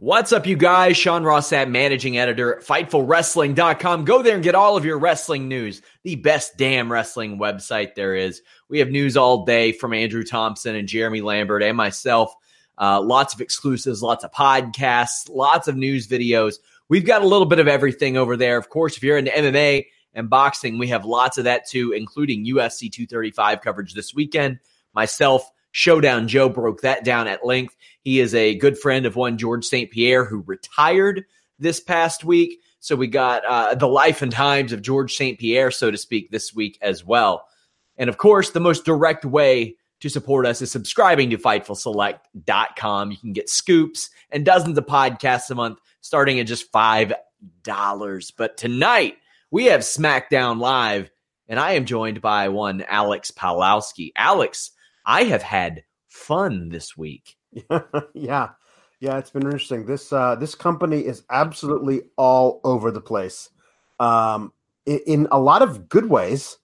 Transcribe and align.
What's 0.00 0.32
up, 0.32 0.46
you 0.46 0.56
guys? 0.56 0.96
Sean 0.96 1.24
Ross 1.24 1.50
Sapp, 1.50 1.68
managing 1.68 2.18
editor 2.18 2.54
at 2.54 2.64
FightfulWrestling.com. 2.64 4.04
Go 4.04 4.22
there 4.22 4.36
and 4.36 4.44
get 4.44 4.54
all 4.54 4.76
of 4.76 4.84
your 4.84 4.96
wrestling 4.96 5.48
news, 5.48 5.82
the 6.04 6.14
best 6.14 6.56
damn 6.56 6.90
wrestling 6.90 7.36
website 7.40 7.96
there 7.96 8.14
is. 8.14 8.40
We 8.68 8.78
have 8.78 8.90
news 8.90 9.16
all 9.16 9.44
day 9.44 9.72
from 9.72 9.92
Andrew 9.92 10.22
Thompson 10.22 10.76
and 10.76 10.86
Jeremy 10.86 11.20
Lambert 11.20 11.64
and 11.64 11.76
myself. 11.76 12.32
Uh, 12.80 13.00
lots 13.02 13.34
of 13.34 13.40
exclusives, 13.40 14.00
lots 14.00 14.22
of 14.22 14.30
podcasts, 14.30 15.28
lots 15.28 15.66
of 15.66 15.74
news 15.74 16.06
videos. 16.06 16.58
We've 16.88 17.04
got 17.04 17.22
a 17.22 17.26
little 17.26 17.46
bit 17.48 17.58
of 17.58 17.66
everything 17.66 18.16
over 18.16 18.36
there. 18.36 18.56
Of 18.56 18.68
course, 18.68 18.96
if 18.96 19.02
you're 19.02 19.18
into 19.18 19.32
MMA 19.32 19.86
and 20.14 20.30
boxing, 20.30 20.78
we 20.78 20.86
have 20.86 21.04
lots 21.06 21.38
of 21.38 21.44
that 21.44 21.66
too, 21.68 21.90
including 21.90 22.46
UFC 22.46 22.82
235 22.82 23.62
coverage 23.62 23.94
this 23.94 24.14
weekend. 24.14 24.60
Myself, 24.94 25.50
Showdown 25.70 26.28
Joe 26.28 26.48
broke 26.48 26.80
that 26.82 27.04
down 27.04 27.28
at 27.28 27.44
length. 27.44 27.76
He 28.00 28.20
is 28.20 28.34
a 28.34 28.54
good 28.54 28.78
friend 28.78 29.06
of 29.06 29.16
one 29.16 29.38
George 29.38 29.64
St. 29.64 29.90
Pierre 29.90 30.24
who 30.24 30.42
retired 30.46 31.24
this 31.58 31.80
past 31.80 32.24
week. 32.24 32.60
So 32.80 32.96
we 32.96 33.08
got 33.08 33.44
uh, 33.44 33.74
the 33.74 33.88
life 33.88 34.22
and 34.22 34.32
times 34.32 34.72
of 34.72 34.82
George 34.82 35.14
St. 35.14 35.38
Pierre, 35.38 35.70
so 35.70 35.90
to 35.90 35.98
speak, 35.98 36.30
this 36.30 36.54
week 36.54 36.78
as 36.80 37.04
well. 37.04 37.46
And 37.96 38.08
of 38.08 38.16
course, 38.16 38.50
the 38.50 38.60
most 38.60 38.84
direct 38.84 39.24
way 39.24 39.76
to 40.00 40.08
support 40.08 40.46
us 40.46 40.62
is 40.62 40.70
subscribing 40.70 41.30
to 41.30 41.38
FightfulSelect.com. 41.38 43.10
You 43.10 43.16
can 43.16 43.32
get 43.32 43.48
scoops 43.48 44.10
and 44.30 44.44
dozens 44.44 44.78
of 44.78 44.86
podcasts 44.86 45.50
a 45.50 45.54
month 45.54 45.80
starting 46.00 46.38
at 46.38 46.46
just 46.46 46.72
$5. 46.72 48.32
But 48.36 48.56
tonight, 48.56 49.16
we 49.50 49.66
have 49.66 49.80
SmackDown 49.80 50.60
Live, 50.60 51.10
and 51.48 51.58
I 51.58 51.72
am 51.72 51.84
joined 51.84 52.20
by 52.20 52.48
one 52.48 52.84
Alex 52.88 53.30
Palowski. 53.30 54.12
Alex, 54.14 54.70
I 55.08 55.24
have 55.24 55.42
had 55.42 55.84
fun 56.06 56.68
this 56.68 56.96
week. 56.96 57.36
yeah. 58.14 58.50
Yeah, 59.00 59.16
it's 59.16 59.30
been 59.30 59.44
interesting. 59.44 59.86
This 59.86 60.12
uh, 60.12 60.34
this 60.34 60.54
company 60.54 61.00
is 61.00 61.22
absolutely 61.30 62.02
all 62.16 62.60
over 62.64 62.90
the 62.90 63.00
place, 63.00 63.48
um, 64.00 64.52
in, 64.86 64.98
in 65.06 65.28
a 65.30 65.38
lot 65.38 65.62
of 65.62 65.88
good 65.88 66.10
ways, 66.10 66.58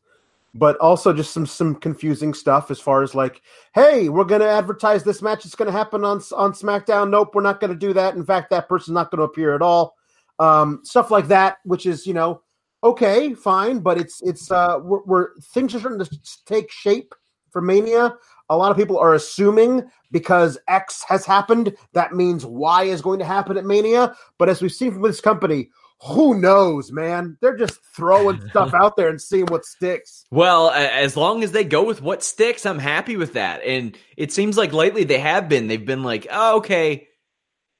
but 0.52 0.76
also 0.78 1.12
just 1.12 1.32
some 1.32 1.46
some 1.46 1.76
confusing 1.76 2.34
stuff 2.34 2.72
as 2.72 2.80
far 2.80 3.04
as 3.04 3.14
like, 3.14 3.40
hey, 3.72 4.08
we're 4.08 4.24
going 4.24 4.40
to 4.40 4.50
advertise 4.50 5.04
this 5.04 5.22
match. 5.22 5.44
It's 5.44 5.54
going 5.54 5.70
to 5.70 5.78
happen 5.78 6.04
on 6.04 6.20
on 6.34 6.52
SmackDown. 6.52 7.08
Nope, 7.08 7.36
we're 7.36 7.42
not 7.42 7.60
going 7.60 7.72
to 7.72 7.78
do 7.78 7.92
that. 7.92 8.16
In 8.16 8.26
fact, 8.26 8.50
that 8.50 8.68
person's 8.68 8.94
not 8.94 9.12
going 9.12 9.20
to 9.20 9.24
appear 9.24 9.54
at 9.54 9.62
all. 9.62 9.94
Um, 10.40 10.80
stuff 10.82 11.12
like 11.12 11.28
that, 11.28 11.58
which 11.64 11.86
is 11.86 12.04
you 12.04 12.14
know 12.14 12.42
okay, 12.82 13.32
fine, 13.32 13.78
but 13.78 13.96
it's 13.96 14.20
it's 14.22 14.50
uh, 14.50 14.78
we're, 14.82 15.04
we're 15.04 15.34
things 15.40 15.72
are 15.72 15.78
starting 15.78 16.04
to 16.04 16.18
take 16.46 16.72
shape 16.72 17.14
for 17.54 17.62
Mania 17.62 18.16
a 18.48 18.56
lot 18.56 18.70
of 18.70 18.76
people 18.76 18.98
are 18.98 19.14
assuming 19.14 19.90
because 20.10 20.58
X 20.68 21.04
has 21.08 21.24
happened, 21.24 21.76
that 21.92 22.12
means 22.12 22.44
Y 22.44 22.84
is 22.84 23.02
going 23.02 23.18
to 23.18 23.24
happen 23.24 23.56
at 23.56 23.64
Mania. 23.64 24.14
But 24.38 24.48
as 24.48 24.60
we've 24.60 24.72
seen 24.72 24.92
from 24.92 25.02
this 25.02 25.20
company, 25.20 25.70
who 26.02 26.38
knows, 26.38 26.92
man? 26.92 27.38
They're 27.40 27.56
just 27.56 27.80
throwing 27.96 28.40
stuff 28.50 28.74
out 28.74 28.96
there 28.96 29.08
and 29.08 29.20
seeing 29.20 29.46
what 29.46 29.64
sticks. 29.64 30.26
Well, 30.30 30.70
as 30.70 31.16
long 31.16 31.42
as 31.42 31.52
they 31.52 31.64
go 31.64 31.84
with 31.84 32.02
what 32.02 32.22
sticks, 32.22 32.66
I'm 32.66 32.78
happy 32.78 33.16
with 33.16 33.34
that. 33.34 33.62
And 33.64 33.96
it 34.16 34.32
seems 34.32 34.58
like 34.58 34.72
lately 34.72 35.04
they 35.04 35.18
have 35.18 35.48
been. 35.48 35.66
They've 35.66 35.84
been 35.84 36.02
like, 36.02 36.26
oh, 36.30 36.58
okay, 36.58 37.08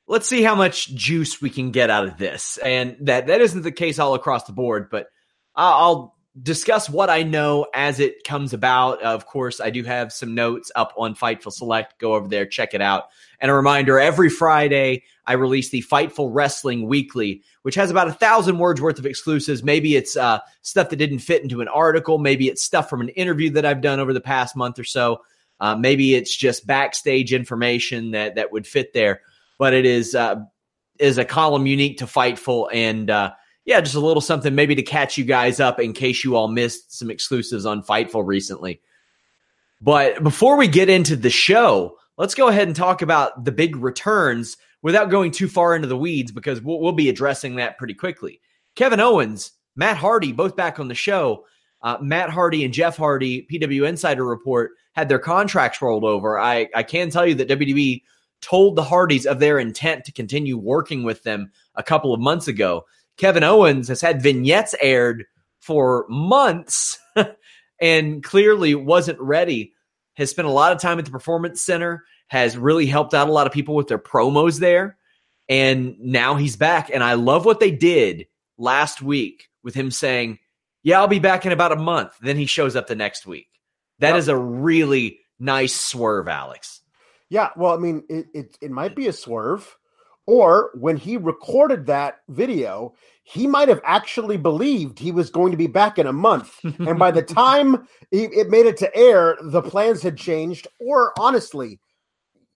let's 0.07 0.27
see 0.27 0.43
how 0.43 0.55
much 0.55 0.95
juice 0.95 1.43
we 1.43 1.51
can 1.51 1.71
get 1.71 1.91
out 1.91 2.07
of 2.07 2.17
this. 2.17 2.57
And 2.59 2.97
that 3.03 3.27
that 3.27 3.41
isn't 3.41 3.63
the 3.63 3.73
case 3.73 3.99
all 3.99 4.15
across 4.15 4.45
the 4.45 4.53
board, 4.53 4.89
but 4.91 5.09
I'll 5.55 6.14
discuss 6.43 6.91
what 6.91 7.11
I 7.11 7.23
know 7.23 7.67
as 7.75 8.01
it 8.01 8.25
comes 8.25 8.53
about. 8.53 9.01
Of 9.03 9.27
course, 9.27 9.61
I 9.61 9.71
do 9.71 9.85
have 9.85 10.13
some 10.13 10.35
notes 10.35 10.73
up 10.75 10.93
on 10.97 11.15
Fightful 11.15 11.53
Select. 11.53 11.99
Go 12.01 12.15
over 12.15 12.27
there, 12.27 12.45
check 12.45 12.75
it 12.75 12.81
out. 12.81 13.05
And 13.41 13.51
a 13.51 13.55
reminder 13.55 14.01
every 14.01 14.29
Friday, 14.29 15.05
I 15.27 15.35
release 15.35 15.71
the 15.71 15.83
Fightful 15.83 16.31
Wrestling 16.33 16.89
Weekly, 16.89 17.43
which 17.63 17.77
has 17.77 17.91
about 17.91 18.09
a 18.09 18.13
thousand 18.13 18.59
words 18.59 18.81
worth 18.81 18.99
of 18.99 19.07
exclusives. 19.07 19.63
Maybe 19.63 19.95
it's 19.95 20.17
uh, 20.17 20.41
stuff 20.63 20.91
that 20.91 20.97
didn't 20.97 21.21
fit 21.21 21.43
into 21.43 21.61
an 21.61 21.69
article. 21.69 22.19
Maybe 22.19 22.49
it's 22.49 22.65
stuff 22.65 22.91
from 22.91 23.01
an 23.01 23.11
interview 23.11 23.51
that 23.51 23.65
I've 23.65 23.81
done 23.81 24.01
over 24.01 24.13
the 24.13 24.21
past 24.21 24.57
month 24.57 24.79
or 24.79 24.85
so. 24.85 25.23
Uh, 25.61 25.77
maybe 25.77 26.17
it's 26.17 26.35
just 26.37 26.67
backstage 26.67 27.33
information 27.33 28.11
that, 28.11 28.35
that 28.35 28.51
would 28.51 28.67
fit 28.67 28.93
there. 28.93 29.21
But 29.57 29.73
it 29.73 29.87
is 29.87 30.17
uh, 30.17 30.37
is 30.99 31.17
a 31.17 31.25
column 31.25 31.67
unique 31.67 31.99
to 31.99 32.07
Fightful 32.07 32.69
and 32.73 33.09
uh, 33.09 33.33
yeah, 33.65 33.81
just 33.81 33.95
a 33.95 34.01
little 34.01 34.21
something 34.21 34.55
maybe 34.55 34.75
to 34.75 34.83
catch 34.83 35.17
you 35.17 35.25
guys 35.25 35.61
up 35.61 35.81
in 35.81 35.93
case 35.93 36.25
you 36.25 36.37
all 36.37 36.49
missed 36.49 36.97
some 36.97 37.11
exclusives 37.11 37.67
on 37.67 37.83
Fightful 37.83 38.27
recently. 38.27 38.81
But 39.81 40.23
before 40.23 40.57
we 40.57 40.69
get 40.69 40.89
into 40.89 41.17
the 41.17 41.31
show, 41.31 41.97
let's 42.17 42.35
go 42.35 42.49
ahead 42.49 42.69
and 42.69 42.77
talk 42.77 43.03
about 43.03 43.45
the 43.45 43.53
big 43.53 43.77
returns 43.77 44.57
without 44.83 45.11
going 45.11 45.31
too 45.31 45.49
far 45.49 45.75
into 45.75 45.89
the 45.89 45.97
weeds 45.97 46.31
because 46.31 46.61
we'll, 46.61 46.79
we'll 46.81 46.93
be 46.93 47.09
addressing 47.09 47.57
that 47.57 47.79
pretty 47.79 47.95
quickly. 47.95 48.41
Kevin 48.77 49.01
Owens, 49.01 49.53
Matt 49.77 49.97
Hardy, 49.97 50.33
both 50.33 50.57
back 50.57 50.79
on 50.79 50.89
the 50.89 50.95
show. 50.95 51.45
Uh, 51.83 51.99
Matt 52.01 52.31
Hardy 52.31 52.65
and 52.65 52.73
Jeff 52.73 52.97
Hardy, 52.97 53.47
PW 53.51 53.89
Insider 53.89 54.25
Report, 54.25 54.73
had 54.93 55.09
their 55.09 55.19
contracts 55.19 55.83
rolled 55.83 56.05
over. 56.05 56.39
I, 56.39 56.69
I 56.75 56.83
can 56.83 57.11
tell 57.11 57.27
you 57.27 57.35
that 57.37 57.49
WWE 57.49 58.03
told 58.41 58.77
the 58.77 58.85
Hardys 58.85 59.27
of 59.27 59.39
their 59.39 59.59
intent 59.59 60.05
to 60.05 60.13
continue 60.13 60.57
working 60.57 61.03
with 61.03 61.23
them 61.23 61.51
a 61.75 61.83
couple 61.83 62.15
of 62.15 62.21
months 62.21 62.49
ago. 62.49 62.85
Kevin 63.17 63.45
Owens 63.45 63.89
has 63.89 64.01
had 64.01 64.23
vignettes 64.23 64.75
aired 64.81 65.25
for 65.61 66.07
months 66.09 66.99
and 67.81 68.23
clearly 68.23 68.75
wasn't 68.75 69.21
ready. 69.21 69.73
Has 70.15 70.31
spent 70.31 70.47
a 70.47 70.53
lot 70.53 70.73
of 70.73 70.81
time 70.81 70.99
at 70.99 71.05
the 71.05 71.11
Performance 71.11 71.63
Center, 71.63 72.05
has 72.29 72.57
really 72.57 72.87
helped 72.87 73.15
out 73.15 73.29
a 73.29 73.33
lot 73.33 73.47
of 73.47 73.53
people 73.53 73.75
with 73.75 73.89
their 73.89 73.99
promos 73.99 74.61
there. 74.61 74.97
And 75.49 75.99
now 75.99 76.37
he's 76.37 76.57
back. 76.57 76.91
And 76.93 77.03
I 77.03 77.15
love 77.15 77.45
what 77.45 77.61
they 77.61 77.71
did 77.71 78.27
last 78.57 79.03
week 79.03 79.49
with 79.63 79.75
him 79.75 79.91
saying, 79.91 80.39
Yeah, 80.83 81.01
I'll 81.01 81.09
be 81.09 81.19
back 81.19 81.47
in 81.47 81.53
about 81.53 81.73
a 81.73 81.77
month. 81.77 82.13
Then 82.21 82.37
he 82.37 82.47
shows 82.47 82.77
up 82.77 82.87
the 82.87 82.95
next 82.95 83.27
week. 83.27 83.49
That 83.99 84.11
yep. 84.11 84.19
is 84.19 84.29
a 84.29 84.37
really 84.37 85.21
nice 85.39 85.75
swerve, 85.75 86.29
Alex. 86.29 86.81
Yeah, 87.29 87.51
well, 87.57 87.75
I 87.75 87.79
mean, 87.79 88.05
it, 88.09 88.27
it, 88.35 88.59
it 88.61 88.71
might 88.71 88.95
be 88.95 89.09
a 89.09 89.13
swerve 89.13 89.77
or 90.27 90.71
when 90.75 90.97
he 90.97 91.17
recorded 91.17 91.87
that 91.87 92.21
video, 92.29 92.95
he 93.25 93.47
might 93.47 93.69
have 93.69 93.81
actually 93.85 94.37
believed 94.37 94.99
he 94.99 95.13
was 95.13 95.31
going 95.31 95.51
to 95.51 95.57
be 95.57 95.67
back 95.67 95.99
in 95.99 96.07
a 96.07 96.13
month. 96.13 96.59
and 96.63 96.99
by 96.99 97.11
the 97.11 97.23
time 97.23 97.87
it 98.11 98.49
made 98.49 98.67
it 98.67 98.77
to 98.79 98.97
air, 98.97 99.37
the 99.43 99.63
plans 99.63 100.03
had 100.03 100.17
changed. 100.17 100.67
Or 100.81 101.13
honestly, 101.19 101.81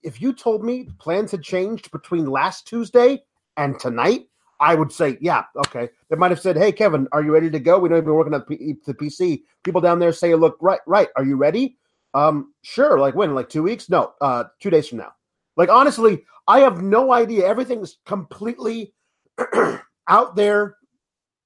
if 0.02 0.20
you 0.20 0.32
told 0.32 0.64
me 0.64 0.88
plans 0.98 1.30
had 1.30 1.42
changed 1.42 1.90
between 1.90 2.26
last 2.26 2.66
Tuesday 2.66 3.22
and 3.56 3.78
tonight, 3.78 4.26
I 4.60 4.74
would 4.74 4.92
say, 4.92 5.18
yeah, 5.20 5.44
okay. 5.66 5.88
They 6.10 6.16
might 6.16 6.30
have 6.30 6.40
said, 6.40 6.56
hey, 6.56 6.72
Kevin, 6.72 7.06
are 7.12 7.22
you 7.22 7.32
ready 7.32 7.50
to 7.50 7.60
go? 7.60 7.78
We 7.78 7.88
know 7.88 7.96
you've 7.96 8.04
been 8.04 8.14
working 8.14 8.34
on 8.34 8.44
the 8.48 8.94
PC. 8.94 9.42
People 9.62 9.80
down 9.80 9.98
there 9.98 10.12
say, 10.12 10.34
look, 10.34 10.56
right, 10.60 10.80
right. 10.86 11.08
Are 11.16 11.24
you 11.24 11.36
ready? 11.36 11.76
Um, 12.14 12.54
sure. 12.62 12.98
Like 12.98 13.14
when? 13.14 13.34
Like 13.34 13.48
two 13.48 13.62
weeks? 13.62 13.88
No, 13.88 14.14
uh, 14.20 14.44
two 14.60 14.70
days 14.70 14.88
from 14.88 14.98
now. 14.98 15.12
Like 15.58 15.68
honestly, 15.68 16.24
I 16.46 16.60
have 16.60 16.80
no 16.80 17.12
idea. 17.12 17.46
Everything's 17.46 17.98
completely 18.06 18.94
out 20.08 20.36
there 20.36 20.76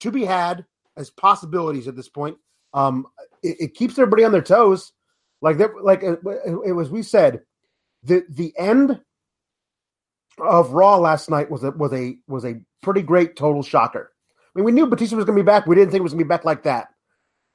to 0.01 0.11
be 0.13 0.25
had 0.25 0.67
as 0.97 1.11
possibilities 1.11 1.89
at 1.89 1.97
this 1.97 2.11
point. 2.11 2.37
Um, 2.75 3.07
it, 3.43 3.57
it 3.59 3.75
keeps 3.75 3.99
everybody 3.99 4.23
on 4.23 4.33
their 4.33 4.43
toes. 4.43 4.93
Like 5.41 5.59
that, 5.59 5.71
like 5.83 6.03
it, 6.03 6.21
it, 6.67 6.73
was. 6.73 6.91
We 6.91 7.03
said 7.03 7.41
the 8.05 8.23
the 8.29 8.53
end 8.57 9.01
of 10.39 10.73
Raw 10.73 10.99
last 10.99 11.31
night 11.31 11.51
was 11.51 11.65
a 11.65 11.73
was 11.73 11.93
a 11.93 12.17
was 12.29 12.45
a 12.45 12.61
pretty 12.83 13.03
great 13.03 13.35
total 13.35 13.63
shocker. 13.63 14.13
I 14.55 14.59
mean, 14.59 14.67
we 14.67 14.73
knew 14.73 14.87
Batista 14.87 15.17
was 15.17 15.25
going 15.25 15.37
to 15.37 15.43
be 15.43 15.47
back. 15.47 15.67
We 15.67 15.75
didn't 15.75 15.91
think 15.91 16.01
it 16.01 16.05
was 16.05 16.13
going 16.13 16.21
to 16.21 16.25
be 16.27 16.29
back 16.29 16.45
like 16.45 16.63
that. 16.65 16.89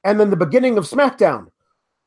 And 0.04 0.18
then 0.18 0.30
the 0.30 0.36
beginning 0.36 0.76
of 0.76 0.84
SmackDown, 0.84 1.46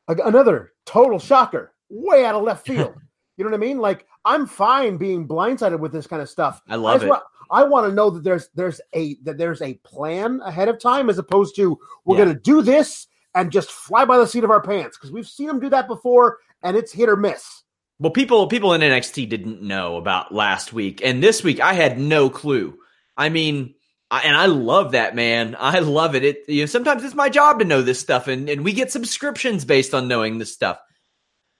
another 0.06 0.72
total 0.84 1.18
shocker, 1.18 1.72
way 1.88 2.24
out 2.24 2.34
of 2.34 2.42
left 2.42 2.66
field. 2.66 2.94
You 3.36 3.44
know 3.44 3.50
what 3.50 3.56
I 3.56 3.60
mean? 3.60 3.78
Like 3.78 4.06
I'm 4.24 4.46
fine 4.46 4.96
being 4.96 5.26
blindsided 5.26 5.78
with 5.78 5.92
this 5.92 6.06
kind 6.06 6.22
of 6.22 6.28
stuff. 6.28 6.62
I 6.68 6.76
love 6.76 7.02
I 7.02 7.06
it. 7.06 7.08
Want, 7.08 7.22
I 7.50 7.64
want 7.64 7.86
to 7.86 7.94
know 7.94 8.10
that 8.10 8.24
there's 8.24 8.48
there's 8.54 8.80
a 8.94 9.16
that 9.22 9.38
there's 9.38 9.62
a 9.62 9.74
plan 9.84 10.40
ahead 10.44 10.68
of 10.68 10.78
time 10.78 11.10
as 11.10 11.18
opposed 11.18 11.56
to 11.56 11.78
we're 12.04 12.18
yeah. 12.18 12.24
going 12.24 12.36
to 12.36 12.40
do 12.40 12.62
this 12.62 13.06
and 13.34 13.50
just 13.50 13.70
fly 13.70 14.04
by 14.04 14.18
the 14.18 14.26
seat 14.26 14.44
of 14.44 14.50
our 14.50 14.62
pants 14.62 14.96
because 14.96 15.12
we've 15.12 15.28
seen 15.28 15.46
them 15.46 15.60
do 15.60 15.70
that 15.70 15.88
before 15.88 16.38
and 16.62 16.76
it's 16.76 16.92
hit 16.92 17.08
or 17.08 17.16
miss. 17.16 17.62
Well, 17.98 18.10
people 18.10 18.46
people 18.48 18.72
in 18.72 18.80
NXT 18.80 19.28
didn't 19.28 19.62
know 19.62 19.96
about 19.96 20.34
last 20.34 20.72
week, 20.72 21.00
and 21.04 21.22
this 21.22 21.44
week 21.44 21.60
I 21.60 21.74
had 21.74 21.98
no 21.98 22.30
clue. 22.30 22.76
I 23.16 23.28
mean, 23.28 23.74
I, 24.10 24.22
and 24.22 24.36
I 24.36 24.46
love 24.46 24.92
that 24.92 25.14
man. 25.14 25.56
I 25.58 25.78
love 25.78 26.14
it. 26.14 26.24
It 26.24 26.44
you 26.48 26.62
know 26.62 26.66
sometimes 26.66 27.04
it's 27.04 27.14
my 27.14 27.28
job 27.28 27.60
to 27.60 27.64
know 27.64 27.80
this 27.80 28.00
stuff, 28.00 28.28
and 28.28 28.48
and 28.48 28.64
we 28.64 28.72
get 28.72 28.90
subscriptions 28.90 29.64
based 29.64 29.94
on 29.94 30.08
knowing 30.08 30.38
this 30.38 30.52
stuff. 30.52 30.78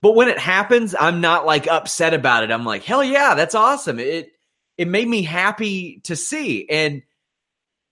But 0.03 0.15
when 0.15 0.27
it 0.27 0.37
happens, 0.37 0.93
I'm 0.99 1.21
not 1.21 1.45
like 1.45 1.65
upset 1.65 2.13
about 2.13 2.43
it. 2.43 2.51
I'm 2.51 2.65
like, 2.65 2.83
hell 2.83 3.01
yeah, 3.01 3.35
that's 3.35 3.55
awesome. 3.55 3.99
It 3.99 4.33
it 4.77 4.89
made 4.89 5.07
me 5.07 5.21
happy 5.21 6.01
to 6.03 6.17
see. 6.17 6.67
And 6.69 7.03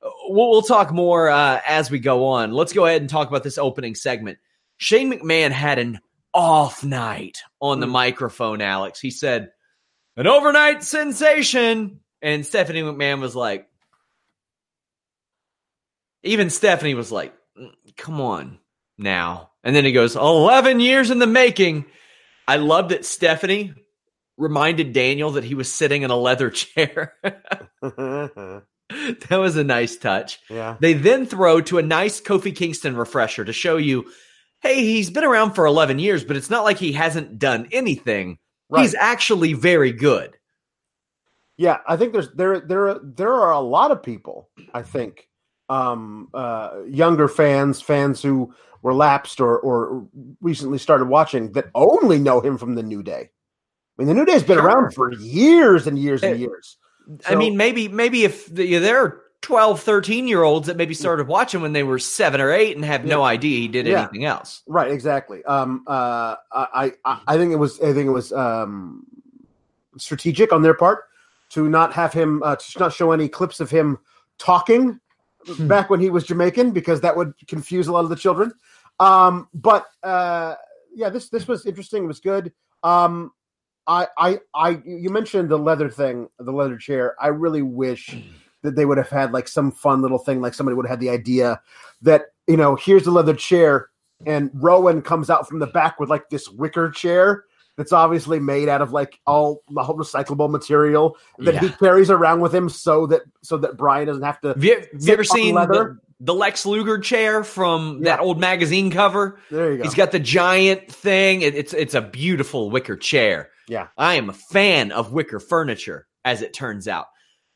we'll, 0.02 0.50
we'll 0.50 0.62
talk 0.62 0.92
more 0.92 1.30
uh, 1.30 1.62
as 1.66 1.90
we 1.90 2.00
go 2.00 2.28
on. 2.28 2.52
Let's 2.52 2.74
go 2.74 2.86
ahead 2.86 3.00
and 3.00 3.10
talk 3.10 3.30
about 3.30 3.44
this 3.44 3.58
opening 3.58 3.96
segment. 3.96 4.40
Shane 4.76 5.10
McMahon 5.10 5.52
had 5.52 5.80
an 5.80 6.02
off 6.34 6.84
night 6.84 7.44
on 7.62 7.80
the 7.80 7.86
hmm. 7.86 7.94
microphone, 7.94 8.60
Alex. 8.60 9.00
He 9.00 9.10
said, 9.10 9.54
an 10.18 10.28
overnight 10.28 10.84
sensation. 10.84 12.02
And 12.22 12.46
Stephanie 12.46 12.82
McMahon 12.82 13.22
was 13.22 13.38
like, 13.38 13.70
even 16.24 16.50
Stephanie 16.50 16.94
was 16.94 17.10
like, 17.10 17.34
"Mm, 17.58 17.72
come 17.96 18.20
on 18.20 18.60
now. 18.98 19.52
And 19.64 19.74
then 19.74 19.86
he 19.86 19.94
goes, 19.94 20.18
11 20.18 20.82
years 20.82 21.10
in 21.10 21.20
the 21.20 21.28
making. 21.28 21.86
I 22.52 22.58
love 22.58 22.90
that 22.90 23.06
Stephanie 23.06 23.74
reminded 24.36 24.92
Daniel 24.92 25.32
that 25.32 25.46
he 25.46 25.56
was 25.56 25.72
sitting 25.72 26.02
in 26.02 26.12
a 26.12 26.18
leather 26.18 26.50
chair. 26.50 27.14
that 27.24 28.64
was 29.30 29.56
a 29.56 29.64
nice 29.64 29.96
touch. 29.96 30.38
yeah. 30.50 30.76
They 30.78 30.92
then 30.92 31.26
throw 31.26 31.62
to 31.62 31.78
a 31.78 31.82
nice 31.82 32.20
Kofi 32.20 32.54
Kingston 32.54 32.98
refresher 32.98 33.46
to 33.46 33.54
show 33.54 33.78
you, 33.78 34.12
hey, 34.60 34.84
he's 34.84 35.10
been 35.10 35.24
around 35.24 35.54
for 35.54 35.66
11 35.66 36.00
years, 36.00 36.26
but 36.26 36.36
it's 36.36 36.50
not 36.50 36.66
like 36.66 36.78
he 36.78 36.92
hasn't 36.92 37.40
done 37.40 37.70
anything. 37.72 38.38
Right. 38.70 38.82
He's 38.82 38.96
actually 38.96 39.54
very 39.54 39.94
good. 39.94 40.36
Yeah, 41.56 41.78
I 41.88 41.96
think 41.96 42.12
there's 42.12 42.32
there 42.34 42.60
there 42.60 43.00
there 43.02 43.34
are 43.34 43.52
a 43.52 43.60
lot 43.62 43.92
of 43.92 44.04
people. 44.04 44.50
I 44.74 44.82
think 44.82 45.30
um, 45.70 46.28
uh, 46.34 46.82
younger 46.86 47.30
fans, 47.30 47.80
fans 47.80 48.22
who 48.22 48.54
were 48.82 48.94
lapsed 48.94 49.40
or 49.40 49.60
or 49.60 50.06
recently 50.42 50.78
started 50.78 51.08
watching 51.08 51.52
that 51.54 51.70
only 51.76 52.18
know 52.20 52.40
him 52.42 52.58
from 52.58 52.76
the 52.76 52.84
New 52.84 53.04
Day. 53.04 53.30
I 53.98 54.02
mean, 54.02 54.08
the 54.08 54.14
New 54.14 54.26
Day's 54.26 54.44
been 54.44 54.58
Sure. 54.58 54.66
around 54.68 54.94
for 54.94 55.12
years 55.14 55.86
and 55.88 55.98
years 56.00 56.24
and 56.24 56.34
Eh, 56.34 56.38
years. 56.38 56.78
I 57.28 57.36
mean, 57.36 57.58
maybe 57.58 57.88
maybe 57.88 58.24
if 58.24 58.48
the, 58.48 58.78
there 58.78 58.98
are 59.04 59.22
12, 59.42 59.82
13 59.82 60.28
year 60.28 60.44
olds 60.44 60.68
that 60.68 60.78
maybe 60.78 60.94
started 60.94 61.28
watching 61.28 61.62
when 61.62 61.74
they 61.74 61.84
were 61.84 62.00
seven 62.00 62.40
or 62.40 62.52
eight 62.52 62.76
and 62.76 62.86
have 62.86 63.06
no 63.06 63.24
idea 63.24 63.60
he 63.60 63.68
did 63.68 63.88
Yeah. 63.88 64.02
anything 64.04 64.24
else. 64.26 64.62
Right, 64.68 64.92
exactly. 64.92 65.44
Um, 65.46 65.84
uh, 65.88 66.36
I, 66.52 66.94
I, 67.06 67.20
I 67.28 67.38
think 67.38 67.52
it 67.52 67.56
was, 67.56 67.80
I 67.82 67.92
think 67.92 68.06
it 68.08 68.12
was 68.12 68.32
um, 68.32 69.04
strategic 69.98 70.54
on 70.54 70.62
their 70.62 70.76
part 70.76 71.06
to 71.50 71.68
not 71.68 71.92
have 71.94 72.14
him, 72.14 72.42
uh, 72.44 72.56
to 72.56 72.80
not 72.80 72.94
show 72.94 73.12
any 73.12 73.28
clips 73.28 73.60
of 73.60 73.70
him 73.70 73.98
talking 74.38 75.00
Hmm. 75.48 75.68
back 75.68 75.90
when 75.90 76.00
he 76.00 76.12
was 76.12 76.24
Jamaican 76.24 76.70
because 76.70 77.02
that 77.02 77.18
would 77.18 77.34
confuse 77.48 77.88
a 77.88 77.92
lot 77.92 78.04
of 78.04 78.12
the 78.12 78.16
children. 78.16 78.54
Um, 79.02 79.48
but 79.54 79.88
uh, 80.04 80.56
yeah, 80.94 81.10
this 81.10 81.30
this 81.30 81.48
was 81.48 81.66
interesting. 81.66 82.04
It 82.04 82.08
was 82.08 82.20
good. 82.20 82.54
Um, 82.84 83.32
I, 83.88 84.08
I, 84.16 84.40
I, 84.54 84.82
you 84.86 85.10
mentioned 85.10 85.50
the 85.50 85.58
leather 85.58 85.90
thing, 85.90 86.30
the 86.40 86.52
leather 86.52 86.78
chair. 86.78 87.16
I 87.20 87.28
really 87.28 87.64
wish 87.64 88.16
that 88.62 88.76
they 88.76 88.86
would 88.86 89.00
have 89.00 89.10
had 89.10 89.32
like 89.32 89.48
some 89.48 89.72
fun 89.72 90.04
little 90.04 90.20
thing, 90.20 90.40
like 90.40 90.54
somebody 90.54 90.76
would 90.76 90.86
have 90.86 90.92
had 90.92 91.00
the 91.00 91.10
idea 91.10 91.60
that 92.04 92.28
you 92.48 92.58
know, 92.58 92.76
here's 92.76 93.04
the 93.04 93.12
leather 93.12 93.34
chair, 93.34 93.90
and 94.26 94.52
Rowan 94.54 95.02
comes 95.02 95.30
out 95.30 95.48
from 95.48 95.60
the 95.60 95.68
back 95.68 96.00
with 96.00 96.10
like 96.10 96.30
this 96.30 96.48
wicker 96.48 96.92
chair 96.92 97.46
that's 97.78 97.94
obviously 97.94 98.40
made 98.40 98.70
out 98.70 98.82
of 98.82 98.92
like 98.92 99.20
all 99.26 99.64
the 99.70 99.82
whole 99.82 99.98
recyclable 99.98 100.50
material 100.50 101.18
that 101.40 101.58
he 101.58 101.70
carries 101.70 102.12
around 102.12 102.40
with 102.40 102.54
him, 102.54 102.70
so 102.70 103.08
that 103.08 103.22
so 103.42 103.58
that 103.58 103.78
Brian 103.78 104.06
doesn't 104.06 104.24
have 104.24 104.40
to. 104.42 104.50
Have 104.50 104.64
you, 104.64 104.76
have 104.76 105.02
you 105.02 105.14
ever 105.14 105.24
seen 105.24 105.56
leather? 105.56 106.00
the, 106.02 106.11
the 106.24 106.34
Lex 106.36 106.66
Luger 106.68 107.00
chair 107.00 107.44
from 107.44 107.98
Yeah. 107.98 108.16
that 108.16 108.20
old 108.22 108.40
magazine 108.40 108.92
cover? 108.92 109.40
There 109.50 109.72
you 109.72 109.78
go. 109.80 109.84
He's 109.84 109.96
got 109.96 110.12
the 110.12 110.20
giant 110.20 110.90
thing. 110.92 111.42
It- 111.42 111.56
it's 111.56 111.74
it's 111.74 111.94
a 111.96 112.02
beautiful 112.02 112.70
wicker 112.70 112.96
chair. 112.96 113.50
Yeah. 113.68 113.88
I 113.98 114.16
am 114.16 114.30
a 114.30 114.34
fan 114.34 114.92
of 114.92 115.12
wicker 115.12 115.40
furniture, 115.40 116.08
as 116.24 116.42
it 116.42 116.54
turns 116.54 116.88
out. 116.88 117.08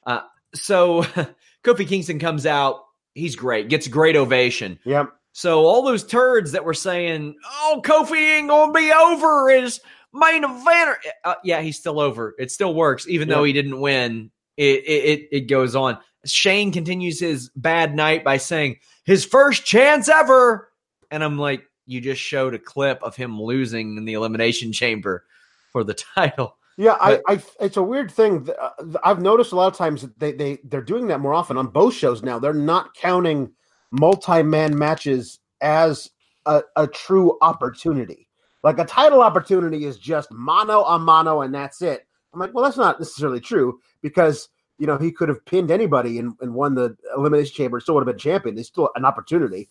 Uh, 0.06 0.21
so 0.53 1.03
Kofi 1.63 1.88
Kingston 1.88 2.19
comes 2.19 2.45
out. 2.45 2.81
He's 3.13 3.35
great. 3.35 3.69
Gets 3.69 3.88
a 3.88 3.89
great 3.89 4.15
ovation. 4.15 4.79
Yep. 4.83 5.09
So 5.33 5.65
all 5.65 5.83
those 5.83 6.03
turds 6.06 6.53
that 6.53 6.63
were 6.65 6.73
saying, 6.73 7.35
"Oh, 7.45 7.81
Kofi 7.83 8.38
ain't 8.38 8.47
gonna 8.50 8.71
be 8.71 8.91
over 8.91 9.50
his 9.50 9.79
main 10.13 10.44
event," 10.45 10.97
uh, 11.25 11.35
yeah, 11.44 11.62
he's 11.62 11.77
still 11.77 12.00
over. 12.00 12.33
It 12.39 12.51
still 12.51 12.73
works, 12.73 13.06
even 13.07 13.27
though 13.27 13.44
he 13.44 13.51
didn't 13.53 13.79
win. 13.79 14.31
It 14.57 14.83
it 14.88 15.27
it 15.31 15.41
goes 15.50 15.75
on. 15.75 15.97
Shane 16.25 16.72
continues 16.72 17.19
his 17.19 17.50
bad 17.56 17.95
night 17.95 18.24
by 18.24 18.38
saying 18.38 18.77
his 19.04 19.25
first 19.25 19.66
chance 19.66 20.10
ever, 20.10 20.72
and 21.12 21.24
I'm 21.24 21.38
like, 21.38 21.63
you 21.86 22.01
just 22.01 22.22
showed 22.22 22.54
a 22.54 22.60
clip 22.60 23.01
of 23.04 23.16
him 23.16 23.42
losing 23.42 23.98
in 23.98 24.06
the 24.06 24.13
elimination 24.13 24.72
chamber 24.72 25.25
for 25.72 25.83
the 25.83 25.94
title. 26.16 26.57
Yeah, 26.77 26.98
I, 27.00 27.22
I, 27.27 27.42
it's 27.62 27.77
a 27.77 27.83
weird 27.83 28.12
thing. 28.12 28.50
Uh, 28.60 28.69
I've 29.04 29.22
noticed 29.22 29.54
a 29.54 29.56
lot 29.56 29.72
of 29.72 29.77
times 29.77 30.01
that 30.01 30.19
they, 30.19 30.33
they, 30.33 30.57
they're 30.66 30.81
doing 30.81 31.07
that 31.07 31.22
more 31.22 31.33
often 31.33 31.57
on 31.57 31.68
both 31.68 31.94
shows 31.94 32.22
now. 32.22 32.38
They're 32.38 32.54
not 32.54 32.94
counting 32.95 33.51
multi-man 33.92 34.77
matches 34.77 35.39
as 35.62 36.12
a, 36.45 36.63
a 36.75 36.86
true 36.88 37.38
opportunity. 37.42 38.27
Like 38.62 38.80
a 38.80 38.86
title 38.86 39.22
opportunity 39.22 39.86
is 39.86 39.98
just 39.98 40.31
mano 40.31 40.83
a 40.83 41.00
mano 41.00 41.42
and 41.42 41.54
that's 41.54 41.81
it. 41.81 42.06
I'm 42.33 42.39
like, 42.42 42.54
well, 42.54 42.66
that's 42.66 42.77
not 42.77 43.00
necessarily 43.00 43.39
true 43.39 43.80
because 44.01 44.50
you 44.77 44.88
know 44.88 44.98
he 44.98 45.12
could 45.12 45.30
have 45.30 45.44
pinned 45.45 45.72
anybody 45.72 46.19
and, 46.19 46.33
and 46.42 46.54
won 46.54 46.75
the 46.75 46.95
elimination 47.16 47.54
chamber, 47.54 47.80
still 47.80 47.95
would 47.95 48.07
have 48.07 48.16
been 48.16 48.19
champion. 48.19 48.57
It's 48.57 48.68
still 48.68 48.89
an 48.95 49.06
opportunity. 49.06 49.69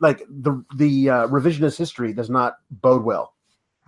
Like 0.00 0.24
the 0.28 0.64
the 0.76 1.10
uh, 1.10 1.28
revisionist 1.28 1.76
history 1.76 2.12
does 2.12 2.30
not 2.30 2.56
bode 2.70 3.04
well. 3.04 3.34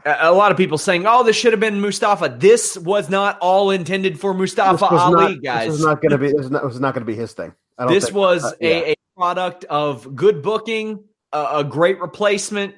A, 0.05 0.33
lot 0.33 0.51
of 0.51 0.57
people 0.57 0.79
saying, 0.79 1.05
"Oh, 1.07 1.23
this 1.23 1.37
should 1.37 1.53
have 1.53 1.61
been 1.61 1.81
Mustafa." 1.81 2.37
This 2.39 2.77
was 2.77 3.09
not 3.09 3.39
all 3.41 3.71
intended 3.71 4.19
for 4.19 4.35
Mustafa 4.35 4.85
Ali, 4.85 5.35
not, 5.35 5.43
guys. 5.43 5.69
This 5.69 5.79
is 5.79 5.85
not 5.85 6.03
going 6.03 6.11
to 6.11 6.19
be. 6.19 6.33
This 6.33 6.47
is 6.47 6.51
not, 6.51 6.65
not 6.81 6.95
going 6.95 7.07
to 7.07 7.13
be 7.13 7.15
his 7.15 7.33
thing. 7.33 7.55
I 7.79 7.85
don't 7.85 7.95
this 7.95 8.07
think- 8.07 8.17
was 8.17 8.45
uh, 8.45 8.53
yeah. 8.61 8.69
a, 8.69 8.91
a 8.93 8.95
product 9.17 9.65
of 9.65 10.15
good 10.17 10.43
booking, 10.43 11.05
a, 11.33 11.47
a 11.57 11.65
great 11.65 12.01
replacement, 12.01 12.75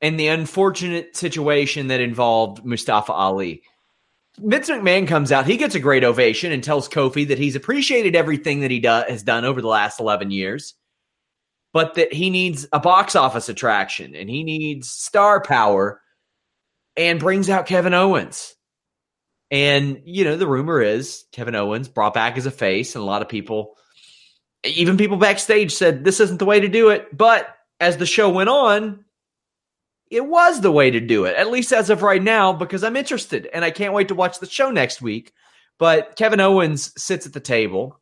and 0.00 0.18
the 0.18 0.28
unfortunate 0.28 1.16
situation 1.16 1.88
that 1.88 2.00
involved 2.00 2.64
Mustafa 2.64 3.12
Ali. 3.12 3.62
Vince 4.38 4.70
McMahon 4.70 5.06
comes 5.06 5.32
out, 5.32 5.46
he 5.46 5.56
gets 5.56 5.74
a 5.74 5.80
great 5.80 6.04
ovation 6.04 6.52
and 6.52 6.62
tells 6.62 6.88
Kofi 6.88 7.28
that 7.28 7.38
he's 7.38 7.56
appreciated 7.56 8.16
everything 8.16 8.60
that 8.60 8.70
he 8.70 8.80
do, 8.80 8.88
has 8.88 9.22
done 9.22 9.44
over 9.44 9.60
the 9.60 9.68
last 9.68 10.00
11 10.00 10.30
years, 10.30 10.74
but 11.72 11.94
that 11.94 12.12
he 12.12 12.30
needs 12.30 12.66
a 12.72 12.80
box 12.80 13.16
office 13.16 13.48
attraction 13.48 14.14
and 14.14 14.30
he 14.30 14.44
needs 14.44 14.88
star 14.88 15.40
power 15.42 16.00
and 16.96 17.20
brings 17.20 17.50
out 17.50 17.66
Kevin 17.66 17.94
Owens. 17.94 18.54
And, 19.50 20.02
you 20.04 20.24
know, 20.24 20.36
the 20.36 20.46
rumor 20.46 20.80
is 20.80 21.24
Kevin 21.32 21.54
Owens 21.54 21.88
brought 21.88 22.14
back 22.14 22.36
as 22.36 22.46
a 22.46 22.50
face, 22.50 22.94
and 22.94 23.02
a 23.02 23.06
lot 23.06 23.22
of 23.22 23.28
people 23.28 23.76
even 24.64 24.96
people 24.96 25.16
backstage 25.16 25.72
said 25.72 26.04
this 26.04 26.20
isn't 26.20 26.38
the 26.38 26.44
way 26.44 26.60
to 26.60 26.68
do 26.68 26.90
it. 26.90 27.16
But 27.16 27.48
as 27.80 27.96
the 27.96 28.06
show 28.06 28.28
went 28.28 28.48
on, 28.48 29.04
it 30.10 30.26
was 30.26 30.60
the 30.60 30.72
way 30.72 30.90
to 30.90 31.00
do 31.00 31.24
it, 31.24 31.36
at 31.36 31.50
least 31.50 31.72
as 31.72 31.90
of 31.90 32.02
right 32.02 32.22
now, 32.22 32.52
because 32.52 32.82
I'm 32.84 32.96
interested 32.96 33.48
and 33.52 33.64
I 33.64 33.70
can't 33.70 33.94
wait 33.94 34.08
to 34.08 34.14
watch 34.14 34.38
the 34.38 34.46
show 34.46 34.70
next 34.70 35.02
week. 35.02 35.32
But 35.78 36.16
Kevin 36.16 36.40
Owens 36.40 36.92
sits 37.00 37.26
at 37.26 37.32
the 37.32 37.40
table, 37.40 38.00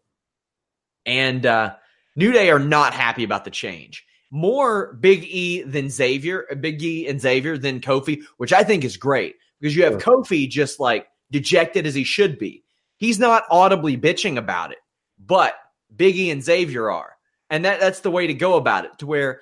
and 1.04 1.44
uh, 1.44 1.74
New 2.16 2.32
Day 2.32 2.50
are 2.50 2.58
not 2.58 2.94
happy 2.94 3.22
about 3.22 3.44
the 3.44 3.50
change. 3.50 4.06
More 4.30 4.94
Big 4.94 5.24
E 5.24 5.62
than 5.62 5.90
Xavier, 5.90 6.46
Big 6.58 6.82
E 6.82 7.06
and 7.06 7.20
Xavier 7.20 7.58
than 7.58 7.80
Kofi, 7.80 8.22
which 8.38 8.52
I 8.52 8.64
think 8.64 8.82
is 8.82 8.96
great 8.96 9.36
because 9.60 9.76
you 9.76 9.84
have 9.84 9.98
Kofi 9.98 10.48
just 10.48 10.80
like 10.80 11.06
dejected 11.30 11.86
as 11.86 11.94
he 11.94 12.04
should 12.04 12.38
be. 12.38 12.64
He's 12.96 13.18
not 13.18 13.44
audibly 13.50 13.96
bitching 13.96 14.38
about 14.38 14.72
it, 14.72 14.78
but 15.18 15.54
Big 15.94 16.16
E 16.16 16.30
and 16.30 16.42
Xavier 16.42 16.90
are. 16.90 17.12
And 17.50 17.64
that, 17.64 17.78
that's 17.78 18.00
the 18.00 18.10
way 18.10 18.26
to 18.26 18.34
go 18.34 18.56
about 18.56 18.86
it, 18.86 18.98
to 18.98 19.06
where 19.06 19.40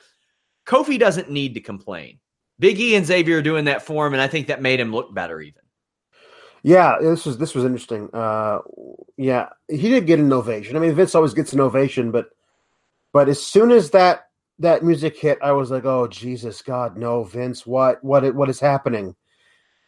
Kofi 0.67 0.99
doesn't 0.99 1.31
need 1.31 1.55
to 1.55 1.61
complain. 1.61 2.19
Big 2.59 2.79
E 2.79 2.95
and 2.95 3.07
Xavier 3.07 3.39
are 3.39 3.43
doing 3.43 3.67
that 3.67 3.83
for 3.83 4.07
him, 4.07 4.13
and 4.13 4.23
I 4.23 4.29
think 4.29 4.47
that 4.47 4.63
made 4.63 4.81
him 4.81 4.93
look 4.93 5.15
better 5.15 5.41
even. 5.41 5.63
Yeah, 6.63 6.97
this 7.01 7.27
was 7.27 7.37
this 7.37 7.55
was 7.55 7.65
interesting. 7.65 8.09
Uh, 8.15 8.61
yeah, 9.19 9.51
he 9.69 9.91
did 9.91 10.07
get 10.07 10.19
an 10.19 10.33
ovation. 10.33 10.77
I 10.77 10.81
mean, 10.81 10.95
Vince 10.95 11.15
always 11.15 11.35
gets 11.35 11.53
an 11.53 11.61
ovation, 11.61 12.11
but 12.11 12.31
but 13.13 13.29
as 13.29 13.43
soon 13.43 13.71
as 13.71 13.91
that 13.91 14.29
that 14.61 14.83
music 14.83 15.19
hit, 15.19 15.39
I 15.43 15.53
was 15.53 15.71
like, 15.71 15.85
"Oh 15.85 16.07
Jesus, 16.07 16.63
God, 16.63 16.97
no, 16.97 17.25
Vince, 17.25 17.67
what 17.67 18.03
what 18.03 18.35
what 18.35 18.49
is 18.49 18.61
happening?" 18.61 19.15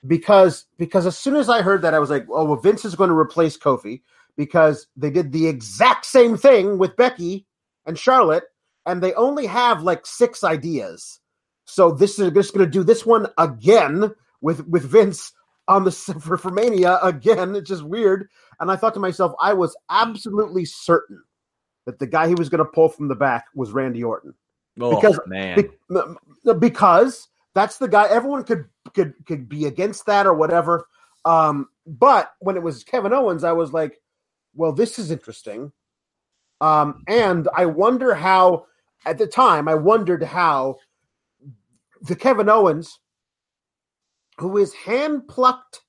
Because 0.07 0.67
because 0.77 1.07
as 1.07 1.17
soon 1.17 1.37
as 1.37 1.49
I 1.49 1.63
heard 1.63 1.83
that, 1.83 1.95
I 1.95 1.99
was 1.99 2.11
like, 2.11 2.27
"Oh, 2.31 2.45
well, 2.45 2.57
Vince 2.57 2.85
is 2.85 2.95
going 2.95 3.11
to 3.11 3.17
replace 3.17 3.57
Kofi 3.57 4.03
because 4.37 4.87
they 4.97 5.11
did 5.11 5.33
the 5.33 5.47
exact 5.49 6.05
same 6.05 6.37
thing 6.37 6.77
with 6.79 6.97
Becky 6.97 7.47
and 7.87 7.99
Charlotte, 7.99 8.45
and 8.85 9.03
they 9.03 9.15
only 9.15 9.47
have 9.47 9.83
like 9.83 10.05
six 10.05 10.45
ideas. 10.45 11.21
So 11.67 11.91
this 11.93 12.19
is 12.19 12.33
just 12.33 12.55
going 12.55 12.65
to 12.65 12.71
do 12.71 12.83
this 12.83 13.05
one 13.05 13.27
again 13.39 14.13
with 14.41 14.67
with 14.67 14.85
Vince." 14.85 15.33
on 15.69 15.83
the 15.83 15.91
for, 16.21 16.37
for 16.39 16.51
Mania 16.53 16.99
again. 17.03 17.57
It's 17.57 17.69
just 17.69 17.83
weird. 17.83 18.29
And 18.61 18.71
I 18.71 18.77
thought 18.77 18.95
to 18.95 19.01
myself, 19.01 19.33
I 19.41 19.53
was 19.53 19.77
absolutely 19.91 20.65
certain 20.65 21.21
that 21.87 21.99
the 21.99 22.07
guy 22.07 22.29
he 22.29 22.37
was 22.37 22.49
going 22.49 22.61
to 22.65 22.71
pull 22.71 22.89
from 22.89 23.09
the 23.09 23.17
back 23.17 23.47
was 23.55 23.73
Randy 23.73 24.05
Orton 24.05 24.33
Oh, 24.81 24.95
Because- 24.95 25.19
man. 25.27 25.57
Be- 25.91 26.53
because 26.61 27.27
that's 27.55 27.79
the 27.79 27.89
guy. 27.89 28.07
Everyone 28.09 28.45
could 28.45 28.67
could 28.95 29.15
could 29.27 29.49
be 29.49 29.67
against 29.67 30.07
that 30.07 30.27
or 30.27 30.35
whatever. 30.35 30.87
Um, 31.25 31.69
but 31.85 32.33
when 32.39 32.57
it 32.57 32.63
was 32.63 32.85
Kevin 32.85 33.13
Owens, 33.13 33.43
I 33.43 33.51
was 33.51 33.73
like, 33.73 34.01
well, 34.55 34.71
this 34.73 35.01
is 35.01 35.11
interesting. 35.11 35.73
Um, 36.61 37.03
and 37.09 37.49
I 37.57 37.67
wonder 37.67 38.15
how. 38.15 38.67
At 39.05 39.19
the 39.19 39.27
time, 39.27 39.69
I 39.69 39.75
wondered 39.75 40.23
how 40.25 40.77
the 42.07 42.17
Kevin 42.17 42.49
Owens 42.49 42.99
who 44.39 44.57
is 44.59 44.75
hand 44.75 45.27
plucked 45.29 45.81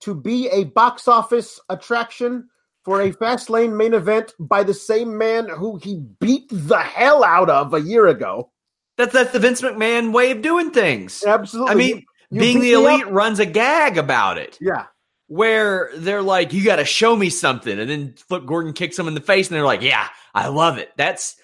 to 0.00 0.14
be 0.14 0.48
a 0.48 0.64
box 0.64 1.06
office 1.06 1.60
attraction 1.68 2.48
for 2.84 3.02
a 3.02 3.12
fast 3.12 3.50
lane 3.50 3.76
main 3.76 3.92
event 3.92 4.32
by 4.38 4.62
the 4.62 4.72
same 4.72 5.18
man 5.18 5.48
who 5.48 5.76
he 5.76 6.02
beat 6.18 6.48
the 6.50 6.78
hell 6.78 7.22
out 7.22 7.50
of 7.50 7.74
a 7.74 7.80
year 7.80 8.06
ago. 8.06 8.50
That's 8.96 9.12
that's 9.12 9.32
the 9.32 9.38
Vince 9.38 9.60
McMahon 9.60 10.12
way 10.14 10.30
of 10.30 10.40
doing 10.42 10.70
things. 10.70 11.22
Absolutely. 11.26 11.72
I 11.72 11.74
mean, 11.74 12.04
You 12.30 12.40
being 12.40 12.60
the 12.60 12.72
elite 12.72 13.04
up. 13.04 13.12
runs 13.12 13.38
a 13.38 13.46
gag 13.46 13.98
about 13.98 14.38
it. 14.38 14.56
Yeah. 14.60 14.86
where 15.26 15.90
they're 15.94 16.22
like, 16.22 16.52
"You 16.54 16.64
got 16.64 16.76
to 16.76 16.84
show 16.84 17.14
me 17.14 17.28
something," 17.30 17.78
and 17.78 17.88
then 17.88 18.14
Flip 18.28 18.44
Gordon 18.46 18.72
kicks 18.72 18.96
them 18.96 19.06
in 19.08 19.14
the 19.14 19.20
face, 19.20 19.48
and 19.48 19.56
they're 19.56 19.64
like, 19.64 19.82
"Yeah, 19.82 20.08
I 20.34 20.48
love 20.48 20.78
it." 20.78 20.90
That's 20.96 21.36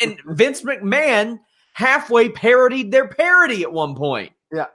and 0.00 0.18
Vince 0.26 0.62
McMahon 0.62 1.38
halfway 1.72 2.28
parodied 2.28 2.90
their 2.90 3.08
parody 3.08 3.62
at 3.62 3.72
one 3.72 3.94
point. 3.94 4.32
Yeah. 4.52 4.66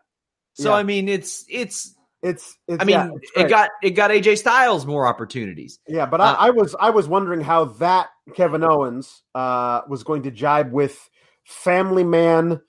So 0.54 0.70
Yeah. 0.72 0.75
I 0.77 0.84
mean, 0.84 1.08
it's 1.10 1.46
it's. 1.50 1.94
It's, 2.24 2.58
it's 2.68 2.82
I 2.82 2.86
mean, 2.86 2.96
yeah, 2.96 3.10
it's 3.22 3.32
it 3.36 3.48
got 3.48 3.70
it 3.84 3.92
got 3.92 4.10
AJ 4.10 4.39
Styles 4.39 4.88
more 4.88 5.06
opportunities. 5.06 5.80
Yeah, 5.88 6.08
but 6.08 6.20
Uh, 6.20 6.36
I, 6.38 6.48
I 6.48 6.50
was 6.50 6.75
I 6.80 6.89
was 6.89 7.08
wondering 7.08 7.42
how 7.42 7.66
that 7.66 8.10
Kevin 8.34 8.63
Owens 8.63 9.22
uh, 9.36 9.82
was 9.88 10.04
going 10.04 10.24
to 10.24 10.32
jibe 10.32 10.72
with 10.72 11.10
Family 11.46 12.04
Man. 12.04 12.60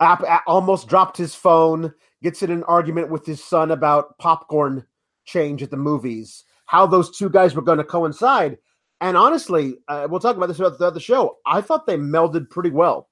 Ap- 0.00 0.24
a- 0.24 0.42
almost 0.48 0.88
dropped 0.88 1.16
his 1.16 1.36
phone. 1.36 1.94
Gets 2.20 2.42
in 2.42 2.50
an 2.50 2.64
argument 2.64 3.08
with 3.10 3.24
his 3.24 3.42
son 3.42 3.70
about 3.70 4.18
popcorn 4.18 4.84
change 5.24 5.62
at 5.62 5.70
the 5.70 5.76
movies. 5.76 6.44
How 6.66 6.84
those 6.84 7.16
two 7.16 7.30
guys 7.30 7.54
were 7.54 7.62
going 7.62 7.78
to 7.78 7.84
coincide. 7.84 8.58
And 9.00 9.16
honestly, 9.16 9.76
uh, 9.86 10.08
we'll 10.10 10.20
talk 10.20 10.36
about 10.36 10.46
this 10.48 10.56
throughout 10.56 10.78
the 10.78 11.00
show. 11.00 11.36
I 11.46 11.60
thought 11.60 11.86
they 11.86 11.96
melded 11.96 12.50
pretty 12.50 12.70
well. 12.70 13.08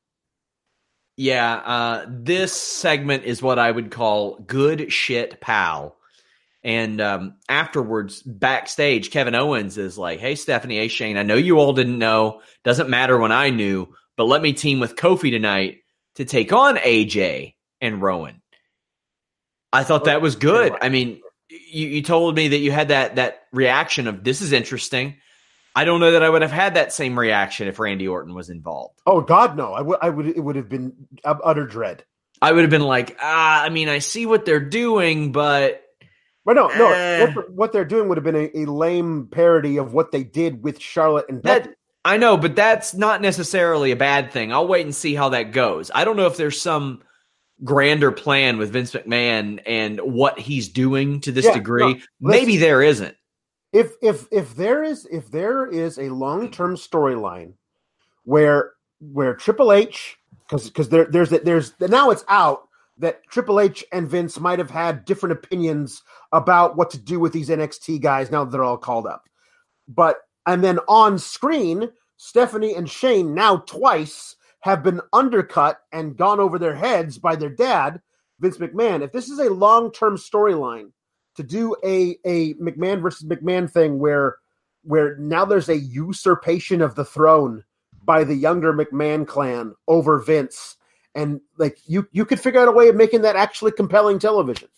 Yeah, 1.16 1.54
uh, 1.54 2.06
this 2.08 2.52
segment 2.52 3.24
is 3.24 3.40
what 3.40 3.58
I 3.58 3.70
would 3.70 3.90
call 3.90 4.36
good 4.38 4.92
shit, 4.92 5.40
pal. 5.40 5.96
And 6.64 7.00
um, 7.00 7.36
afterwards, 7.48 8.22
backstage, 8.22 9.10
Kevin 9.10 9.34
Owens 9.34 9.78
is 9.78 9.98
like, 9.98 10.18
"Hey, 10.18 10.34
Stephanie, 10.34 10.76
hey 10.78 10.88
Shane, 10.88 11.16
I 11.16 11.22
know 11.22 11.36
you 11.36 11.58
all 11.58 11.72
didn't 11.72 11.98
know. 11.98 12.40
Doesn't 12.64 12.88
matter 12.88 13.18
when 13.18 13.32
I 13.32 13.50
knew, 13.50 13.94
but 14.16 14.24
let 14.24 14.42
me 14.42 14.54
team 14.54 14.80
with 14.80 14.96
Kofi 14.96 15.30
tonight 15.30 15.78
to 16.16 16.24
take 16.24 16.52
on 16.52 16.76
AJ 16.76 17.54
and 17.80 18.02
Rowan." 18.02 18.40
I 19.72 19.84
thought 19.84 20.04
that 20.04 20.22
was 20.22 20.36
good. 20.36 20.72
I 20.80 20.88
mean, 20.88 21.20
you, 21.48 21.88
you 21.88 22.02
told 22.02 22.34
me 22.34 22.48
that 22.48 22.58
you 22.58 22.72
had 22.72 22.88
that 22.88 23.16
that 23.16 23.42
reaction 23.52 24.08
of 24.08 24.24
this 24.24 24.40
is 24.40 24.52
interesting. 24.52 25.16
I 25.74 25.84
don't 25.84 26.00
know 26.00 26.12
that 26.12 26.22
I 26.22 26.28
would 26.30 26.42
have 26.42 26.52
had 26.52 26.74
that 26.74 26.92
same 26.92 27.18
reaction 27.18 27.66
if 27.68 27.78
Randy 27.78 28.06
Orton 28.06 28.34
was 28.34 28.48
involved. 28.50 29.00
Oh 29.06 29.20
God, 29.20 29.56
no! 29.56 29.72
I 29.72 29.80
would 29.80 29.98
I 30.02 30.08
would 30.10 30.26
it 30.26 30.40
would 30.40 30.56
have 30.56 30.68
been 30.68 30.92
utter 31.24 31.66
dread. 31.66 32.04
I 32.42 32.52
would 32.52 32.62
have 32.62 32.70
been 32.70 32.82
like, 32.82 33.16
ah, 33.22 33.62
I 33.62 33.68
mean, 33.70 33.88
I 33.88 33.98
see 34.00 34.26
what 34.26 34.44
they're 34.44 34.60
doing, 34.60 35.32
but 35.32 35.82
But 36.44 36.54
no, 36.56 36.68
no, 36.68 36.92
Eh. 36.92 37.32
what, 37.34 37.50
what 37.50 37.72
they're 37.72 37.84
doing 37.86 38.08
would 38.08 38.18
have 38.18 38.24
been 38.24 38.36
a, 38.36 38.50
a 38.62 38.64
lame 38.66 39.28
parody 39.30 39.78
of 39.78 39.94
what 39.94 40.12
they 40.12 40.24
did 40.24 40.62
with 40.62 40.80
Charlotte 40.80 41.26
and 41.28 41.40
Becky. 41.42 41.68
that 41.70 41.76
I 42.04 42.18
know, 42.18 42.36
but 42.36 42.54
that's 42.54 42.92
not 42.92 43.22
necessarily 43.22 43.90
a 43.92 43.96
bad 43.96 44.30
thing. 44.30 44.52
I'll 44.52 44.68
wait 44.68 44.84
and 44.84 44.94
see 44.94 45.14
how 45.14 45.30
that 45.30 45.52
goes. 45.52 45.90
I 45.94 46.04
don't 46.04 46.16
know 46.18 46.26
if 46.26 46.36
there's 46.36 46.60
some 46.60 47.02
grander 47.62 48.12
plan 48.12 48.58
with 48.58 48.72
Vince 48.72 48.92
McMahon 48.92 49.62
and 49.64 49.98
what 50.00 50.38
he's 50.38 50.68
doing 50.68 51.20
to 51.20 51.32
this 51.32 51.46
Yeah, 51.46 51.54
degree. 51.54 51.94
no, 51.94 52.00
Maybe 52.20 52.58
there 52.58 52.82
isn't. 52.82 53.16
If 53.74 53.96
if 54.00 54.26
if 54.30 54.54
there 54.54 54.84
is 54.84 55.04
if 55.10 55.30
there 55.30 55.66
is 55.66 55.98
a 55.98 56.08
long 56.08 56.50
term 56.50 56.76
storyline 56.76 57.54
where 58.24 58.72
where 59.00 59.34
Triple 59.34 59.72
H 59.72 60.16
because 60.48 60.68
because 60.68 60.88
there 60.88 61.04
there's 61.06 61.30
there's 61.30 61.72
now 61.80 62.10
it's 62.10 62.24
out 62.28 62.68
that 62.98 63.24
Triple 63.28 63.58
H 63.58 63.84
and 63.92 64.08
Vince 64.08 64.38
might 64.38 64.60
have 64.60 64.70
had 64.70 65.04
different 65.04 65.32
opinions 65.32 66.02
about 66.32 66.76
what 66.76 66.88
to 66.92 66.98
do 66.98 67.18
with 67.18 67.32
these 67.32 67.48
NXT 67.48 68.00
guys 68.00 68.30
now 68.30 68.44
that 68.44 68.52
they're 68.52 68.62
all 68.62 68.78
called 68.78 69.08
up, 69.08 69.28
but 69.88 70.18
and 70.46 70.62
then 70.62 70.78
on 70.86 71.18
screen 71.18 71.90
Stephanie 72.16 72.76
and 72.76 72.88
Shane 72.88 73.34
now 73.34 73.56
twice 73.56 74.36
have 74.60 74.84
been 74.84 75.00
undercut 75.12 75.80
and 75.92 76.16
gone 76.16 76.38
over 76.38 76.60
their 76.60 76.76
heads 76.76 77.18
by 77.18 77.34
their 77.34 77.50
dad 77.50 78.00
Vince 78.38 78.58
McMahon. 78.58 79.02
If 79.02 79.10
this 79.10 79.28
is 79.28 79.40
a 79.40 79.50
long 79.50 79.90
term 79.90 80.16
storyline 80.16 80.92
to 81.36 81.42
do 81.42 81.76
a 81.84 82.16
a 82.24 82.54
McMahon 82.54 83.02
versus 83.02 83.26
McMahon 83.28 83.70
thing 83.70 83.98
where 83.98 84.36
where 84.82 85.16
now 85.16 85.44
there's 85.44 85.68
a 85.68 85.76
usurpation 85.78 86.80
of 86.82 86.94
the 86.94 87.04
throne 87.04 87.64
by 88.04 88.22
the 88.24 88.34
younger 88.34 88.72
McMahon 88.72 89.26
clan 89.26 89.74
over 89.88 90.18
Vince 90.18 90.76
and 91.14 91.40
like 91.58 91.78
you 91.86 92.06
you 92.12 92.24
could 92.24 92.40
figure 92.40 92.60
out 92.60 92.68
a 92.68 92.72
way 92.72 92.88
of 92.88 92.96
making 92.96 93.22
that 93.22 93.36
actually 93.36 93.72
compelling 93.72 94.18
television. 94.18 94.68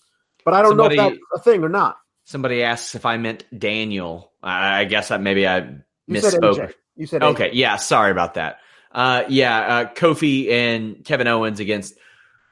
But 0.45 0.55
I 0.55 0.63
don't 0.63 0.71
Somebody- 0.73 0.97
know 0.97 1.07
if 1.09 1.13
that's 1.35 1.41
a 1.41 1.51
thing 1.51 1.65
or 1.65 1.69
not. 1.69 1.99
Somebody 2.25 2.63
asks 2.63 2.95
if 2.95 3.07
I 3.07 3.17
meant 3.19 3.45
Daniel. 3.57 4.33
I 4.43 4.81
I 4.81 4.85
guess 4.85 5.09
that 5.09 5.21
maybe 5.21 5.47
I 5.47 5.59
You 6.07 6.21
said 6.21 6.41
misspoke. 6.41 6.59
AJ. 6.59 6.75
You 6.97 7.07
said 7.07 7.23
AJ. 7.23 7.27
Okay, 7.33 7.51
yeah, 7.53 7.77
sorry 7.77 8.11
about 8.11 8.35
that. 8.35 8.59
Uh, 8.93 9.25
yeah, 9.29 9.59
uh, 9.61 9.85
Kofi 9.95 10.51
and 10.51 11.05
Kevin 11.05 11.27
Owens 11.27 11.61
against 11.61 11.95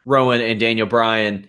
Rowan 0.05 0.41
and 0.41 0.61
Daniel 0.61 0.87
Bryan. 0.87 1.47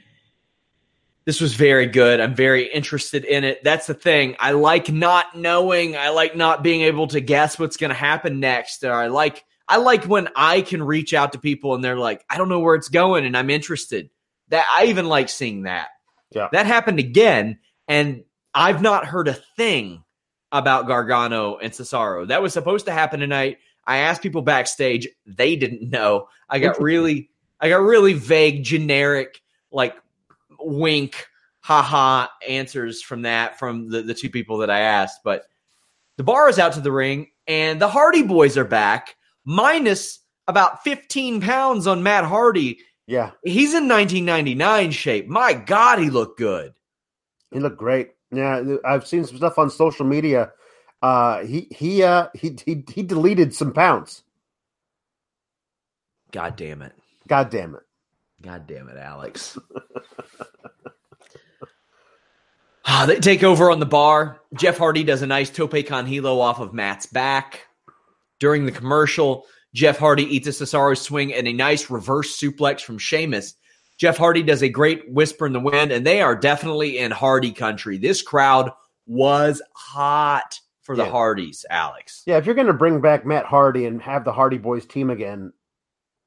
This 1.26 1.42
was 1.42 1.56
very 1.56 1.88
good. 1.88 2.20
I'm 2.20 2.36
very 2.36 2.72
interested 2.72 3.26
in 3.26 3.44
it. 3.44 3.64
That's 3.64 3.88
the 3.88 3.96
thing. 3.96 4.36
I 4.40 4.52
like 4.52 4.92
not 4.92 5.36
knowing. 5.36 5.98
I 5.98 6.10
like 6.10 6.36
not 6.36 6.62
being 6.62 6.82
able 6.82 7.08
to 7.08 7.20
guess 7.20 7.58
what's 7.58 7.78
going 7.78 7.90
to 7.90 7.96
happen 7.96 8.40
next. 8.40 8.84
Or 8.84 8.94
I 8.94 9.08
like 9.08 9.44
I 9.68 9.78
like 9.78 10.06
when 10.06 10.30
I 10.36 10.62
can 10.62 10.84
reach 10.84 11.14
out 11.14 11.34
to 11.34 11.40
people 11.40 11.74
and 11.74 11.84
they're 11.84 11.98
like, 11.98 12.24
I 12.30 12.38
don't 12.38 12.50
know 12.50 12.60
where 12.60 12.76
it's 12.76 12.90
going, 12.90 13.26
and 13.26 13.36
I'm 13.36 13.50
interested. 13.50 14.10
That 14.50 14.66
I 14.72 14.86
even 14.86 15.08
like 15.08 15.30
seeing 15.30 15.64
that. 15.64 15.88
Yeah. 16.32 16.50
That 16.52 16.68
happened 16.68 17.00
again, 17.00 17.58
and 17.88 18.24
I've 18.54 18.82
not 18.82 19.06
heard 19.06 19.28
a 19.28 19.34
thing 19.34 20.04
about 20.52 20.88
Gargano 20.88 21.58
and 21.58 21.74
Cesaro. 21.74 22.28
That 22.28 22.44
was 22.44 22.54
supposed 22.54 22.86
to 22.86 22.92
happen 22.92 23.20
tonight. 23.20 23.58
I 23.88 23.98
asked 23.98 24.22
people 24.22 24.44
backstage; 24.44 25.08
they 25.26 25.56
didn't 25.56 25.90
know. 25.90 26.28
I 26.48 26.60
got 26.60 26.80
really, 26.80 27.32
I 27.60 27.70
got 27.70 27.82
really 27.82 28.14
vague, 28.14 28.64
generic, 28.64 29.42
like 29.72 29.96
wink, 30.66 31.26
haha 31.62 32.28
answers 32.48 33.02
from 33.02 33.24
that 33.24 33.58
from 33.60 33.90
the, 33.90 34.02
the 34.02 34.14
two 34.14 34.30
people 34.30 34.58
that 34.60 34.70
I 34.70 34.80
asked. 34.80 35.22
But 35.24 35.44
the 36.18 36.24
bar 36.24 36.50
is 36.50 36.60
out 36.60 36.74
to 36.74 36.82
the 36.82 36.92
ring, 36.92 37.28
and 37.48 37.82
the 37.82 37.88
Hardy 37.90 38.24
Boys 38.24 38.58
are 38.58 38.66
back, 38.66 39.16
minus 39.46 40.20
about 40.48 40.84
15 40.84 41.42
pounds 41.42 41.88
on 41.88 42.04
Matt 42.04 42.26
Hardy. 42.26 42.80
Yeah, 43.08 43.32
He's 43.44 43.74
in 43.74 43.88
1999 43.88 44.92
shape. 44.92 45.28
My 45.28 45.54
God, 45.54 46.00
he 46.00 46.10
looked 46.10 46.40
good. 46.40 46.74
he 47.52 47.60
looked 47.60 47.78
great. 47.78 48.12
Yeah, 48.32 48.78
I've 48.84 49.06
seen 49.08 49.24
some 49.26 49.38
stuff 49.38 49.60
on 49.60 49.70
social 49.70 50.06
media. 50.06 50.52
Uh, 51.02 51.44
he 51.44 51.68
he 51.72 52.02
uh 52.02 52.28
he 52.34 52.58
he 52.66 52.84
he 52.92 53.04
deleted 53.04 53.54
some 53.54 53.72
pounds. 53.74 54.24
God 56.32 56.56
damn 56.56 56.82
it. 56.82 56.94
God 57.28 57.50
damn 57.50 57.76
it. 57.76 57.84
God 58.42 58.66
damn 58.68 58.90
it, 58.90 58.98
Alex. 58.98 59.58
Ah, 62.98 63.06
they 63.06 63.20
take 63.20 63.44
over 63.44 63.72
on 63.72 63.82
the 63.82 63.86
bar. 63.86 64.40
Jeff 64.54 64.78
Hardy 64.78 65.04
does 65.04 65.22
a 65.22 65.28
nice 65.28 65.50
tope 65.50 65.86
con 65.86 66.06
hilo 66.06 66.40
off 66.40 66.62
of 66.62 66.74
Matt's 66.74 67.06
back. 67.06 67.66
During 68.40 68.66
the 68.66 68.72
commercial, 68.72 69.44
Jeff 69.74 69.98
Hardy 69.98 70.24
eats 70.24 70.48
a 70.48 70.52
Cesaro 70.52 70.98
swing 70.98 71.34
and 71.34 71.46
a 71.46 71.52
nice 71.52 71.90
reverse 71.90 72.40
suplex 72.40 72.80
from 72.80 72.98
Sheamus. 72.98 73.56
Jeff 73.98 74.16
Hardy 74.16 74.44
does 74.44 74.64
a 74.64 74.70
great 74.70 75.12
whisper 75.12 75.46
in 75.46 75.52
the 75.52 75.60
wind, 75.60 75.92
and 75.92 76.08
they 76.08 76.22
are 76.22 76.38
definitely 76.38 76.98
in 77.00 77.12
Hardy 77.12 77.52
country. 77.52 77.98
This 77.98 78.22
crowd 78.22 78.72
was 79.06 79.62
hot 79.76 80.58
for 80.82 80.96
the 80.96 81.04
Yeah. 81.04 81.12
Hardys, 81.12 81.66
Alex. 81.70 82.24
Yeah, 82.26 82.38
if 82.38 82.46
you're 82.46 82.56
going 82.56 82.68
to 82.68 82.74
bring 82.74 83.02
back 83.02 83.26
Matt 83.26 83.46
Hardy 83.46 83.88
and 83.88 84.02
have 84.02 84.24
the 84.24 84.32
Hardy 84.32 84.58
Boys 84.58 84.86
team 84.86 85.10
again, 85.10 85.52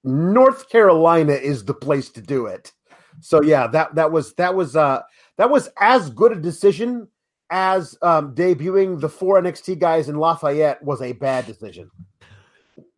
North 0.05 0.69
Carolina 0.69 1.33
is 1.33 1.65
the 1.65 1.73
place 1.73 2.11
to 2.11 2.21
do 2.21 2.45
it. 2.45 2.73
So 3.21 3.43
yeah, 3.43 3.69
that 3.69 3.95
that 3.95 4.13
was 4.13 4.35
that 4.35 4.55
was 4.55 4.77
uh 4.77 5.01
that 5.39 5.51
was 5.51 5.71
as 5.81 6.11
good 6.11 6.33
a 6.33 6.37
decision 6.37 7.09
as 7.51 7.97
um 8.03 8.35
debuting 8.35 9.01
the 9.01 9.09
four 9.09 9.41
NXT 9.41 9.79
guys 9.79 10.09
in 10.11 10.17
Lafayette 10.17 10.83
was 10.83 11.01
a 11.01 11.13
bad 11.13 11.47
decision. 11.47 11.91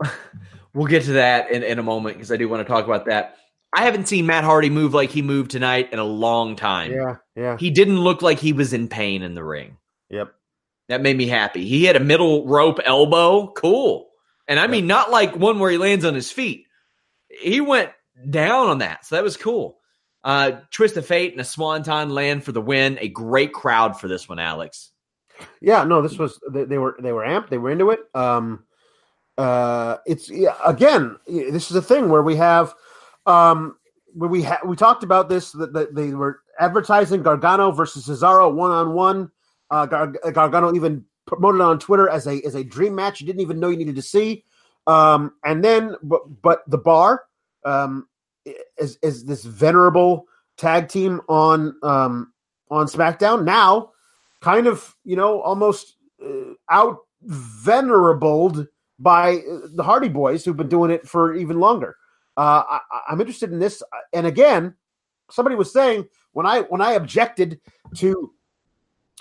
We'll 0.72 0.86
get 0.86 1.02
to 1.04 1.12
that 1.14 1.50
in, 1.50 1.62
in 1.64 1.78
a 1.78 1.82
moment 1.82 2.16
because 2.16 2.30
I 2.30 2.36
do 2.36 2.48
want 2.48 2.64
to 2.64 2.72
talk 2.72 2.84
about 2.84 3.06
that. 3.06 3.36
I 3.72 3.82
haven't 3.82 4.06
seen 4.06 4.26
Matt 4.26 4.44
Hardy 4.44 4.70
move 4.70 4.94
like 4.94 5.10
he 5.10 5.20
moved 5.20 5.50
tonight 5.50 5.92
in 5.92 5.98
a 5.98 6.04
long 6.04 6.54
time. 6.54 6.92
Yeah, 6.92 7.16
yeah, 7.34 7.56
He 7.56 7.70
didn't 7.70 7.98
look 8.00 8.22
like 8.22 8.38
he 8.38 8.52
was 8.52 8.72
in 8.72 8.88
pain 8.88 9.22
in 9.22 9.34
the 9.34 9.42
ring. 9.44 9.76
yep. 10.08 10.32
That 10.88 11.02
made 11.02 11.16
me 11.16 11.26
happy. 11.26 11.66
He 11.66 11.84
had 11.84 11.96
a 11.96 12.00
middle 12.00 12.46
rope 12.46 12.78
elbow. 12.84 13.48
Cool. 13.52 14.10
And 14.46 14.60
I 14.60 14.68
mean, 14.68 14.86
not 14.86 15.10
like 15.10 15.36
one 15.36 15.58
where 15.58 15.70
he 15.70 15.78
lands 15.78 16.04
on 16.04 16.14
his 16.14 16.30
feet. 16.30 16.66
He 17.28 17.60
went 17.60 17.90
down 18.28 18.68
on 18.68 18.78
that. 18.78 19.06
So 19.06 19.16
that 19.16 19.24
was 19.24 19.36
cool. 19.36 19.79
Uh, 20.22 20.52
Twist 20.70 20.96
of 20.96 21.06
Fate 21.06 21.32
and 21.32 21.40
a 21.40 21.44
Swanton 21.44 22.10
land 22.10 22.44
for 22.44 22.52
the 22.52 22.60
win. 22.60 22.98
A 23.00 23.08
great 23.08 23.52
crowd 23.52 23.98
for 23.98 24.08
this 24.08 24.28
one, 24.28 24.38
Alex. 24.38 24.90
Yeah, 25.60 25.84
no, 25.84 26.02
this 26.02 26.18
was 26.18 26.38
they, 26.50 26.64
they 26.64 26.78
were 26.78 26.96
they 27.00 27.12
were 27.12 27.22
amped, 27.22 27.48
they 27.48 27.58
were 27.58 27.70
into 27.70 27.90
it. 27.90 28.00
Um 28.14 28.64
uh 29.38 29.96
it's 30.06 30.28
yeah, 30.28 30.56
again, 30.64 31.16
this 31.26 31.70
is 31.70 31.76
a 31.76 31.82
thing 31.82 32.10
where 32.10 32.22
we 32.22 32.36
have 32.36 32.74
um 33.24 33.76
where 34.12 34.28
we 34.28 34.42
ha- 34.42 34.60
we 34.66 34.76
talked 34.76 35.02
about 35.02 35.30
this 35.30 35.52
that, 35.52 35.72
that 35.72 35.94
they 35.94 36.10
were 36.10 36.40
advertising 36.58 37.22
Gargano 37.22 37.70
versus 37.70 38.06
Cesaro 38.06 38.52
one 38.52 38.70
on 38.70 38.92
one. 38.92 39.30
Uh 39.70 39.86
Gargano 39.86 40.74
even 40.74 41.06
promoted 41.26 41.62
on 41.62 41.78
Twitter 41.78 42.08
as 42.10 42.26
a 42.26 42.42
as 42.42 42.54
a 42.54 42.62
dream 42.62 42.94
match 42.94 43.20
you 43.20 43.26
didn't 43.26 43.40
even 43.40 43.58
know 43.60 43.70
you 43.70 43.78
needed 43.78 43.96
to 43.96 44.02
see. 44.02 44.44
Um, 44.86 45.34
and 45.44 45.62
then, 45.62 45.94
but, 46.02 46.22
but 46.42 46.62
the 46.66 46.78
bar 46.78 47.24
um, 47.64 48.08
is 48.78 48.98
is 49.02 49.24
this 49.24 49.44
venerable 49.44 50.26
tag 50.56 50.88
team 50.88 51.20
on 51.28 51.74
um, 51.82 52.32
on 52.70 52.86
SmackDown 52.86 53.44
now, 53.44 53.90
kind 54.40 54.66
of 54.66 54.94
you 55.04 55.16
know 55.16 55.40
almost 55.40 55.96
uh, 56.24 56.54
out 56.70 56.98
venerabled 57.22 58.66
by 58.98 59.36
uh, 59.36 59.58
the 59.74 59.82
Hardy 59.82 60.08
Boys 60.08 60.44
who've 60.44 60.56
been 60.56 60.68
doing 60.68 60.90
it 60.90 61.08
for 61.08 61.34
even 61.34 61.58
longer. 61.58 61.96
Uh, 62.36 62.62
I, 62.68 62.80
I'm 63.08 63.20
interested 63.20 63.52
in 63.52 63.58
this, 63.58 63.82
and 64.12 64.26
again, 64.26 64.74
somebody 65.30 65.56
was 65.56 65.72
saying 65.72 66.06
when 66.32 66.46
I 66.46 66.60
when 66.62 66.80
I 66.80 66.92
objected 66.92 67.60
to 67.96 68.32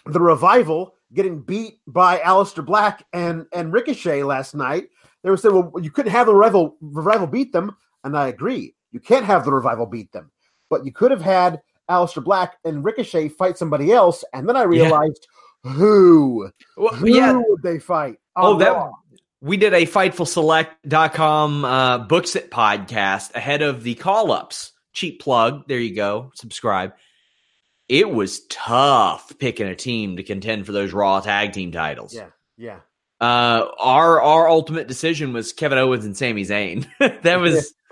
the 0.05 0.21
revival 0.21 0.95
getting 1.13 1.41
beat 1.41 1.79
by 1.88 2.19
Aleister 2.19 2.65
Black 2.65 3.05
and 3.13 3.45
and 3.53 3.74
Ricochet 3.74 4.24
last 4.24 4.55
night, 4.55 4.89
they 5.24 5.29
were 5.29 5.38
saying, 5.38 5.55
"Well, 5.55 5.83
you 5.83 5.91
couldn't 5.91 6.12
have 6.12 6.27
the 6.27 6.36
revival 6.36 6.77
revival 6.81 7.27
beat 7.27 7.51
them," 7.51 7.75
and 8.03 8.17
I 8.17 8.27
agree. 8.27 8.75
You 8.91 9.00
can't 9.00 9.25
have 9.25 9.46
the 9.46 9.51
revival 9.51 9.86
beat 9.86 10.12
them, 10.12 10.31
but 10.69 10.86
you 10.86 10.91
could 10.91 11.12
have 11.12 11.22
had 11.22 11.62
Aleister 11.89 12.24
Black 12.24 12.58
and 12.63 12.84
Ricochet 12.84 13.29
fight 13.29 13.58
somebody 13.58 13.91
else, 13.91 14.24
and 14.34 14.48
then 14.48 14.55
I 14.55 14.63
realized 14.63 15.27
yeah. 15.63 15.72
who, 15.72 16.51
well, 16.77 16.93
who 16.93 17.08
yeah. 17.08 17.34
would 17.34 17.63
they 17.63 17.79
fight? 17.79 18.17
Oh, 18.36 18.58
that 18.58 18.91
we 19.41 19.58
did 19.58 19.74
a 19.74 19.86
FightfulSelect.com 19.86 21.65
uh, 21.65 21.98
books 22.00 22.36
it 22.36 22.51
podcast 22.51 23.34
ahead 23.36 23.62
of 23.62 23.84
the 23.84 23.96
call 23.96 24.31
ups. 24.31 24.74
Cheap 24.93 25.22
plug. 25.22 25.67
There 25.67 25.79
you 25.79 25.96
go. 25.96 26.31
Subscribe. 26.36 26.93
It 27.88 28.10
was 28.10 28.46
tough 28.48 29.31
picking 29.39 29.67
a 29.67 29.75
team 29.75 30.17
to 30.17 30.24
contend 30.24 30.65
for 30.65 30.72
those 30.74 30.93
Raw 30.93 31.22
tag 31.22 31.53
team 31.53 31.72
titles. 31.72 32.13
Yeah, 32.13 32.27
yeah. 32.58 32.79
Uh, 33.22 33.68
our 33.80 34.22
our 34.22 34.48
ultimate 34.48 34.88
decision 34.88 35.34
was 35.34 35.52
Kevin 35.52 35.78
Owens 35.78 36.06
and 36.06 36.16
Sami 36.16 36.44
Zayn. 36.44 36.88
that 37.24 37.40
was 37.40 37.74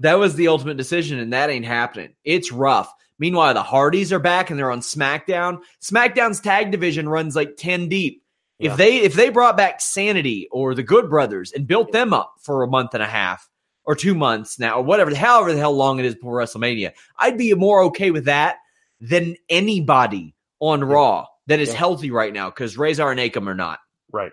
that 0.00 0.14
was 0.18 0.34
the 0.34 0.48
ultimate 0.48 0.76
decision, 0.76 1.18
and 1.18 1.32
that 1.32 1.50
ain't 1.50 1.66
happening. 1.66 2.14
It's 2.24 2.52
rough. 2.52 2.92
Meanwhile, 3.18 3.54
the 3.54 3.62
Hardys 3.62 4.12
are 4.12 4.18
back 4.18 4.50
and 4.50 4.58
they're 4.58 4.70
on 4.70 4.80
SmackDown. 4.80 5.60
SmackDown's 5.80 6.40
tag 6.40 6.70
division 6.70 7.08
runs 7.08 7.36
like 7.36 7.56
ten 7.56 7.88
deep. 7.88 8.22
Yeah. 8.58 8.72
If 8.72 8.76
they 8.78 8.98
if 8.98 9.14
they 9.14 9.28
brought 9.28 9.56
back 9.56 9.80
Sanity 9.80 10.48
or 10.50 10.74
the 10.74 10.82
Good 10.82 11.10
Brothers 11.10 11.52
and 11.52 11.66
built 11.66 11.92
them 11.92 12.14
up 12.14 12.34
for 12.40 12.62
a 12.62 12.68
month 12.68 12.94
and 12.94 13.02
a 13.02 13.06
half 13.06 13.48
or 13.84 13.94
two 13.94 14.14
months 14.14 14.58
now 14.58 14.76
or 14.76 14.82
whatever, 14.82 15.14
however 15.14 15.52
the 15.52 15.58
hell 15.58 15.74
long 15.74 15.98
it 15.98 16.06
is 16.06 16.14
before 16.14 16.38
WrestleMania, 16.38 16.92
I'd 17.18 17.36
be 17.36 17.52
more 17.54 17.82
okay 17.84 18.10
with 18.10 18.24
that 18.24 18.56
than 19.00 19.36
anybody 19.50 20.34
on 20.60 20.80
yeah. 20.80 20.86
Raw 20.86 21.26
that 21.48 21.60
is 21.60 21.70
yeah. 21.70 21.74
healthy 21.74 22.10
right 22.10 22.32
now 22.32 22.48
because 22.48 22.78
Rezar 22.78 23.10
and 23.10 23.20
Akam 23.20 23.48
are 23.48 23.54
not. 23.54 23.80
Right. 24.12 24.32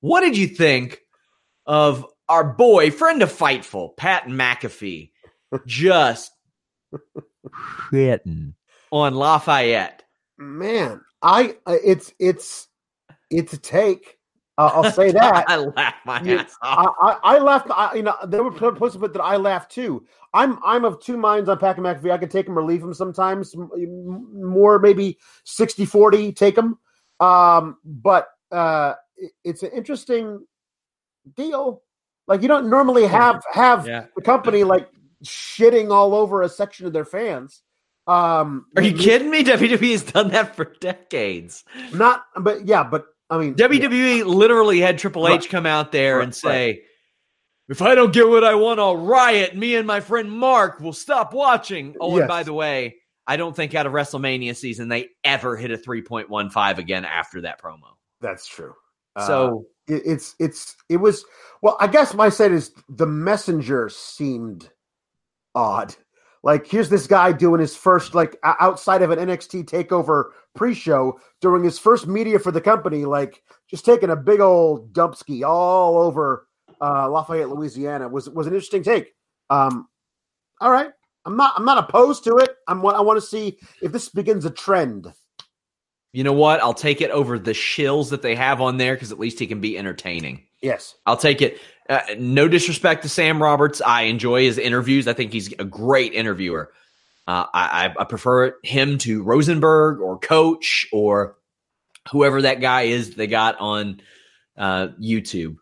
What 0.00 0.20
did 0.20 0.36
you 0.36 0.46
think 0.46 1.00
of 1.66 2.06
our 2.28 2.44
boy, 2.44 2.90
friend 2.90 3.22
of 3.22 3.32
Fightful, 3.32 3.96
Pat 3.96 4.24
McAfee, 4.24 5.10
just 5.66 6.32
shitting 7.90 8.54
on 8.90 9.14
Lafayette? 9.14 10.02
Man, 10.38 11.02
I 11.22 11.56
it's 11.66 12.12
it's 12.18 12.68
it's 13.30 13.52
a 13.52 13.58
take. 13.58 14.16
Uh, 14.56 14.70
I'll 14.74 14.90
say 14.90 15.10
that. 15.12 15.44
I 15.48 15.56
laughed 15.56 16.06
my 16.06 16.18
ass 16.18 16.56
off. 16.62 16.94
I, 17.00 17.08
I, 17.08 17.36
I 17.36 17.38
laughed. 17.38 17.68
I, 17.70 17.94
you 17.94 18.02
know, 18.02 18.14
there 18.26 18.42
were 18.42 18.52
posts 18.52 18.96
of 18.96 19.02
it 19.02 19.12
that 19.12 19.22
I 19.22 19.36
laughed 19.36 19.70
too. 19.70 20.04
I'm 20.32 20.58
I'm 20.64 20.84
of 20.84 21.00
two 21.00 21.16
minds 21.16 21.48
on 21.48 21.58
Pat 21.58 21.76
McAfee. 21.76 22.10
I 22.10 22.18
can 22.18 22.28
take 22.28 22.46
him 22.46 22.58
or 22.58 22.64
leave 22.64 22.82
him 22.82 22.94
sometimes. 22.94 23.54
More 23.56 24.78
maybe 24.78 25.18
60-40, 25.46 26.34
take 26.36 26.56
him. 26.56 26.78
Um, 27.20 27.76
but 27.84 28.28
uh, 28.52 28.94
it's 29.44 29.62
an 29.62 29.70
interesting 29.74 30.44
deal. 31.36 31.82
Like 32.26 32.42
you 32.42 32.48
don't 32.48 32.70
normally 32.70 33.06
have 33.06 33.42
have 33.52 33.86
yeah. 33.86 34.06
the 34.14 34.22
company 34.22 34.64
like 34.64 34.88
shitting 35.24 35.90
all 35.90 36.14
over 36.14 36.42
a 36.42 36.48
section 36.48 36.86
of 36.86 36.92
their 36.92 37.04
fans. 37.04 37.62
Um, 38.06 38.66
Are 38.76 38.82
you 38.82 38.96
kidding 38.96 39.30
me? 39.30 39.44
WWE 39.44 39.92
has 39.92 40.02
done 40.02 40.30
that 40.30 40.56
for 40.56 40.64
decades. 40.80 41.64
Not, 41.92 42.24
but 42.36 42.66
yeah, 42.66 42.82
but 42.82 43.06
I 43.28 43.38
mean, 43.38 43.54
WWE 43.54 44.18
yeah. 44.18 44.24
literally 44.24 44.80
had 44.80 44.98
Triple 44.98 45.28
H 45.28 45.32
right. 45.32 45.48
come 45.48 45.66
out 45.66 45.92
there 45.92 46.18
right. 46.18 46.24
and 46.24 46.34
say, 46.34 46.66
right. 46.66 46.80
"If 47.68 47.82
I 47.82 47.94
don't 47.94 48.12
get 48.12 48.28
what 48.28 48.44
I 48.44 48.54
want, 48.54 48.80
I'll 48.80 48.96
riot. 48.96 49.56
Me 49.56 49.76
and 49.76 49.86
my 49.86 50.00
friend 50.00 50.30
Mark 50.30 50.80
will 50.80 50.92
stop 50.92 51.32
watching." 51.32 51.94
Oh, 52.00 52.10
yes. 52.10 52.20
and 52.20 52.28
by 52.28 52.42
the 52.42 52.52
way, 52.52 52.96
I 53.26 53.36
don't 53.36 53.54
think 53.54 53.74
out 53.74 53.86
of 53.86 53.92
WrestleMania 53.92 54.56
season 54.56 54.88
they 54.88 55.08
ever 55.22 55.56
hit 55.56 55.70
a 55.70 55.76
three 55.76 56.02
point 56.02 56.28
one 56.28 56.50
five 56.50 56.78
again 56.78 57.04
after 57.04 57.42
that 57.42 57.62
promo. 57.62 57.94
That's 58.20 58.48
true. 58.48 58.74
So 59.26 59.66
uh, 59.88 59.94
it, 59.94 60.02
it's 60.04 60.34
it's 60.38 60.76
it 60.88 60.96
was 60.98 61.24
well. 61.62 61.76
I 61.80 61.86
guess 61.86 62.14
my 62.14 62.28
set 62.28 62.52
is 62.52 62.72
the 62.88 63.06
messenger 63.06 63.88
seemed 63.88 64.70
odd. 65.54 65.94
Like 66.42 66.66
here's 66.66 66.88
this 66.88 67.06
guy 67.06 67.32
doing 67.32 67.60
his 67.60 67.76
first 67.76 68.14
like 68.14 68.36
outside 68.44 69.02
of 69.02 69.10
an 69.10 69.18
NXT 69.18 69.64
takeover 69.64 70.30
pre-show 70.54 71.20
during 71.40 71.62
his 71.62 71.78
first 71.78 72.06
media 72.06 72.38
for 72.38 72.50
the 72.50 72.60
company, 72.62 73.04
like 73.04 73.42
just 73.68 73.84
taking 73.84 74.10
a 74.10 74.16
big 74.16 74.40
old 74.40 74.92
dump 74.92 75.16
ski 75.16 75.44
all 75.44 75.98
over 75.98 76.46
uh, 76.80 77.08
Lafayette, 77.10 77.50
Louisiana 77.50 78.08
was 78.08 78.28
was 78.30 78.46
an 78.46 78.54
interesting 78.54 78.82
take. 78.82 79.14
Um, 79.50 79.88
all 80.60 80.70
right, 80.70 80.90
I'm 81.24 81.36
not 81.36 81.54
I'm 81.56 81.64
not 81.64 81.88
opposed 81.88 82.24
to 82.24 82.38
it. 82.38 82.56
I'm 82.68 82.84
I 82.86 83.00
want 83.00 83.18
to 83.18 83.26
see 83.26 83.58
if 83.82 83.92
this 83.92 84.08
begins 84.08 84.44
a 84.44 84.50
trend. 84.50 85.12
You 86.12 86.24
know 86.24 86.32
what? 86.32 86.60
I'll 86.60 86.74
take 86.74 87.00
it 87.00 87.10
over 87.10 87.38
the 87.38 87.52
shills 87.52 88.10
that 88.10 88.22
they 88.22 88.34
have 88.34 88.60
on 88.60 88.78
there 88.78 88.94
because 88.94 89.12
at 89.12 89.18
least 89.18 89.38
he 89.38 89.46
can 89.46 89.60
be 89.60 89.78
entertaining. 89.78 90.44
Yes, 90.60 90.94
I'll 91.06 91.16
take 91.16 91.40
it. 91.40 91.58
Uh, 91.88 92.00
no 92.18 92.48
disrespect 92.48 93.02
to 93.02 93.08
Sam 93.08 93.42
Roberts. 93.42 93.80
I 93.80 94.02
enjoy 94.02 94.44
his 94.44 94.58
interviews. 94.58 95.08
I 95.08 95.12
think 95.12 95.32
he's 95.32 95.52
a 95.58 95.64
great 95.64 96.12
interviewer. 96.12 96.72
Uh, 97.26 97.46
I, 97.52 97.94
I, 97.98 98.04
prefer 98.04 98.56
him 98.64 98.98
to 98.98 99.22
Rosenberg 99.22 100.00
or 100.00 100.18
Coach 100.18 100.88
or 100.90 101.36
whoever 102.10 102.42
that 102.42 102.60
guy 102.60 102.82
is 102.82 103.14
they 103.14 103.28
got 103.28 103.60
on 103.60 104.00
uh, 104.56 104.88
YouTube. 105.00 105.56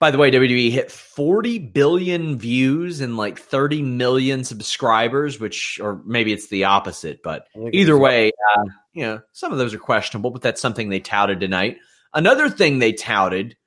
By 0.00 0.10
the 0.10 0.16
way, 0.16 0.30
WWE 0.30 0.70
hit 0.70 0.90
40 0.90 1.58
billion 1.58 2.38
views 2.38 3.02
and 3.02 3.18
like 3.18 3.38
30 3.38 3.82
million 3.82 4.44
subscribers, 4.44 5.38
which, 5.38 5.78
or 5.78 6.00
maybe 6.06 6.32
it's 6.32 6.48
the 6.48 6.64
opposite, 6.64 7.22
but 7.22 7.46
either 7.72 7.98
way, 7.98 8.32
uh, 8.56 8.64
you 8.94 9.02
know, 9.02 9.20
some 9.32 9.52
of 9.52 9.58
those 9.58 9.74
are 9.74 9.78
questionable, 9.78 10.30
but 10.30 10.40
that's 10.40 10.60
something 10.60 10.88
they 10.88 11.00
touted 11.00 11.38
tonight. 11.38 11.76
Another 12.14 12.48
thing 12.48 12.78
they 12.78 12.94
touted 12.94 13.58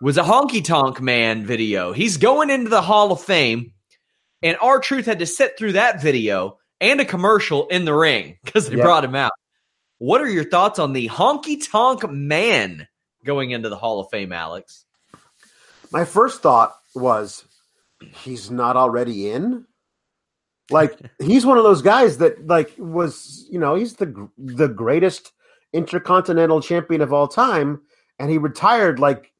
was 0.00 0.16
a 0.16 0.22
honky 0.22 0.64
tonk 0.64 1.00
man 1.00 1.44
video. 1.44 1.92
He's 1.92 2.18
going 2.18 2.50
into 2.50 2.70
the 2.70 2.82
Hall 2.82 3.10
of 3.10 3.20
Fame, 3.20 3.72
and 4.42 4.56
R-Truth 4.60 5.06
had 5.06 5.18
to 5.18 5.26
sit 5.26 5.58
through 5.58 5.72
that 5.72 6.00
video 6.00 6.58
and 6.80 7.00
a 7.00 7.04
commercial 7.04 7.66
in 7.66 7.84
the 7.84 7.94
ring 7.94 8.38
because 8.44 8.68
they 8.68 8.76
yep. 8.76 8.84
brought 8.84 9.04
him 9.04 9.16
out. 9.16 9.32
What 9.98 10.20
are 10.20 10.30
your 10.30 10.44
thoughts 10.44 10.78
on 10.78 10.92
the 10.92 11.08
honky 11.08 11.60
tonk 11.68 12.08
man 12.08 12.86
going 13.24 13.50
into 13.50 13.68
the 13.68 13.76
Hall 13.76 13.98
of 13.98 14.08
Fame, 14.10 14.32
Alex? 14.32 14.86
My 15.92 16.04
first 16.04 16.42
thought 16.42 16.74
was 16.94 17.44
he's 18.00 18.50
not 18.50 18.76
already 18.76 19.30
in. 19.30 19.66
Like 20.70 20.98
he's 21.18 21.46
one 21.46 21.58
of 21.58 21.64
those 21.64 21.82
guys 21.82 22.18
that 22.18 22.46
like 22.46 22.74
was 22.78 23.46
you 23.50 23.58
know 23.58 23.74
he's 23.74 23.94
the 23.94 24.28
the 24.38 24.68
greatest 24.68 25.32
intercontinental 25.72 26.60
champion 26.60 27.00
of 27.00 27.12
all 27.12 27.28
time, 27.28 27.80
and 28.18 28.30
he 28.30 28.38
retired 28.38 28.98
like 28.98 29.32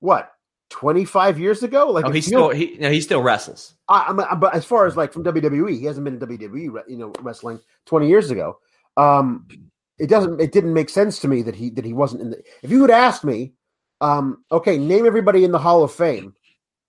what 0.00 0.32
25 0.72 1.38
years 1.38 1.62
ago? 1.62 1.90
Like 1.90 2.06
oh, 2.06 2.10
he 2.10 2.20
still 2.20 2.50
he, 2.50 2.76
no, 2.80 2.90
he 2.90 3.00
still 3.00 3.22
wrestles. 3.22 3.74
I, 3.88 4.06
I'm, 4.08 4.40
but 4.40 4.54
as 4.54 4.64
far 4.64 4.86
as 4.86 4.96
like 4.96 5.12
from 5.12 5.22
WWE 5.22 5.78
he 5.78 5.84
hasn't 5.84 6.04
been 6.04 6.14
in 6.14 6.20
WWE 6.20 6.82
you 6.88 6.96
know 6.96 7.12
wrestling 7.20 7.60
20 7.86 8.08
years 8.08 8.30
ago. 8.30 8.58
Um 8.96 9.46
it 9.98 10.08
doesn't 10.08 10.40
it 10.40 10.50
didn't 10.50 10.72
make 10.72 10.88
sense 10.88 11.20
to 11.20 11.28
me 11.28 11.42
that 11.42 11.54
he 11.54 11.70
that 11.70 11.84
he 11.84 11.92
wasn't 11.92 12.22
in 12.22 12.30
the 12.30 12.42
if 12.62 12.70
you 12.70 12.80
had 12.80 12.90
asked 12.90 13.22
me 13.22 13.52
um 14.02 14.44
okay 14.52 14.76
name 14.76 15.06
everybody 15.06 15.44
in 15.44 15.52
the 15.52 15.58
Hall 15.58 15.82
of 15.82 15.92
Fame 15.92 16.34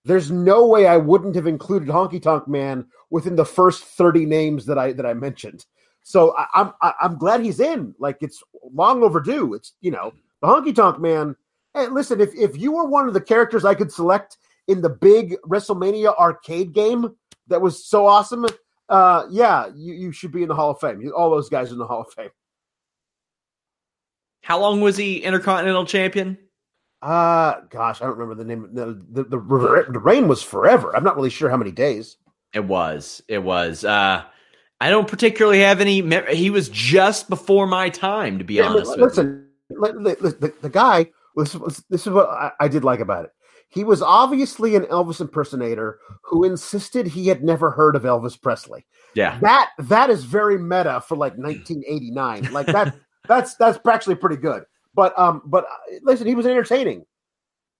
there's 0.04 0.30
no 0.30 0.66
way 0.66 0.86
I 0.86 0.98
wouldn't 0.98 1.34
have 1.34 1.46
included 1.46 1.88
Honky 1.88 2.20
Tonk 2.20 2.46
Man 2.46 2.86
within 3.08 3.36
the 3.36 3.46
first 3.46 3.84
30 3.84 4.26
names 4.26 4.66
that 4.66 4.78
I 4.78 4.92
that 4.92 5.06
I 5.06 5.14
mentioned 5.14 5.64
so 6.02 6.36
I, 6.36 6.46
I'm 6.54 6.72
I'm 7.00 7.16
glad 7.16 7.40
he's 7.40 7.60
in 7.60 7.94
like 7.98 8.18
it's 8.20 8.42
long 8.72 9.02
overdue 9.02 9.54
it's 9.54 9.72
you 9.80 9.90
know 9.90 10.12
the 10.42 10.48
Honky 10.48 10.74
Tonk 10.74 11.00
Man 11.00 11.34
Hey, 11.74 11.88
listen, 11.88 12.20
if, 12.20 12.32
if 12.36 12.56
you 12.56 12.70
were 12.70 12.84
one 12.84 13.08
of 13.08 13.14
the 13.14 13.20
characters 13.20 13.64
I 13.64 13.74
could 13.74 13.90
select 13.90 14.38
in 14.68 14.80
the 14.80 14.88
big 14.88 15.36
WrestleMania 15.42 16.16
arcade 16.16 16.72
game 16.72 17.16
that 17.48 17.60
was 17.60 17.84
so 17.84 18.06
awesome, 18.06 18.46
uh, 18.88 19.24
yeah, 19.28 19.66
you, 19.74 19.92
you 19.94 20.12
should 20.12 20.30
be 20.30 20.42
in 20.42 20.48
the 20.48 20.54
Hall 20.54 20.70
of 20.70 20.78
Fame. 20.78 21.10
All 21.14 21.30
those 21.30 21.48
guys 21.48 21.72
in 21.72 21.78
the 21.78 21.86
Hall 21.86 22.02
of 22.02 22.12
Fame. 22.12 22.30
How 24.42 24.60
long 24.60 24.80
was 24.80 24.96
he 24.96 25.18
Intercontinental 25.18 25.84
Champion? 25.84 26.38
Uh, 27.04 27.60
gosh, 27.68 28.00
I 28.00 28.06
don't 28.06 28.16
remember 28.16 28.42
the 28.42 28.48
name. 28.48 28.70
The, 28.72 29.02
the, 29.10 29.24
the, 29.24 29.86
the 29.92 29.98
reign 29.98 30.26
was 30.26 30.42
forever. 30.42 30.96
I'm 30.96 31.04
not 31.04 31.16
really 31.16 31.30
sure 31.30 31.50
how 31.50 31.56
many 31.56 31.70
days. 31.70 32.16
It 32.54 32.64
was. 32.64 33.22
It 33.28 33.42
was. 33.42 33.84
Uh, 33.84 34.24
I 34.80 34.90
don't 34.90 35.06
particularly 35.06 35.60
have 35.60 35.80
any. 35.80 36.00
He 36.34 36.50
was 36.50 36.68
just 36.70 37.28
before 37.28 37.66
my 37.66 37.90
time, 37.90 38.38
to 38.38 38.44
be 38.44 38.54
yeah, 38.54 38.68
honest. 38.68 38.96
Listen, 38.96 39.48
the, 39.68 40.16
the, 40.40 40.54
the 40.62 40.70
guy 40.70 41.10
this, 41.36 41.52
this 41.90 42.06
is 42.06 42.12
what 42.12 42.28
I, 42.28 42.52
I 42.60 42.68
did 42.68 42.84
like 42.84 43.00
about 43.00 43.24
it. 43.24 43.32
He 43.68 43.82
was 43.82 44.02
obviously 44.02 44.76
an 44.76 44.84
Elvis 44.84 45.20
impersonator 45.20 45.98
who 46.22 46.44
insisted 46.44 47.06
he 47.06 47.26
had 47.26 47.42
never 47.42 47.70
heard 47.70 47.96
of 47.96 48.02
Elvis 48.02 48.40
Presley. 48.40 48.86
Yeah. 49.14 49.38
That 49.40 49.70
that 49.78 50.10
is 50.10 50.24
very 50.24 50.58
meta 50.58 51.02
for 51.06 51.16
like 51.16 51.32
1989. 51.36 52.52
Like 52.52 52.66
that 52.66 52.94
that's 53.26 53.56
that's 53.56 53.78
actually 53.86 54.14
pretty 54.14 54.36
good. 54.36 54.64
But 54.94 55.18
um 55.18 55.42
but 55.44 55.64
uh, 55.64 55.98
listen, 56.02 56.26
he 56.26 56.34
was 56.34 56.46
entertaining. 56.46 57.06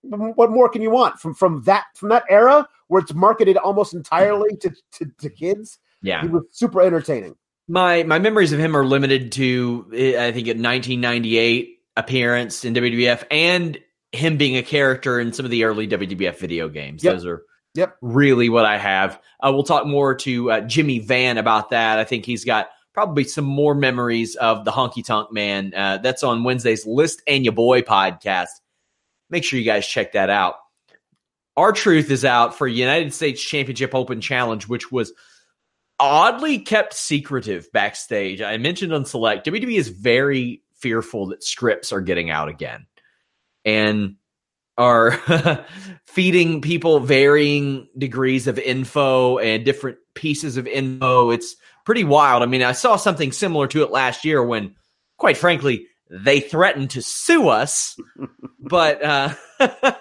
What 0.03 0.51
more 0.51 0.69
can 0.69 0.83
you 0.83 0.91
want 0.91 1.19
from 1.19 1.35
from 1.35 1.63
that 1.63 1.85
from 1.95 2.11
that 2.11 2.25
era 2.29 2.69
where 2.89 3.01
it's 3.01 3.15
marketed 3.15 3.57
almost 3.57 3.95
entirely 3.95 4.57
to 4.59 4.71
to, 4.93 5.07
to 5.21 5.31
kids? 5.31 5.79
Yeah. 6.03 6.23
He 6.23 6.29
was 6.29 6.43
super 6.51 6.83
entertaining. 6.83 7.37
My 7.69 8.03
my 8.03 8.19
memories 8.19 8.53
of 8.53 8.59
him 8.61 8.77
are 8.77 8.85
limited 8.85 9.33
to 9.33 9.87
I 9.93 10.33
think 10.33 10.47
a 10.49 10.53
1998 10.53 11.79
appearance 11.97 12.65
in 12.65 12.75
WWF 12.75 13.25
and 13.31 13.79
him 14.13 14.37
being 14.37 14.57
a 14.57 14.63
character 14.63 15.19
in 15.19 15.33
some 15.33 15.45
of 15.45 15.51
the 15.51 15.65
early 15.65 15.89
WWF 15.89 16.39
video 16.39 16.69
games. 16.69 17.03
Yep. 17.03 17.15
Those 17.15 17.27
are 17.27 17.43
Yep. 17.75 17.97
really 18.03 18.49
what 18.49 18.65
I 18.65 18.79
have. 18.79 19.21
Uh, 19.41 19.51
we'll 19.53 19.65
talk 19.65 19.85
more 19.85 20.15
to 20.15 20.51
uh, 20.51 20.61
Jimmy 20.61 21.01
Van 21.01 21.39
about 21.39 21.71
that. 21.71 21.99
I 21.99 22.05
think 22.05 22.25
he's 22.25 22.45
got 22.45 22.69
probably 22.95 23.25
some 23.25 23.45
more 23.45 23.75
memories 23.75 24.37
of 24.37 24.65
the 24.65 24.71
Honky 24.71 25.05
Tonk 25.05 25.33
Man. 25.33 25.75
Uh, 25.75 25.99
that's 25.99 26.23
on 26.23 26.45
Wednesday's 26.45 26.87
List 26.87 27.21
and 27.27 27.45
Your 27.45 27.53
Boy 27.53 27.83
podcast. 27.83 28.49
Make 29.29 29.45
sure 29.45 29.59
you 29.59 29.65
guys 29.65 29.87
check 29.87 30.13
that 30.13 30.31
out. 30.31 30.55
R-Truth 31.57 32.11
is 32.11 32.25
out 32.25 32.57
for 32.57 32.67
United 32.67 33.13
States 33.13 33.43
Championship 33.43 33.95
Open 33.95 34.21
Challenge, 34.21 34.67
which 34.69 34.91
was 34.91 35.13
oddly 36.01 36.61
kept 36.61 36.95
secretive 36.95 37.71
backstage. 37.73 38.41
I 38.41 38.57
mentioned 38.57 38.93
on 38.93 39.05
Select, 39.05 39.47
WWE 39.47 39.77
is 39.77 39.89
very 39.89 40.63
fearful 40.77 41.27
that 41.29 41.45
scripts 41.45 41.93
are 41.93 42.01
getting 42.01 42.31
out 42.31 42.49
again 42.49 42.87
and 43.65 44.17
are 44.77 45.13
feeding 46.07 46.61
people 46.61 47.01
varying 47.01 47.89
degrees 47.97 48.47
of 48.47 48.59
info 48.59 49.39
and 49.39 49.65
different 49.65 49.99
pieces 50.15 50.57
of 50.57 50.67
info. 50.67 51.31
It's 51.31 51.57
pretty 51.85 52.05
wild. 52.05 52.43
I 52.43 52.47
mean, 52.47 52.63
I 52.63 52.73
saw 52.73 52.97
something 52.97 53.33
similar 53.33 53.67
to 53.69 53.83
it 53.83 53.91
last 53.91 54.25
year 54.25 54.43
when, 54.43 54.75
quite 55.17 55.37
frankly, 55.37 55.87
they 56.11 56.41
threatened 56.41 56.91
to 56.91 57.03
sue 57.03 57.49
us. 57.49 57.97
but 58.61 59.03
uh, 59.03 59.35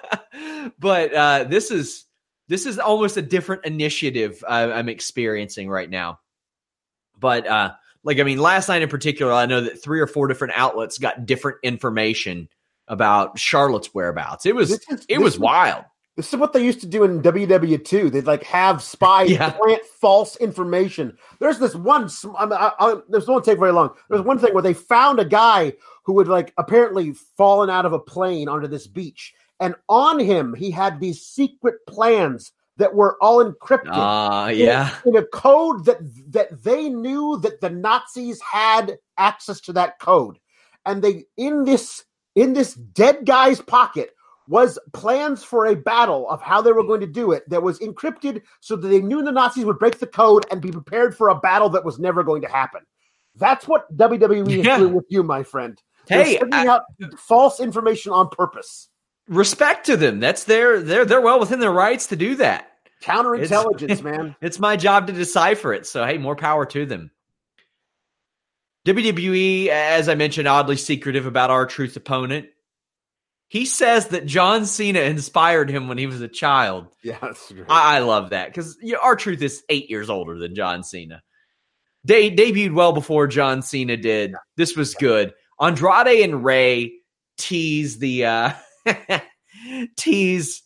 but 0.80 1.14
uh, 1.14 1.44
this 1.46 1.72
is 1.72 2.06
this 2.48 2.66
is 2.66 2.80
almost 2.80 3.18
a 3.18 3.22
different 3.22 3.66
initiative 3.66 4.44
I'm 4.48 4.90
experiencing 4.90 5.70
right 5.70 5.90
now. 5.90 6.20
But 7.20 7.48
uh, 7.48 7.74
like 8.04 8.20
I 8.20 8.24
mean, 8.24 8.40
last 8.40 8.70
night 8.70 8.82
in 8.82 8.90
particular, 8.90 9.32
I 9.32 9.46
know 9.46 9.62
that 9.62 9.82
three 9.82 10.00
or 10.00 10.08
four 10.08 10.28
different 10.28 10.54
outlets 10.56 10.98
got 10.98 11.26
different 11.26 11.60
information 11.64 12.50
about 12.88 13.40
Charlotte's 13.40 13.94
whereabouts. 13.94 14.46
It 14.46 14.56
was 14.56 14.72
is, 14.72 15.06
it 15.08 15.20
was 15.20 15.40
wild. 15.40 15.86
This 16.16 16.32
is 16.32 16.40
what 16.40 16.54
they 16.54 16.64
used 16.64 16.80
to 16.82 16.88
do 16.88 17.04
in 17.04 17.24
WW2. 17.24 18.12
They'd 18.12 18.28
like 18.28 18.44
have 18.44 18.84
spies 18.84 19.32
yeah. 19.32 19.52
plant 19.52 19.84
false 20.00 20.36
information. 20.38 21.18
There's 21.40 21.58
this 21.58 21.76
one. 21.76 22.10
I 22.38 22.46
mean, 22.46 22.54
I, 22.60 22.72
I, 22.80 22.96
this 23.10 23.26
won't 23.26 23.44
take 23.44 23.58
very 23.58 23.72
long. 23.72 23.92
There's 24.10 24.22
one 24.22 24.38
thing 24.38 24.54
where 24.54 24.62
they 24.62 24.76
found 24.76 25.20
a 25.20 25.26
guy 25.26 25.74
who 26.04 26.20
had 26.20 26.28
like 26.28 26.54
apparently 26.58 27.14
fallen 27.36 27.72
out 27.72 27.86
of 27.86 27.94
a 27.94 28.00
plane 28.00 28.48
onto 28.48 28.68
this 28.68 28.86
beach, 28.86 29.34
and 29.60 29.74
on 29.90 30.20
him 30.20 30.54
he 30.54 30.70
had 30.70 31.00
these 31.00 31.26
secret 31.26 31.78
plans 31.88 32.52
that 32.78 32.94
were 32.94 33.18
all 33.22 33.44
encrypted. 33.44 33.90
Uh, 33.90 34.50
yeah. 34.50 34.96
In, 35.06 35.16
in, 35.16 35.24
a 35.24 35.26
code 35.28 35.86
that 35.86 35.98
that 36.32 36.64
they 36.64 36.90
knew 36.90 37.40
that 37.42 37.60
the 37.60 37.70
Nazis 37.70 38.40
had 38.42 38.98
access 39.18 39.60
to 39.62 39.74
that 39.74 40.00
code. 40.00 40.38
And 40.86 41.02
they 41.02 41.26
in 41.38 41.64
this 41.66 42.04
in 42.36 42.54
this 42.54 42.74
dead 42.74 43.26
guy's 43.26 43.62
pocket 43.62 44.12
was 44.48 44.78
plans 44.94 45.44
for 45.44 45.68
a 45.68 45.76
battle 45.76 46.30
of 46.30 46.42
how 46.42 46.62
they 46.62 46.72
were 46.72 46.84
going 46.84 47.02
to 47.02 47.08
do 47.08 47.32
it 47.32 47.48
that 47.50 47.64
was 47.64 47.80
encrypted 47.80 48.42
so 48.60 48.76
that 48.76 48.88
they 48.88 49.02
knew 49.02 49.24
the 49.24 49.32
Nazis 49.32 49.66
would 49.66 49.80
break 49.80 50.00
the 50.00 50.08
code 50.08 50.46
and 50.52 50.62
be 50.62 50.72
prepared 50.72 51.16
for 51.16 51.30
a 51.30 51.36
battle 51.36 51.70
that 51.70 51.86
was 51.86 52.00
never 52.00 52.24
going 52.24 52.42
to 52.42 52.50
happen. 52.50 52.82
That's 53.36 53.68
what 53.68 53.96
WWE 53.96 54.64
yeah. 54.64 54.74
is 54.76 54.80
doing 54.80 54.94
with 54.94 55.06
you, 55.10 55.24
my 55.24 55.44
friend. 55.44 55.82
They're 56.08 56.24
hey, 56.24 56.38
sending 56.38 56.68
out 56.68 56.84
false 57.18 57.60
information 57.60 58.12
on 58.12 58.30
purpose 58.30 58.90
respect 59.28 59.86
to 59.88 59.98
them. 59.98 60.20
That's 60.20 60.44
their 60.44 60.82
they're 60.82 61.06
they're 61.06 61.22
well 61.22 61.40
within 61.40 61.60
their 61.60 61.72
rights 61.72 62.08
to 62.08 62.16
do 62.16 62.36
that. 62.36 62.70
Counterintelligence, 63.02 63.90
it's, 63.90 64.02
man. 64.02 64.36
It's 64.42 64.60
my 64.60 64.78
job 64.78 65.08
to 65.08 65.14
decipher 65.14 65.74
it. 65.74 65.86
So 65.86 66.06
hey, 66.06 66.18
more 66.18 66.36
power 66.36 66.66
to 66.68 66.86
them. 66.86 67.12
WWE, 68.86 69.68
as 69.68 70.10
I 70.10 70.16
mentioned, 70.16 70.48
oddly 70.48 70.76
secretive 70.76 71.26
about 71.26 71.50
R-Truth 71.50 71.96
opponent. 71.96 72.48
He 73.54 73.66
says 73.66 74.08
that 74.08 74.26
John 74.26 74.66
Cena 74.66 75.02
inspired 75.02 75.70
him 75.70 75.88
when 75.88 76.00
he 76.00 76.08
was 76.08 76.22
a 76.22 76.28
child. 76.28 76.88
Yeah. 77.04 77.34
I, 77.70 77.98
I 77.98 78.00
love 78.00 78.32
that 78.32 78.48
because 78.48 78.78
you 78.82 78.94
know, 78.94 79.00
R-Truth 79.04 79.44
is 79.44 79.62
eight 79.70 79.92
years 79.92 80.10
older 80.10 80.40
than 80.40 80.56
John 80.56 80.84
Cena. 80.84 81.22
They 82.04 82.32
debuted 82.32 82.74
well 82.74 82.94
before 82.94 83.28
John 83.28 83.62
Cena 83.62 83.96
did. 83.96 84.34
This 84.58 84.76
was 84.76 84.96
good. 84.96 85.34
Andrade 85.62 86.24
and 86.24 86.44
Rey 86.44 86.94
tease 87.38 88.00
the 88.00 88.26
uh, 88.26 88.54
tease 89.98 90.64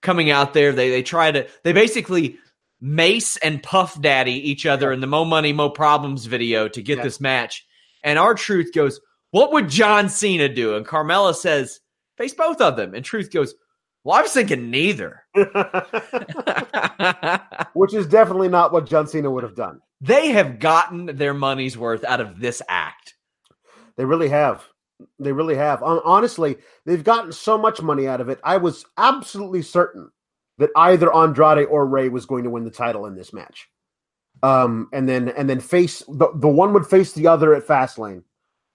coming 0.00 0.30
out 0.30 0.54
there. 0.54 0.72
They 0.72 0.88
they 0.88 1.02
try 1.02 1.30
to 1.30 1.46
they 1.64 1.74
basically 1.74 2.38
Mase 2.80 3.36
and 3.38 3.62
Puff 3.62 4.00
Daddy 4.00 4.50
each 4.50 4.64
other 4.64 4.90
in 4.90 5.00
the 5.00 5.06
Mo 5.06 5.26
Money 5.26 5.52
Mo 5.52 5.68
Problems 5.68 6.24
video 6.24 6.68
to 6.68 6.80
get 6.80 7.02
this 7.02 7.20
match. 7.20 7.66
And 8.02 8.18
R-Truth 8.18 8.72
goes, 8.72 9.00
"What 9.32 9.52
would 9.52 9.68
John 9.68 10.08
Cena 10.08 10.48
do?" 10.48 10.76
And 10.76 10.86
Carmella 10.86 11.34
says, 11.34 11.80
"Face 12.16 12.34
both 12.34 12.60
of 12.60 12.76
them." 12.76 12.94
And 12.94 13.04
Truth 13.04 13.32
goes, 13.32 13.54
"Well, 14.04 14.18
I 14.18 14.22
was 14.22 14.32
thinking 14.32 14.70
neither." 14.70 15.22
Which 17.74 17.94
is 17.94 18.06
definitely 18.06 18.48
not 18.48 18.72
what 18.72 18.86
John 18.86 19.06
Cena 19.06 19.30
would 19.30 19.44
have 19.44 19.54
done. 19.54 19.80
They 20.00 20.28
have 20.28 20.58
gotten 20.58 21.16
their 21.16 21.34
money's 21.34 21.78
worth 21.78 22.04
out 22.04 22.20
of 22.20 22.40
this 22.40 22.60
act. 22.68 23.14
They 23.96 24.04
really 24.04 24.28
have. 24.28 24.64
They 25.18 25.32
really 25.32 25.56
have. 25.56 25.82
Honestly, 25.82 26.56
they've 26.84 27.04
gotten 27.04 27.32
so 27.32 27.58
much 27.58 27.82
money 27.82 28.06
out 28.06 28.20
of 28.20 28.28
it. 28.28 28.40
I 28.44 28.56
was 28.56 28.84
absolutely 28.96 29.62
certain 29.62 30.10
that 30.58 30.70
either 30.76 31.14
Andrade 31.14 31.66
or 31.66 31.86
Rey 31.86 32.08
was 32.08 32.26
going 32.26 32.44
to 32.44 32.50
win 32.50 32.64
the 32.64 32.70
title 32.70 33.06
in 33.06 33.14
this 33.14 33.32
match. 33.32 33.68
Um, 34.42 34.88
and 34.92 35.08
then 35.08 35.30
and 35.30 35.48
then 35.48 35.60
face 35.60 36.02
the, 36.08 36.28
the 36.34 36.48
one 36.48 36.72
would 36.74 36.86
face 36.86 37.12
the 37.12 37.26
other 37.26 37.54
at 37.54 37.66
Fastlane. 37.66 38.22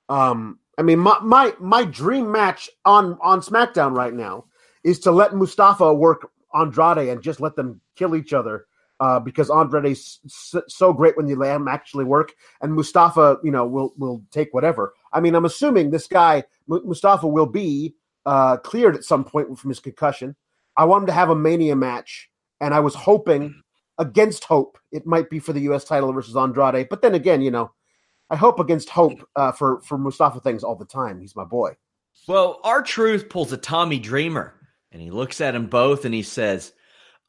Um, 0.10 0.60
I 0.82 0.84
mean, 0.84 0.98
my, 0.98 1.20
my 1.22 1.54
my 1.60 1.86
dream 1.86 2.32
match 2.32 2.68
on 2.86 3.16
on 3.22 3.42
SmackDown 3.42 3.96
right 3.96 4.16
now 4.16 4.46
is 4.84 4.98
to 5.02 5.12
let 5.12 5.36
Mustafa 5.36 5.94
work 5.94 6.32
Andrade 6.56 7.08
and 7.10 7.22
just 7.22 7.40
let 7.40 7.56
them 7.56 7.80
kill 7.96 8.16
each 8.16 8.34
other 8.34 8.66
uh, 9.00 9.20
because 9.20 9.52
Andrade's 9.52 10.22
so 10.68 10.92
great 10.92 11.16
when 11.16 11.28
you 11.28 11.36
let 11.36 11.56
him 11.56 11.68
actually 11.68 12.06
work, 12.06 12.34
and 12.62 12.74
Mustafa, 12.74 13.38
you 13.44 13.52
know, 13.52 13.64
will 13.64 13.94
will 13.96 14.24
take 14.32 14.56
whatever. 14.56 14.96
I 15.14 15.20
mean, 15.20 15.36
I'm 15.36 15.46
assuming 15.46 15.92
this 15.92 16.08
guy 16.08 16.46
Mustafa 16.66 17.28
will 17.28 17.46
be 17.46 17.94
uh, 18.26 18.58
cleared 18.58 18.96
at 18.96 19.04
some 19.04 19.24
point 19.24 19.56
from 19.60 19.70
his 19.70 19.80
concussion. 19.80 20.36
I 20.76 20.86
want 20.86 21.04
him 21.04 21.08
to 21.08 21.14
have 21.14 21.30
a 21.30 21.36
Mania 21.36 21.76
match, 21.76 22.28
and 22.60 22.74
I 22.74 22.80
was 22.80 22.96
hoping 22.96 23.54
against 24.00 24.46
hope 24.46 24.80
it 24.92 25.06
might 25.06 25.30
be 25.30 25.38
for 25.38 25.54
the 25.54 25.62
U.S. 25.62 25.84
title 25.84 26.12
versus 26.12 26.36
Andrade. 26.36 26.90
But 26.90 27.04
then 27.04 27.14
again, 27.14 27.44
you 27.44 27.52
know, 27.52 27.72
I 28.32 28.38
hope 28.38 28.60
against 28.60 28.90
hope 28.90 29.28
uh, 29.36 29.52
for 29.52 29.82
for 29.82 29.98
Mustafa 29.98 30.40
things 30.40 30.64
all 30.64 30.76
the 30.76 30.86
time. 30.86 31.20
He's 31.20 31.36
my 31.36 31.44
boy. 31.44 31.76
Well, 32.28 32.60
R-Truth 32.64 33.30
pulls 33.30 33.52
a 33.52 33.58
Tommy 33.58 34.00
Dreamer, 34.00 34.54
and 34.92 35.02
he 35.02 35.12
looks 35.12 35.42
at 35.42 35.52
them 35.52 35.68
both, 35.68 36.06
and 36.06 36.14
he 36.14 36.24
says 36.24 36.72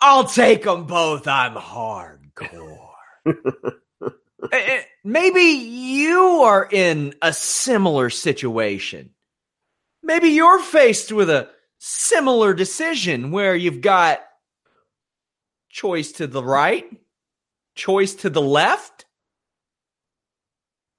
I'll 0.00 0.24
take 0.24 0.62
them 0.62 0.86
both. 0.86 1.26
I'm 1.26 1.54
hardcore. 1.54 2.88
Eh, 4.50 4.56
eh, 4.56 4.82
maybe 5.04 5.40
you 5.40 6.42
are 6.42 6.68
in 6.70 7.14
a 7.22 7.32
similar 7.32 8.10
situation. 8.10 9.10
Maybe 10.02 10.30
you're 10.30 10.60
faced 10.60 11.12
with 11.12 11.30
a 11.30 11.48
similar 11.78 12.52
decision 12.52 13.30
where 13.30 13.54
you've 13.54 13.80
got 13.80 14.20
choice 15.70 16.10
to 16.12 16.26
the 16.26 16.42
right, 16.42 16.84
choice 17.76 18.14
to 18.16 18.30
the 18.30 18.42
left, 18.42 19.01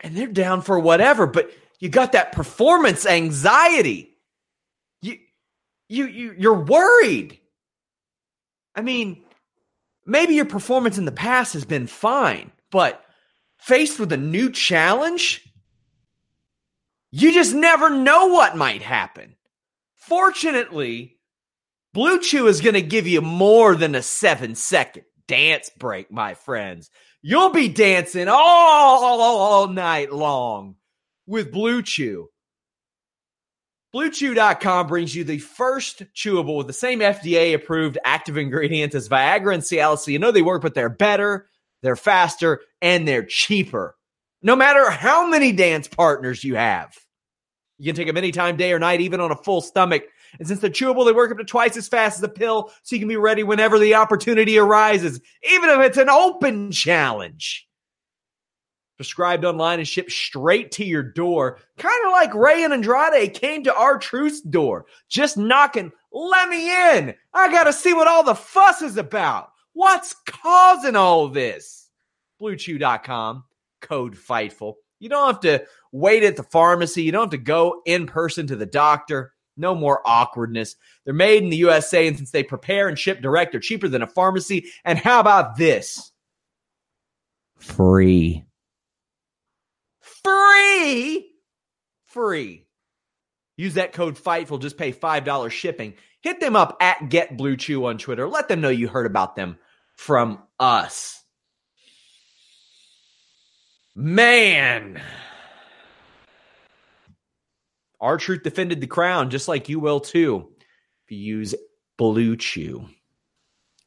and 0.04 0.16
they're 0.16 0.28
down 0.28 0.62
for 0.62 0.78
whatever, 0.78 1.26
but 1.26 1.50
you 1.80 1.90
got 1.90 2.12
that 2.12 2.34
performance 2.34 3.06
anxiety. 3.06 4.16
You 5.02 5.18
you 5.88 6.06
you 6.06 6.36
you're 6.38 6.64
worried. 6.64 7.40
I 8.76 8.82
mean, 8.82 9.24
maybe 10.06 10.36
your 10.36 10.46
performance 10.46 10.98
in 10.98 11.06
the 11.06 11.12
past 11.12 11.54
has 11.54 11.66
been 11.66 11.88
fine, 11.88 12.52
but 12.70 13.04
faced 13.58 14.00
with 14.00 14.12
a 14.12 14.18
new 14.18 14.52
challenge, 14.52 15.42
you 17.12 17.32
just 17.32 17.54
never 17.54 17.90
know 17.90 18.28
what 18.28 18.58
might 18.58 18.82
happen. 18.82 19.36
Fortunately, 19.96 21.18
Blue 21.94 22.20
Chew 22.20 22.48
is 22.48 22.62
going 22.62 22.74
to 22.74 22.82
give 22.82 23.08
you 23.08 23.22
more 23.22 23.76
than 23.76 23.96
a 23.96 24.02
seven 24.02 24.56
second 24.56 25.04
dance 25.28 25.70
break, 25.78 26.12
my 26.12 26.34
friends. 26.34 26.90
You'll 27.26 27.52
be 27.52 27.70
dancing 27.70 28.28
all, 28.28 28.38
all, 28.38 29.22
all 29.22 29.68
night 29.70 30.12
long 30.12 30.76
with 31.26 31.54
Blue 31.54 31.82
Chew. 31.82 32.28
BlueChew.com 33.96 34.88
brings 34.88 35.16
you 35.16 35.24
the 35.24 35.38
first 35.38 36.04
chewable 36.14 36.58
with 36.58 36.68
the 36.68 36.74
same 36.74 37.00
FDA 37.00 37.54
approved 37.54 37.98
active 38.04 38.38
ingredients 38.38 38.94
as 38.94 39.08
Viagra 39.08 39.54
and 39.54 39.64
Cialis. 39.64 40.06
You 40.06 40.20
know 40.20 40.32
they 40.32 40.42
work, 40.42 40.62
but 40.62 40.74
they're 40.74 40.90
better, 40.90 41.48
they're 41.82 41.96
faster, 41.96 42.60
and 42.82 43.08
they're 43.08 43.24
cheaper. 43.24 43.96
No 44.42 44.58
matter 44.58 44.90
how 44.90 45.26
many 45.26 45.54
dance 45.54 45.88
partners 45.88 46.44
you 46.44 46.56
have, 46.56 46.98
you 47.78 47.86
can 47.86 47.96
take 47.96 48.08
them 48.08 48.18
anytime, 48.18 48.58
day 48.58 48.74
or 48.74 48.80
night, 48.80 49.00
even 49.00 49.22
on 49.22 49.32
a 49.32 49.36
full 49.36 49.62
stomach. 49.62 50.04
And 50.40 50.48
since 50.48 50.60
they're 50.60 50.70
chewable, 50.70 51.06
they 51.06 51.12
work 51.12 51.32
up 51.32 51.38
to 51.38 51.44
twice 51.44 51.78
as 51.78 51.88
fast 51.88 52.18
as 52.18 52.24
a 52.24 52.30
pill, 52.30 52.72
so 52.82 52.96
you 52.96 53.00
can 53.00 53.08
be 53.08 53.18
ready 53.18 53.44
whenever 53.44 53.80
the 53.80 53.96
opportunity 53.96 54.58
arises, 54.58 55.22
even 55.52 55.70
if 55.70 55.80
it's 55.80 55.98
an 55.98 56.10
open 56.10 56.72
challenge 56.72 57.68
prescribed 58.96 59.44
online 59.44 59.80
and 59.80 59.88
shipped 59.88 60.12
straight 60.12 60.72
to 60.72 60.86
your 60.86 61.04
door. 61.04 61.60
Kind 61.78 62.06
of 62.06 62.12
like 62.12 62.34
Rey 62.34 62.64
and 62.64 62.74
Andrade 62.74 63.34
came 63.34 63.64
to 63.64 63.76
R-Truth's 63.76 64.42
door, 64.42 64.86
just 65.10 65.38
knocking, 65.38 65.92
let 66.12 66.50
me 66.50 66.70
in. 66.70 67.14
I 67.34 67.52
got 67.52 67.66
to 67.66 67.74
see 67.74 67.94
what 67.94 68.08
all 68.08 68.24
the 68.24 68.36
fuss 68.36 68.82
is 68.82 68.98
about. 68.98 69.52
What's 69.74 70.14
causing 70.26 70.96
all 70.96 71.28
this? 71.28 71.90
BlueChew.com, 72.42 73.44
code 73.82 74.16
FIGHTFUL. 74.16 74.76
You 75.00 75.10
don't 75.10 75.28
have 75.28 75.42
to 75.42 75.66
wait 75.92 76.24
at 76.24 76.36
the 76.38 76.44
pharmacy. 76.44 77.04
You 77.04 77.12
don't 77.12 77.24
have 77.24 77.32
to 77.32 77.38
go 77.38 77.82
in 77.86 78.06
person 78.06 78.48
to 78.48 78.56
the 78.56 78.66
doctor. 78.66 79.34
No 79.56 79.76
more 79.76 80.02
awkwardness. 80.06 80.76
They're 81.06 81.14
made 81.14 81.44
in 81.44 81.50
the 81.50 81.58
USA, 81.58 82.08
and 82.08 82.18
since 82.18 82.32
they 82.32 82.44
prepare 82.44 82.88
and 82.88 82.98
ship 82.98 83.22
direct, 83.22 83.52
they're 83.52 83.62
cheaper 83.62 83.88
than 83.88 84.02
a 84.02 84.08
pharmacy. 84.08 84.66
And 84.84 84.98
how 84.98 85.20
about 85.20 85.58
this? 85.58 86.12
Free 87.58 88.44
free. 90.24 91.32
Free. 92.06 92.66
Use 93.58 93.76
that 93.76 93.94
code 93.94 94.18
FIGHTFUL. 94.18 94.62
Just 94.62 94.78
pay 94.78 94.92
$5 94.92 95.52
shipping. 95.52 95.94
Hit 96.22 96.40
them 96.40 96.56
up 96.56 96.78
at 96.80 97.10
Get 97.10 97.38
Blue 97.38 97.58
Chew 97.58 97.86
on 97.86 97.98
Twitter. 97.98 98.28
Let 98.28 98.48
them 98.48 98.62
know 98.62 98.70
you 98.70 98.88
heard 98.88 99.06
about 99.06 99.36
them 99.36 99.58
from 99.96 100.42
us. 100.60 101.22
Man. 103.96 105.02
R-Truth 108.04 108.44
defended 108.44 108.82
the 108.82 108.88
crown 108.88 109.30
just 109.30 109.48
like 109.48 109.70
you 109.70 109.80
will 109.80 110.00
too 110.00 110.50
if 111.06 111.12
you 111.12 111.18
use 111.18 111.56
Blue 111.98 112.36
Chew. 112.36 112.86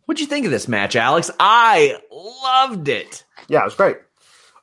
What'd 0.07 0.21
you 0.21 0.27
think 0.27 0.47
of 0.47 0.53
this 0.53 0.69
match, 0.69 0.97
Alex? 0.97 1.31
I 1.39 1.99
loved 2.11 2.89
it. 2.89 3.25
Yeah, 3.49 3.61
it 3.61 3.65
was 3.65 3.75
great. 3.75 3.97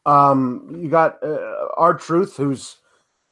Um, 0.05 0.79
you 0.81 0.89
got 0.89 1.21
uh, 1.23 1.67
R-Truth, 1.77 2.35
who's 2.35 2.77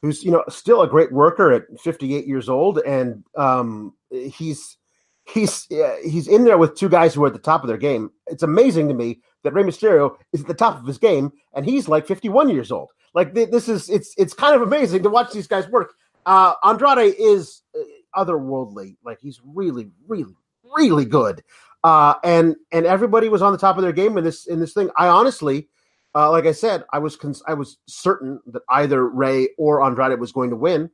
who's 0.01 0.23
you 0.23 0.31
know 0.31 0.43
still 0.49 0.81
a 0.81 0.87
great 0.87 1.11
worker 1.11 1.51
at 1.51 1.63
58 1.79 2.27
years 2.27 2.49
old, 2.49 2.79
and 2.79 3.23
um, 3.35 3.93
he's 4.09 4.77
he's 5.25 5.67
uh, 5.71 5.95
he's 6.03 6.27
in 6.27 6.43
there 6.43 6.57
with 6.57 6.75
two 6.75 6.89
guys 6.89 7.13
who 7.13 7.23
are 7.23 7.27
at 7.27 7.33
the 7.33 7.39
top 7.39 7.63
of 7.63 7.67
their 7.67 7.77
game. 7.77 8.11
It's 8.27 8.43
amazing 8.43 8.87
to 8.89 8.93
me 8.93 9.21
that 9.43 9.53
Rey 9.53 9.63
Mysterio 9.63 10.15
is 10.33 10.41
at 10.41 10.47
the 10.47 10.53
top 10.53 10.79
of 10.79 10.85
his 10.85 10.97
game, 10.97 11.31
and 11.53 11.65
he's 11.65 11.87
like 11.87 12.07
51 12.07 12.49
years 12.49 12.71
old. 12.71 12.89
Like 13.13 13.33
th- 13.33 13.49
this 13.49 13.67
is 13.67 13.89
it's 13.89 14.13
it's 14.17 14.33
kind 14.33 14.55
of 14.55 14.61
amazing 14.61 15.03
to 15.03 15.09
watch 15.09 15.31
these 15.33 15.47
guys 15.47 15.67
work. 15.67 15.93
Uh, 16.25 16.53
Andrade 16.63 17.15
is 17.17 17.61
uh, 17.75 18.23
otherworldly. 18.23 18.97
Like 19.03 19.19
he's 19.21 19.41
really, 19.43 19.89
really, 20.07 20.35
really 20.63 21.05
good. 21.05 21.43
Uh, 21.83 22.15
and 22.23 22.55
and 22.71 22.85
everybody 22.85 23.29
was 23.29 23.41
on 23.41 23.51
the 23.51 23.57
top 23.57 23.77
of 23.77 23.83
their 23.83 23.91
game 23.91 24.17
in 24.17 24.23
this 24.23 24.45
in 24.45 24.59
this 24.59 24.73
thing. 24.73 24.89
I 24.97 25.07
honestly 25.07 25.67
uh, 26.13 26.29
like 26.29 26.45
I 26.45 26.51
said, 26.51 26.83
I 26.91 26.99
was 26.99 27.15
cons- 27.15 27.43
I 27.47 27.53
was 27.53 27.77
certain 27.87 28.39
that 28.47 28.63
either 28.69 29.07
Rey 29.07 29.49
or 29.57 29.81
Andrade 29.81 30.19
was 30.19 30.31
going 30.31 30.49
to 30.49 30.55
win. 30.55 30.89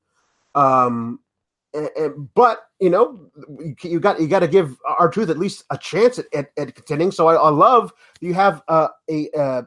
Um, 0.53 1.19
and, 1.73 1.89
and, 1.97 2.33
but 2.33 2.67
you 2.79 2.89
know, 2.89 3.29
you, 3.83 3.99
got 3.99 4.19
you 4.21 4.27
got 4.27 4.39
to 4.39 4.47
give 4.47 4.77
R-Truth 4.85 5.29
at 5.29 5.37
least 5.37 5.63
a 5.69 5.77
chance 5.77 6.19
at, 6.19 6.25
at, 6.33 6.49
at 6.57 6.75
contending. 6.75 7.11
So 7.11 7.27
I, 7.27 7.35
I, 7.35 7.49
love 7.49 7.91
you 8.21 8.33
have 8.33 8.61
uh, 8.67 8.89
a 9.09 9.29
uh, 9.31 9.61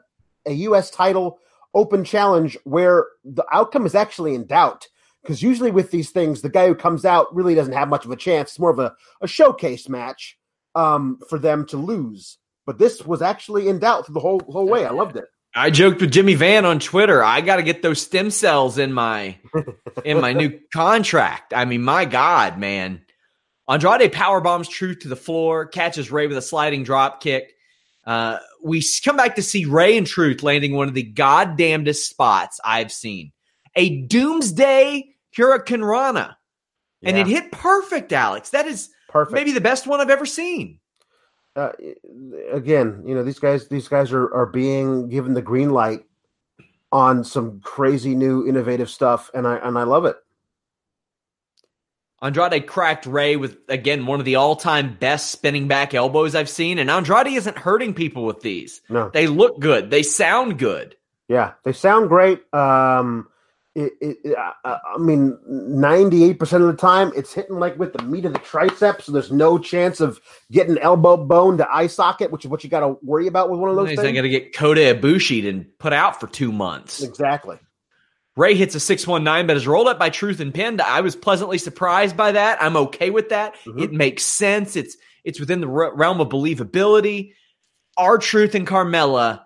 a 0.45 0.51
U.S. 0.51 0.89
title 0.89 1.39
open 1.73 2.03
challenge 2.03 2.57
where 2.63 3.07
the 3.23 3.45
outcome 3.51 3.85
is 3.85 3.95
actually 3.95 4.35
in 4.35 4.45
doubt. 4.45 4.87
Because 5.21 5.43
usually 5.43 5.71
with 5.71 5.91
these 5.91 6.09
things, 6.09 6.41
the 6.41 6.49
guy 6.49 6.67
who 6.67 6.75
comes 6.75 7.05
out 7.05 7.33
really 7.35 7.55
doesn't 7.55 7.73
have 7.73 7.89
much 7.89 8.05
of 8.05 8.11
a 8.11 8.15
chance. 8.15 8.51
It's 8.51 8.59
more 8.59 8.71
of 8.71 8.79
a, 8.79 8.93
a 9.21 9.27
showcase 9.27 9.87
match 9.87 10.37
um, 10.75 11.19
for 11.29 11.37
them 11.37 11.65
to 11.67 11.77
lose. 11.77 12.37
But 12.65 12.79
this 12.79 13.05
was 13.05 13.21
actually 13.21 13.67
in 13.67 13.79
doubt 13.79 14.11
the 14.11 14.19
whole 14.19 14.41
whole 14.47 14.67
way. 14.67 14.85
I 14.85 14.91
loved 14.91 15.17
it. 15.17 15.25
I 15.53 15.69
joked 15.69 15.99
with 15.99 16.11
Jimmy 16.11 16.35
Van 16.35 16.63
on 16.65 16.79
Twitter. 16.79 17.23
I 17.23 17.41
got 17.41 17.57
to 17.57 17.63
get 17.63 17.81
those 17.81 18.01
stem 18.01 18.31
cells 18.31 18.77
in 18.77 18.93
my 18.93 19.37
in 20.05 20.21
my 20.21 20.33
new 20.33 20.59
contract. 20.73 21.53
I 21.53 21.65
mean, 21.65 21.81
my 21.81 22.05
God, 22.05 22.57
man. 22.57 23.01
Andrade 23.67 24.11
power 24.11 24.41
bombs 24.41 24.67
Truth 24.67 24.99
to 24.99 25.07
the 25.07 25.15
floor, 25.15 25.65
catches 25.65 26.11
Rey 26.11 26.27
with 26.27 26.37
a 26.37 26.41
sliding 26.41 26.83
drop 26.83 27.21
kick. 27.21 27.53
Uh, 28.05 28.39
we 28.63 28.83
come 29.03 29.17
back 29.17 29.35
to 29.35 29.43
see 29.43 29.65
Rey 29.65 29.97
and 29.97 30.07
Truth 30.07 30.43
landing 30.43 30.73
one 30.73 30.87
of 30.87 30.93
the 30.93 31.03
goddamnedest 31.03 32.09
spots 32.09 32.59
I've 32.63 32.91
seen. 32.91 33.31
A 33.75 34.01
doomsday 34.01 35.10
hurricanrana. 35.35 36.35
And 37.03 37.17
yeah. 37.17 37.23
it 37.23 37.27
hit 37.27 37.51
perfect, 37.51 38.13
Alex. 38.13 38.51
That 38.51 38.67
is 38.67 38.89
perfect. 39.09 39.33
maybe 39.33 39.51
the 39.51 39.61
best 39.61 39.87
one 39.87 39.99
I've 39.99 40.09
ever 40.09 40.25
seen 40.25 40.79
uh, 41.55 41.71
again, 42.51 43.03
you 43.05 43.15
know, 43.15 43.23
these 43.23 43.39
guys 43.39 43.67
these 43.67 43.87
guys 43.87 44.11
are 44.11 44.33
are 44.33 44.45
being 44.45 45.09
given 45.09 45.33
the 45.33 45.41
green 45.41 45.71
light 45.71 46.05
on 46.91 47.23
some 47.23 47.59
crazy 47.61 48.15
new 48.15 48.47
innovative 48.47 48.89
stuff, 48.89 49.29
and 49.33 49.45
I 49.47 49.57
and 49.57 49.77
I 49.77 49.83
love 49.83 50.05
it. 50.05 50.15
Andrade 52.21 52.67
cracked 52.67 53.05
Rey 53.05 53.35
with 53.35 53.57
again 53.67 54.05
one 54.05 54.19
of 54.19 54.25
the 54.25 54.35
all-time 54.35 54.95
best 54.99 55.31
spinning 55.31 55.67
back 55.67 55.93
elbows 55.93 56.35
I've 56.35 56.49
seen, 56.49 56.79
and 56.79 56.89
Andrade 56.89 57.27
isn't 57.27 57.57
hurting 57.57 57.95
people 57.95 58.25
with 58.25 58.41
these. 58.41 58.81
No, 58.87 59.09
they 59.09 59.27
look 59.27 59.59
good. 59.59 59.89
They 59.89 60.03
sound 60.03 60.57
good. 60.57 60.95
Yeah, 61.27 61.53
they 61.63 61.73
sound 61.73 62.07
great. 62.09 62.41
Um, 62.53 63.27
it, 63.73 63.93
it, 64.01 64.37
uh, 64.37 64.77
I 64.95 64.97
mean, 64.97 65.37
98% 65.49 66.41
of 66.41 66.61
the 66.63 66.73
time 66.73 67.11
it's 67.15 67.33
hitting 67.33 67.57
like 67.57 67.79
with 67.79 67.93
the 67.93 68.03
meat 68.03 68.25
of 68.25 68.33
the 68.33 68.39
triceps. 68.39 69.05
So 69.05 69.13
there's 69.13 69.31
no 69.31 69.57
chance 69.57 70.01
of 70.01 70.19
getting 70.51 70.77
elbow 70.77 71.17
bone 71.17 71.57
to 71.57 71.73
eye 71.73 71.87
socket, 71.87 72.31
which 72.31 72.43
is 72.43 72.51
what 72.51 72.63
you 72.63 72.69
got 72.69 72.81
to 72.81 72.97
worry 73.01 73.27
about 73.27 73.49
with 73.49 73.59
one 73.59 73.69
of 73.69 73.77
those 73.77 73.89
He's 73.89 73.97
things. 73.97 74.07
not 74.07 74.21
going 74.21 74.31
to 74.31 74.39
get 74.39 74.53
Kota 74.53 74.81
Ibushi 74.81 75.47
and 75.47 75.65
put 75.79 75.93
out 75.93 76.19
for 76.19 76.27
two 76.27 76.51
months. 76.51 77.01
Exactly. 77.01 77.57
Rey 78.35 78.55
hits 78.55 78.75
a 78.75 78.79
619, 78.79 79.47
but 79.47 79.57
is 79.57 79.67
rolled 79.67 79.87
up 79.87 79.99
by 79.99 80.09
Truth 80.09 80.39
and 80.39 80.53
pinned. 80.53 80.81
I 80.81 81.01
was 81.01 81.15
pleasantly 81.15 81.57
surprised 81.57 82.15
by 82.15 82.31
that. 82.33 82.61
I'm 82.61 82.77
okay 82.77 83.09
with 83.09 83.29
that. 83.29 83.55
Mm-hmm. 83.65 83.79
It 83.79 83.91
makes 83.93 84.23
sense. 84.23 84.75
It's 84.75 84.97
it's 85.23 85.39
within 85.39 85.61
the 85.61 85.67
realm 85.67 86.19
of 86.19 86.29
believability. 86.29 87.33
R-Truth 87.97 88.55
and 88.55 88.65
Carmella 88.65 89.41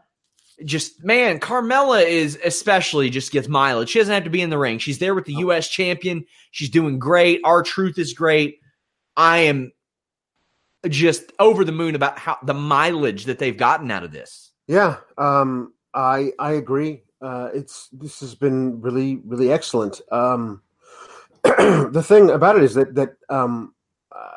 just 0.63 1.03
man, 1.03 1.39
Carmella 1.39 2.05
is 2.05 2.39
especially 2.43 3.09
just 3.09 3.31
gets 3.31 3.47
mileage. 3.47 3.89
She 3.89 3.99
doesn't 3.99 4.13
have 4.13 4.23
to 4.23 4.29
be 4.29 4.41
in 4.41 4.49
the 4.49 4.57
ring. 4.57 4.79
She's 4.79 4.99
there 4.99 5.15
with 5.15 5.25
the 5.25 5.33
U.S. 5.35 5.67
champion. 5.67 6.25
She's 6.51 6.69
doing 6.69 6.99
great. 6.99 7.41
R-Truth 7.43 7.97
is 7.97 8.13
great. 8.13 8.59
I 9.17 9.39
am 9.39 9.71
just 10.87 11.31
over 11.39 11.65
the 11.65 11.71
moon 11.71 11.95
about 11.95 12.17
how 12.17 12.37
the 12.43 12.53
mileage 12.53 13.25
that 13.25 13.39
they've 13.39 13.57
gotten 13.57 13.91
out 13.91 14.03
of 14.03 14.11
this. 14.11 14.51
Yeah, 14.67 14.97
um, 15.17 15.73
I 15.93 16.31
I 16.39 16.53
agree. 16.53 17.03
Uh, 17.21 17.49
it's 17.53 17.89
this 17.91 18.19
has 18.19 18.35
been 18.35 18.81
really 18.81 19.21
really 19.25 19.51
excellent. 19.51 20.01
Um, 20.11 20.61
the 21.43 22.03
thing 22.05 22.29
about 22.29 22.57
it 22.57 22.63
is 22.63 22.75
that 22.75 22.95
that 22.95 23.15
um, 23.29 23.73
uh, 24.15 24.29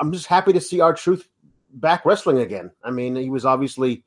I'm 0.00 0.12
just 0.12 0.26
happy 0.26 0.52
to 0.52 0.60
see 0.60 0.80
R-Truth 0.80 1.28
back 1.72 2.04
wrestling 2.04 2.38
again. 2.38 2.70
I 2.82 2.90
mean, 2.90 3.16
he 3.16 3.30
was 3.30 3.44
obviously 3.44 4.04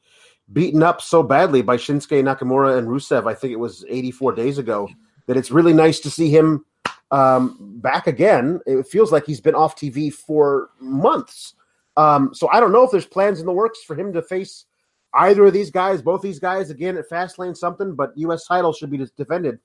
beaten 0.51 0.83
up 0.83 1.01
so 1.01 1.23
badly 1.23 1.61
by 1.61 1.77
Shinsuke 1.77 2.23
Nakamura 2.23 2.77
and 2.77 2.87
Rusev. 2.87 3.29
I 3.29 3.33
think 3.33 3.53
it 3.53 3.59
was 3.59 3.85
84 3.87 4.33
days 4.33 4.57
ago. 4.57 4.89
That 5.27 5.37
it's 5.37 5.51
really 5.51 5.73
nice 5.73 5.99
to 5.99 6.09
see 6.09 6.29
him 6.29 6.65
um, 7.11 7.57
back 7.81 8.07
again. 8.07 8.61
It 8.65 8.87
feels 8.87 9.11
like 9.11 9.25
he's 9.25 9.41
been 9.41 9.55
off 9.55 9.75
TV 9.75 10.11
for 10.11 10.69
months. 10.79 11.53
Um, 11.97 12.33
so 12.33 12.49
I 12.51 12.59
don't 12.59 12.71
know 12.71 12.83
if 12.83 12.91
there's 12.91 13.05
plans 13.05 13.39
in 13.39 13.45
the 13.45 13.51
works 13.51 13.83
for 13.83 13.95
him 13.95 14.13
to 14.13 14.21
face 14.21 14.65
either 15.13 15.45
of 15.45 15.53
these 15.53 15.69
guys, 15.69 16.01
both 16.01 16.21
these 16.21 16.39
guys 16.39 16.69
again 16.69 16.97
at 16.97 17.09
Fastlane 17.09 17.55
something. 17.55 17.95
But 17.95 18.13
U.S. 18.15 18.45
title 18.45 18.73
should 18.73 18.89
be 18.89 19.05
defended 19.17 19.59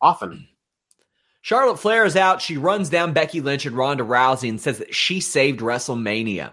often. 0.00 0.48
Charlotte 1.40 1.78
Flair 1.78 2.04
is 2.04 2.16
out. 2.16 2.42
She 2.42 2.56
runs 2.56 2.90
down 2.90 3.12
Becky 3.12 3.40
Lynch 3.40 3.64
and 3.64 3.76
Ronda 3.76 4.04
Rousey 4.04 4.48
and 4.48 4.60
says 4.60 4.78
that 4.78 4.94
she 4.94 5.20
saved 5.20 5.60
WrestleMania. 5.60 6.52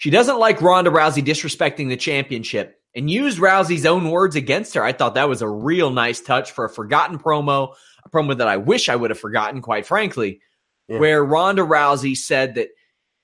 She 0.00 0.08
doesn't 0.08 0.38
like 0.38 0.62
Ronda 0.62 0.90
Rousey 0.90 1.22
disrespecting 1.22 1.90
the 1.90 1.96
championship 1.96 2.80
and 2.94 3.10
used 3.10 3.38
Rousey's 3.38 3.84
own 3.84 4.10
words 4.10 4.34
against 4.34 4.72
her. 4.72 4.82
I 4.82 4.92
thought 4.92 5.14
that 5.14 5.28
was 5.28 5.42
a 5.42 5.48
real 5.48 5.90
nice 5.90 6.22
touch 6.22 6.52
for 6.52 6.64
a 6.64 6.70
forgotten 6.70 7.18
promo, 7.18 7.74
a 8.06 8.08
promo 8.08 8.34
that 8.38 8.48
I 8.48 8.56
wish 8.56 8.88
I 8.88 8.96
would 8.96 9.10
have 9.10 9.20
forgotten, 9.20 9.60
quite 9.60 9.84
frankly, 9.84 10.40
yeah. 10.88 11.00
where 11.00 11.22
Ronda 11.22 11.60
Rousey 11.60 12.16
said 12.16 12.54
that 12.54 12.68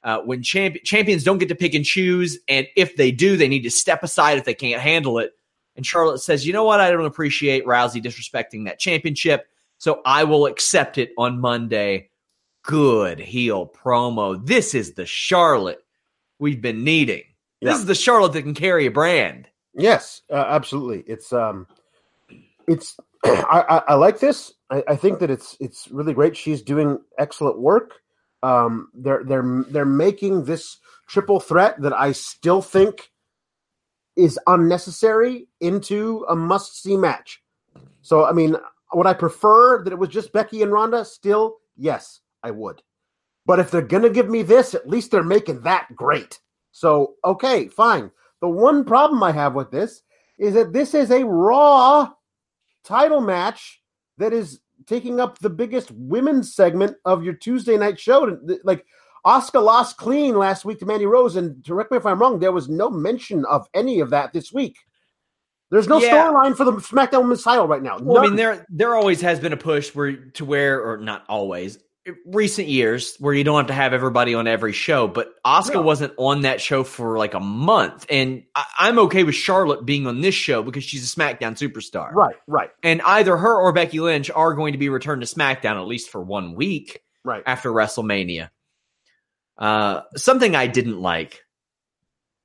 uh, 0.05 0.19
when 0.21 0.43
champ- 0.43 0.85
champions 0.85 1.25
don't 1.25 1.39
get 1.39 1.49
to 1.49 1.55
pick 1.55 1.73
and 1.73 1.83
choose, 1.83 2.39
and 2.47 2.67
if 2.77 2.95
they 2.97 3.11
do, 3.11 3.39
they 3.39 3.49
need 3.49 3.63
to 3.63 3.71
step 3.71 4.03
aside 4.03 4.37
if 4.37 4.45
they 4.45 4.53
can't 4.53 4.83
handle 4.83 5.19
it. 5.19 5.31
And 5.77 5.87
Charlotte 5.87 6.19
says, 6.19 6.47
you 6.47 6.53
know 6.53 6.65
what? 6.65 6.81
I 6.81 6.91
don't 6.91 7.07
appreciate 7.07 7.65
Rousey 7.65 8.05
disrespecting 8.05 8.67
that 8.67 8.79
championship. 8.79 9.47
So 9.79 10.03
I 10.05 10.25
will 10.25 10.45
accept 10.45 10.99
it 10.99 11.13
on 11.17 11.41
Monday. 11.41 12.11
Good 12.65 13.19
heel 13.19 13.67
promo. 13.67 14.45
This 14.45 14.75
is 14.75 14.93
the 14.93 15.07
Charlotte 15.07 15.79
we've 16.39 16.61
been 16.61 16.85
needing. 16.85 17.23
This 17.63 17.79
is 17.79 17.87
the 17.87 17.95
Charlotte 17.95 18.33
that 18.35 18.43
can 18.43 18.55
carry 18.55 18.87
a 18.87 18.91
brand. 18.91 19.49
Yes, 19.75 20.23
uh, 20.31 20.45
absolutely. 20.49 21.05
It's 21.07 21.33
um, 21.33 21.67
it's 22.67 22.97
I, 23.25 23.65
I, 23.69 23.83
I 23.89 23.95
like 23.95 24.21
this. 24.21 24.53
I, 24.71 24.83
I 24.89 24.97
think 24.97 25.19
that 25.21 25.31
it's 25.31 25.57
it's 25.61 25.89
really 25.91 26.15
great. 26.15 26.37
She's 26.37 26.63
doing 26.63 26.99
excellent 27.19 27.59
work. 27.59 27.95
Um, 28.43 28.91
they're 28.95 29.25
they're 29.25 29.65
they're 29.69 29.85
making 29.85 30.45
this 30.45 30.79
triple 31.09 31.41
threat 31.41 31.81
that 31.83 31.93
I 31.93 32.13
still 32.13 32.63
think 32.63 33.11
is 34.17 34.39
unnecessary 34.47 35.47
into 35.61 36.25
a 36.29 36.37
must 36.37 36.83
see 36.83 36.97
match. 36.97 37.43
So 38.03 38.25
I 38.25 38.33
mean, 38.33 38.57
would 38.95 39.07
I 39.07 39.15
prefer 39.15 39.83
that 39.83 39.93
it 39.93 39.99
was 39.99 40.09
just 40.09 40.33
Becky 40.33 40.63
and 40.63 40.73
Ronda? 40.73 41.05
Still, 41.05 41.57
yes, 41.77 42.21
I 42.43 42.51
would. 42.51 42.83
But 43.47 43.61
if 43.61 43.71
they're 43.71 43.81
gonna 43.83 44.11
give 44.11 44.29
me 44.29 44.43
this, 44.43 44.75
at 44.75 44.89
least 44.89 45.11
they're 45.13 45.23
making 45.23 45.63
that 45.63 45.95
great. 45.95 46.41
So 46.73 47.15
okay, 47.25 47.69
fine. 47.69 48.11
The 48.41 48.49
one 48.49 48.85
problem 48.85 49.23
I 49.23 49.33
have 49.33 49.55
with 49.55 49.71
this 49.71 50.03
is 50.39 50.55
that 50.55 50.73
this 50.73 50.93
is 50.95 51.11
a 51.11 51.25
Raw 51.25 52.11
title 52.85 53.21
match 53.21 53.81
that 54.19 54.33
is 54.33 54.61
taking 54.87 55.21
up 55.21 55.39
the 55.39 55.51
biggest 55.51 55.91
women's 55.93 56.55
segment 56.55 56.97
of 57.05 57.25
your 57.25 57.35
Tuesday 57.35 57.77
night 57.79 57.99
show. 57.99 58.39
Like 58.65 58.85
Asuka 59.25 59.63
lost 59.63 59.97
clean 59.97 60.37
last 60.37 60.65
week 60.65 60.79
to 60.81 60.87
Mandy 60.87 61.07
Rose, 61.07 61.37
and 61.37 61.65
correct 61.65 61.91
me 61.91 61.97
if 61.97 62.07
I'm 62.07 62.21
wrong, 62.21 62.39
there 62.39 62.53
was 62.53 62.69
no 62.69 62.91
mention 62.91 63.45
of 63.47 63.67
any 63.75 64.01
of 64.01 64.11
that 64.11 64.33
this 64.33 64.53
week. 64.53 64.77
There's 65.71 65.89
no 65.89 66.01
Yeah. 66.01 66.13
storyline 66.13 66.57
for 66.57 66.65
the 66.65 66.73
SmackDown 66.73 67.23
Women's 67.23 67.43
title 67.43 67.67
right 67.67 67.83
now. 67.83 67.99
Well, 68.01 68.23
I 68.23 68.27
mean, 68.27 68.37
there 68.37 68.67
there 68.69 68.95
always 68.95 69.21
has 69.23 69.41
been 69.41 69.53
a 69.53 69.57
push 69.57 69.95
where 69.95 70.15
to 70.17 70.45
where, 70.45 70.81
or 70.81 70.99
not 70.99 71.25
always, 71.29 71.79
recent 72.25 72.69
years 72.69 73.17
where 73.19 73.35
you 73.35 73.45
don't 73.45 73.57
have 73.57 73.67
to 73.69 73.73
have 73.73 73.93
everybody 73.93 74.35
on 74.35 74.47
every 74.47 74.73
show. 74.73 75.09
But 75.09 75.35
Asuka 75.45 75.75
No. 75.75 75.83
wasn't 75.83 76.15
on 76.17 76.43
that 76.43 76.61
show 76.61 76.85
for 76.85 77.19
like 77.19 77.35
a 77.35 77.41
month, 77.41 78.07
and 78.11 78.45
I, 78.55 78.65
I'm 78.79 78.99
okay 79.01 79.25
with 79.25 79.35
Charlotte 79.35 79.85
being 79.85 80.07
on 80.07 80.21
this 80.21 80.35
show 80.35 80.63
because 80.63 80.85
she's 80.85 81.13
a 81.13 81.17
SmackDown 81.17 81.57
superstar, 81.57 82.13
right, 82.13 82.37
right, 82.47 82.71
and 82.83 83.03
either 83.03 83.37
her 83.37 83.57
or 83.57 83.73
Becky 83.73 84.01
Lynch 84.01 84.31
are 84.31 84.55
going 84.55 84.73
to 84.73 84.79
be 84.79 84.89
returned 84.89 85.23
to 85.23 85.27
SmackDown 85.27 85.81
at 85.81 85.87
least 85.87 86.11
for 86.11 86.21
one 86.23 86.55
week 86.55 87.03
right. 87.25 87.43
after 87.47 87.71
WrestleMania. 87.71 88.51
Uh, 89.59 90.03
something 90.17 90.55
I 90.55 90.67
didn't 90.67 91.01
like, 91.01 91.43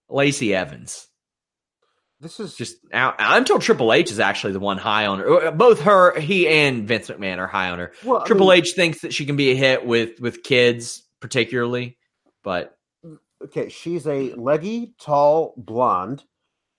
Lacey 0.09 0.55
Evans. 0.55 1.07
This 2.21 2.39
is 2.39 2.53
just 2.55 2.77
out, 2.93 3.15
until 3.17 3.57
Triple 3.57 3.91
H 3.91 4.11
is 4.11 4.19
actually 4.19 4.53
the 4.53 4.59
one 4.59 4.77
high 4.77 5.07
on 5.07 5.17
her. 5.19 5.47
Uh, 5.47 5.51
Both 5.51 5.81
her, 5.81 6.19
he, 6.19 6.47
and 6.47 6.87
Vince 6.87 7.09
McMahon 7.09 7.39
are 7.39 7.47
high 7.47 7.71
on 7.71 7.79
her. 7.79 7.93
well, 8.03 8.21
I 8.21 8.25
Triple 8.25 8.49
mean, 8.49 8.59
H 8.59 8.73
thinks 8.73 9.01
that 9.01 9.11
she 9.11 9.25
can 9.25 9.35
be 9.35 9.49
a 9.51 9.55
hit 9.55 9.87
with 9.87 10.19
with 10.21 10.43
kids, 10.43 11.01
particularly, 11.19 11.97
but 12.43 12.77
okay, 13.43 13.69
she's 13.69 14.05
a 14.05 14.35
leggy, 14.35 14.93
tall 14.99 15.55
blonde 15.57 16.23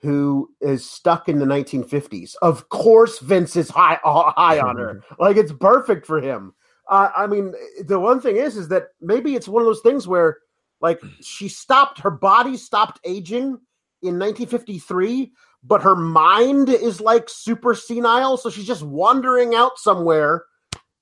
who 0.03 0.49
is 0.61 0.89
stuck 0.89 1.29
in 1.29 1.41
the 1.41 1.45
1950s. 1.45 2.35
Of 2.41 2.69
course, 2.69 3.19
Vince 3.19 3.57
is 3.57 3.69
high 3.69 3.99
uh, 4.05 4.31
high 4.37 4.61
on 4.61 4.77
her. 4.77 5.03
Like 5.19 5.37
it's 5.37 5.53
perfect 5.53 6.07
for 6.07 6.21
him. 6.21 6.55
Uh, 6.89 7.11
I 7.17 7.27
mean, 7.27 7.53
the 7.85 7.99
one 7.99 8.21
thing 8.21 8.37
is, 8.37 8.57
is 8.57 8.69
that 8.69 8.89
maybe 9.01 9.35
it's 9.35 9.49
one 9.49 9.63
of 9.63 9.67
those 9.67 9.81
things 9.81 10.07
where, 10.07 10.39
like, 10.81 11.01
she 11.21 11.49
stopped 11.49 12.01
her 12.01 12.11
body 12.11 12.57
stopped 12.57 13.01
aging 13.05 13.59
in 14.03 14.19
1953, 14.19 15.33
but 15.65 15.83
her 15.83 15.95
mind 15.97 16.69
is 16.69 17.01
like 17.01 17.29
super 17.29 17.75
senile, 17.75 18.37
so 18.37 18.51
she's 18.51 18.67
just 18.67 18.83
wandering 18.83 19.55
out 19.55 19.79
somewhere 19.79 20.45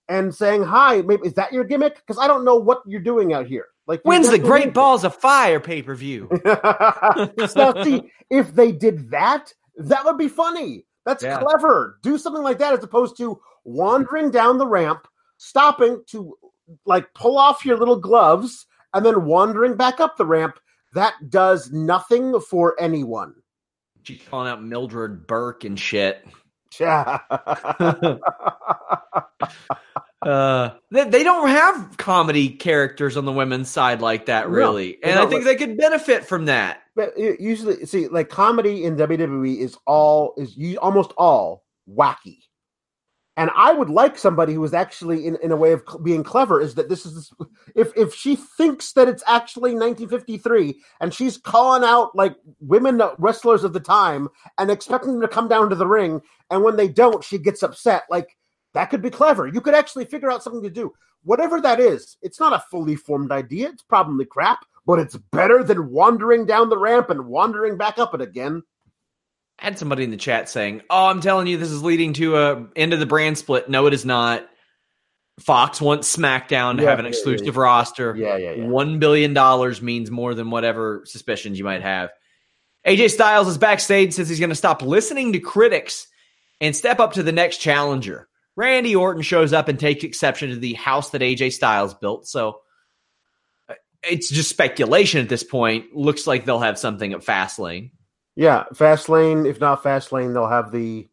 and 0.08 0.34
saying, 0.34 0.64
"Hi, 0.64 1.02
maybe 1.02 1.26
is 1.26 1.34
that 1.34 1.52
your 1.52 1.64
gimmick?" 1.64 1.96
Because 1.96 2.18
I 2.18 2.26
don't 2.26 2.44
know 2.44 2.56
what 2.56 2.82
you're 2.86 3.00
doing 3.00 3.32
out 3.32 3.46
here. 3.46 3.66
Like, 3.86 4.02
when's 4.02 4.28
the 4.30 4.38
Great 4.38 4.48
definitely- 4.48 4.70
Balls 4.72 5.04
of 5.04 5.14
Fire 5.16 5.60
pay 5.60 5.82
per 5.82 5.94
view? 5.94 6.28
now, 6.44 7.82
see, 7.82 8.10
if 8.30 8.54
they 8.54 8.70
did 8.72 9.10
that, 9.10 9.52
that 9.76 10.04
would 10.04 10.18
be 10.18 10.28
funny. 10.28 10.86
That's 11.06 11.22
Yeah. 11.24 11.40
clever. 11.40 11.98
Do 12.02 12.18
something 12.18 12.42
like 12.42 12.58
that 12.58 12.74
as 12.74 12.84
opposed 12.84 13.16
to 13.16 13.40
wandering 13.64 14.30
down 14.30 14.58
the 14.58 14.66
ramp, 14.66 15.08
stopping 15.38 16.02
to 16.08 16.36
like 16.86 17.12
pull 17.14 17.36
off 17.38 17.64
your 17.64 17.76
little 17.78 17.96
gloves, 17.98 18.66
and 18.94 19.04
then 19.04 19.24
wandering 19.24 19.74
back 19.76 19.98
up 20.00 20.16
the 20.16 20.26
ramp. 20.26 20.58
That 20.94 21.14
does 21.28 21.70
nothing 21.70 22.40
for 22.40 22.74
anyone. 22.80 23.34
She's 24.02 24.20
calling 24.28 24.48
out 24.48 24.62
Mildred 24.62 25.26
Burke 25.26 25.64
and 25.64 25.78
shit. 25.78 26.26
Uh, 30.22 30.74
they, 30.90 31.08
they 31.08 31.22
don't 31.22 31.48
have 31.48 31.96
comedy 31.96 32.50
characters 32.50 33.16
on 33.16 33.24
the 33.24 33.32
women's 33.32 33.70
side 33.70 34.02
like 34.02 34.26
that, 34.26 34.50
really, 34.50 34.98
they 35.02 35.10
and 35.10 35.18
I 35.18 35.24
think 35.24 35.44
they 35.44 35.56
could 35.56 35.78
benefit 35.78 36.26
from 36.26 36.44
that. 36.44 36.82
But 36.94 37.18
usually, 37.18 37.86
see, 37.86 38.06
like 38.08 38.28
comedy 38.28 38.84
in 38.84 38.96
WWE 38.96 39.56
is 39.56 39.78
all 39.86 40.34
is 40.36 40.58
almost 40.76 41.12
all 41.16 41.64
wacky, 41.88 42.40
and 43.40 43.50
I 43.56 43.72
would 43.72 43.88
like 43.88 44.18
somebody 44.18 44.52
who 44.52 44.62
is 44.64 44.74
actually 44.74 45.26
in, 45.26 45.38
in 45.42 45.50
a 45.50 45.56
way 45.56 45.72
of 45.72 45.82
being 46.02 46.22
clever. 46.22 46.60
Is 46.60 46.74
that 46.74 46.90
this 46.90 47.06
is 47.06 47.32
if 47.74 47.90
if 47.96 48.14
she 48.14 48.36
thinks 48.36 48.92
that 48.92 49.08
it's 49.08 49.22
actually 49.26 49.70
1953 49.70 50.78
and 51.00 51.14
she's 51.14 51.38
calling 51.38 51.82
out 51.82 52.14
like 52.14 52.36
women 52.60 53.00
uh, 53.00 53.14
wrestlers 53.16 53.64
of 53.64 53.72
the 53.72 53.80
time 53.80 54.28
and 54.58 54.70
expecting 54.70 55.12
them 55.12 55.22
to 55.22 55.28
come 55.28 55.48
down 55.48 55.70
to 55.70 55.74
the 55.74 55.86
ring, 55.86 56.20
and 56.50 56.62
when 56.62 56.76
they 56.76 56.86
don't, 56.86 57.24
she 57.24 57.38
gets 57.38 57.62
upset. 57.62 58.02
Like 58.10 58.36
that 58.74 58.90
could 58.90 59.00
be 59.00 59.08
clever. 59.08 59.46
You 59.46 59.62
could 59.62 59.74
actually 59.74 60.04
figure 60.04 60.30
out 60.30 60.42
something 60.42 60.62
to 60.62 60.68
do. 60.68 60.92
Whatever 61.22 61.62
that 61.62 61.80
is, 61.80 62.18
it's 62.20 62.40
not 62.40 62.52
a 62.52 62.62
fully 62.70 62.94
formed 62.94 63.32
idea. 63.32 63.70
It's 63.70 63.82
probably 63.82 64.26
crap, 64.26 64.66
but 64.84 64.98
it's 64.98 65.16
better 65.16 65.64
than 65.64 65.90
wandering 65.90 66.44
down 66.44 66.68
the 66.68 66.76
ramp 66.76 67.08
and 67.08 67.26
wandering 67.26 67.78
back 67.78 67.98
up 67.98 68.12
it 68.12 68.20
again. 68.20 68.62
I 69.60 69.64
had 69.66 69.78
somebody 69.78 70.04
in 70.04 70.10
the 70.10 70.16
chat 70.16 70.48
saying, 70.48 70.82
"Oh, 70.88 71.06
I'm 71.06 71.20
telling 71.20 71.46
you, 71.46 71.56
this 71.58 71.70
is 71.70 71.82
leading 71.82 72.12
to 72.14 72.36
a 72.36 72.66
end 72.76 72.92
of 72.92 73.00
the 73.00 73.06
brand 73.06 73.38
split." 73.38 73.68
No, 73.68 73.86
it 73.86 73.94
is 73.94 74.04
not. 74.04 74.46
Fox 75.40 75.80
wants 75.80 76.14
SmackDown 76.14 76.76
to 76.76 76.82
Yeah, 76.82 76.90
have 76.90 76.98
an 76.98 77.06
exclusive 77.06 77.54
yeah. 77.54 77.60
roster. 77.60 78.14
Yeah, 78.16 78.36
yeah, 78.36 78.52
yeah. 78.52 78.66
One 78.66 78.98
billion 78.98 79.32
dollars 79.32 79.80
means 79.80 80.10
more 80.10 80.34
than 80.34 80.50
whatever 80.50 81.02
suspicions 81.06 81.58
you 81.58 81.64
might 81.64 81.82
have. 81.82 82.10
AJ 82.86 83.10
Styles 83.10 83.48
is 83.48 83.58
backstage 83.58 84.12
says 84.14 84.28
he's 84.28 84.38
going 84.40 84.50
to 84.50 84.56
stop 84.56 84.82
listening 84.82 85.32
to 85.32 85.40
critics 85.40 86.06
and 86.60 86.74
step 86.74 87.00
up 87.00 87.14
to 87.14 87.22
the 87.22 87.32
next 87.32 87.58
challenger. 87.58 88.28
Randy 88.56 88.94
Orton 88.96 89.22
shows 89.22 89.52
up 89.52 89.68
and 89.68 89.78
takes 89.78 90.04
exception 90.04 90.50
to 90.50 90.56
the 90.56 90.74
house 90.74 91.10
that 91.10 91.22
AJ 91.22 91.52
Styles 91.52 91.94
built. 91.94 92.26
So 92.26 92.60
uh, 93.68 93.74
it's 94.02 94.28
just 94.28 94.50
speculation 94.50 95.20
at 95.20 95.28
this 95.28 95.44
point. 95.44 95.94
Looks 95.94 96.26
like 96.26 96.44
they'll 96.44 96.58
have 96.58 96.78
something 96.78 97.12
at 97.12 97.20
Fastlane. 97.20 97.92
Yeah, 98.40 98.64
Fastlane. 98.72 99.46
If 99.46 99.60
not 99.60 99.82
Fastlane, 99.82 100.32
they'll 100.32 100.48
have 100.48 100.72
the 100.72 101.06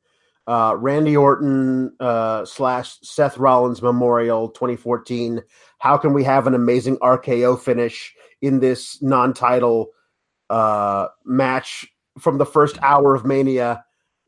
uh, 0.48 0.78
Randy 0.80 1.18
Orton 1.18 1.94
uh, 2.00 2.46
slash 2.46 2.98
Seth 3.02 3.38
Rollins 3.38 3.82
Memorial 3.82 4.48
2014. 4.48 5.42
How 5.80 5.98
can 5.98 6.14
we 6.14 6.24
have 6.24 6.48
an 6.48 6.54
amazing 6.54 6.96
RKO 7.00 7.60
finish 7.60 8.16
in 8.42 8.62
this 8.62 9.02
non-title 9.02 9.90
uh, 10.50 11.08
match 11.26 11.86
from 12.18 12.38
the 12.38 12.46
first 12.46 12.78
hour 12.82 13.14
of 13.14 13.26
Mania 13.26 13.84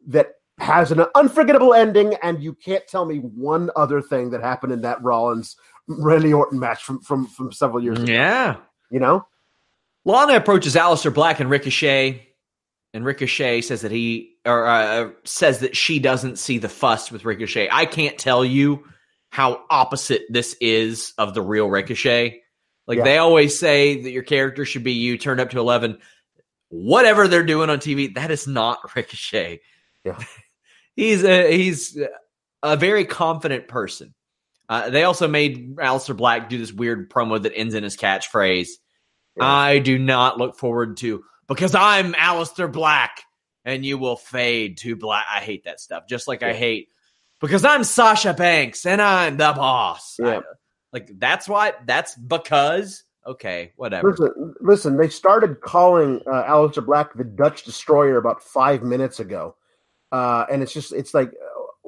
that 0.07 0.31
has 0.57 0.91
an 0.91 1.05
unforgettable 1.15 1.73
ending? 1.73 2.15
And 2.21 2.43
you 2.43 2.53
can't 2.53 2.85
tell 2.85 3.05
me 3.05 3.19
one 3.19 3.69
other 3.77 4.01
thing 4.01 4.31
that 4.31 4.41
happened 4.41 4.73
in 4.73 4.81
that 4.81 5.01
Rollins 5.01 5.55
Randy 5.88 6.33
Orton 6.33 6.59
match 6.59 6.83
from 6.83 6.99
from 6.99 7.27
from 7.27 7.53
several 7.53 7.81
years 7.81 8.03
ago. 8.03 8.12
Yeah. 8.12 8.57
You 8.91 8.99
know, 8.99 9.25
Lana 10.03 10.35
approaches 10.35 10.75
Aleister 10.75 11.13
Black 11.13 11.39
and 11.39 11.49
Ricochet, 11.49 12.28
and 12.93 13.06
Ricochet 13.06 13.62
says 13.62 13.82
that 13.82 13.91
he 13.91 14.35
or 14.46 14.65
uh, 14.65 15.10
says 15.23 15.60
that 15.60 15.75
she 15.75 16.00
doesn't 16.00 16.40
see 16.40 16.58
the 16.58 16.69
fuss 16.69 17.12
with 17.12 17.25
Ricochet. 17.25 17.69
I 17.71 17.85
can't 17.85 18.17
tell 18.17 18.44
you 18.44 18.83
how 19.29 19.63
opposite 19.69 20.23
this 20.29 20.56
is 20.60 21.13
of 21.17 21.33
the 21.33 21.42
real 21.42 21.69
Ricochet. 21.69 22.42
Like 22.87 22.98
Yeah. 22.98 23.04
they 23.04 23.17
always 23.19 23.60
say 23.60 24.02
that 24.02 24.12
your 24.12 24.23
character 24.23 24.65
should 24.65 24.83
be 24.83 24.94
you 24.94 25.17
turned 25.17 25.40
up 25.40 25.52
to 25.52 25.60
eleven. 25.60 26.00
Whatever 26.69 27.27
they're 27.27 27.44
doing 27.44 27.69
on 27.69 27.79
TV, 27.79 28.13
that 28.15 28.31
is 28.31 28.48
not 28.48 28.79
Ricochet. 28.96 29.62
Yeah. 30.04 30.19
he's 30.96 31.23
a 31.23 31.52
he's 31.56 31.98
a 32.63 32.75
very 32.77 33.06
confident 33.06 33.67
person. 33.67 34.13
Uh, 34.67 34.90
they 34.90 35.04
also 35.04 35.27
made 35.27 35.75
Aleister 35.77 36.15
Black 36.15 36.48
do 36.50 36.58
this 36.60 36.71
weird 36.71 37.10
promo 37.10 37.42
that 37.42 37.56
ends 37.56 37.73
in 37.73 37.83
his 37.83 37.98
catchphrase. 37.98 38.67
Yeah. 39.35 39.46
I 39.46 39.79
do 39.79 39.98
not 39.98 40.37
look 40.37 40.58
forward 40.58 40.98
to 40.98 41.23
because 41.50 41.75
I'm 41.75 42.13
Aleister 42.13 42.71
Black 42.71 43.23
and 43.65 43.85
you 43.85 43.97
will 43.97 44.15
fade 44.15 44.77
to 44.79 44.95
black. 44.95 45.25
I 45.29 45.39
hate 45.41 45.65
that 45.65 45.79
stuff. 45.81 46.04
Just 46.08 46.27
like 46.27 46.43
I 46.43 46.54
hate 46.54 46.87
because 47.41 47.65
I'm 47.65 47.83
Sasha 47.83 48.33
Banks 48.33 48.85
and 48.85 49.02
I'm 49.02 49.35
the 49.37 49.52
boss. 49.56 50.17
I- 50.23 50.25
Yeah. 50.35 50.39
like 50.93 51.10
that's 51.17 51.50
why 51.50 51.73
that's 51.85 52.15
because 52.15 53.04
okay, 53.27 53.73
whatever. 53.75 54.10
Listen, 54.12 54.56
listen. 54.62 54.97
They 54.97 55.10
started 55.10 55.62
calling 55.62 56.21
uh, 56.25 56.43
Aleister 56.45 56.85
Black 56.85 57.13
the 57.15 57.23
Dutch 57.25 57.63
Destroyer 57.63 58.17
about 58.17 58.41
five 58.41 58.81
minutes 58.81 59.19
ago, 59.19 59.56
uh, 60.12 60.45
and 60.50 60.63
it's 60.63 60.73
just 60.73 60.93
it's 60.93 61.13
like 61.13 61.31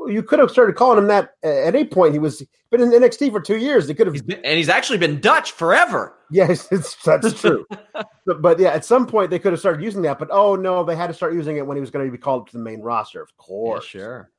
you 0.07 0.23
could 0.23 0.39
have 0.39 0.51
started 0.51 0.75
calling 0.75 0.97
him 0.97 1.07
that 1.07 1.35
at 1.43 1.75
any 1.75 1.85
point. 1.85 2.13
He 2.13 2.19
was 2.19 2.43
been 2.71 2.81
in 2.81 2.89
NXT 2.89 3.31
for 3.31 3.41
two 3.41 3.57
years. 3.57 3.87
He 3.87 3.93
could 3.93 4.07
have, 4.07 4.13
he's 4.13 4.21
been, 4.21 4.43
and 4.45 4.57
he's 4.57 4.69
actually 4.69 4.97
been 4.97 5.19
Dutch 5.19 5.51
forever. 5.51 6.15
Yes, 6.31 6.67
it's, 6.71 6.95
that's 7.03 7.39
true. 7.39 7.65
but, 8.25 8.41
but, 8.41 8.59
yeah, 8.59 8.69
at 8.69 8.85
some 8.85 9.05
point 9.05 9.29
they 9.29 9.39
could 9.39 9.51
have 9.51 9.59
started 9.59 9.83
using 9.83 10.01
that. 10.03 10.17
But 10.17 10.29
oh 10.31 10.55
no, 10.55 10.83
they 10.83 10.95
had 10.95 11.07
to 11.07 11.13
start 11.13 11.33
using 11.33 11.57
it 11.57 11.67
when 11.67 11.77
he 11.77 11.81
was 11.81 11.91
going 11.91 12.05
to 12.05 12.11
be 12.11 12.17
called 12.17 12.47
to 12.47 12.53
the 12.53 12.63
main 12.63 12.81
roster. 12.81 13.21
Of 13.21 13.35
course, 13.37 13.85
yeah, 13.93 14.01
sure. 14.01 14.31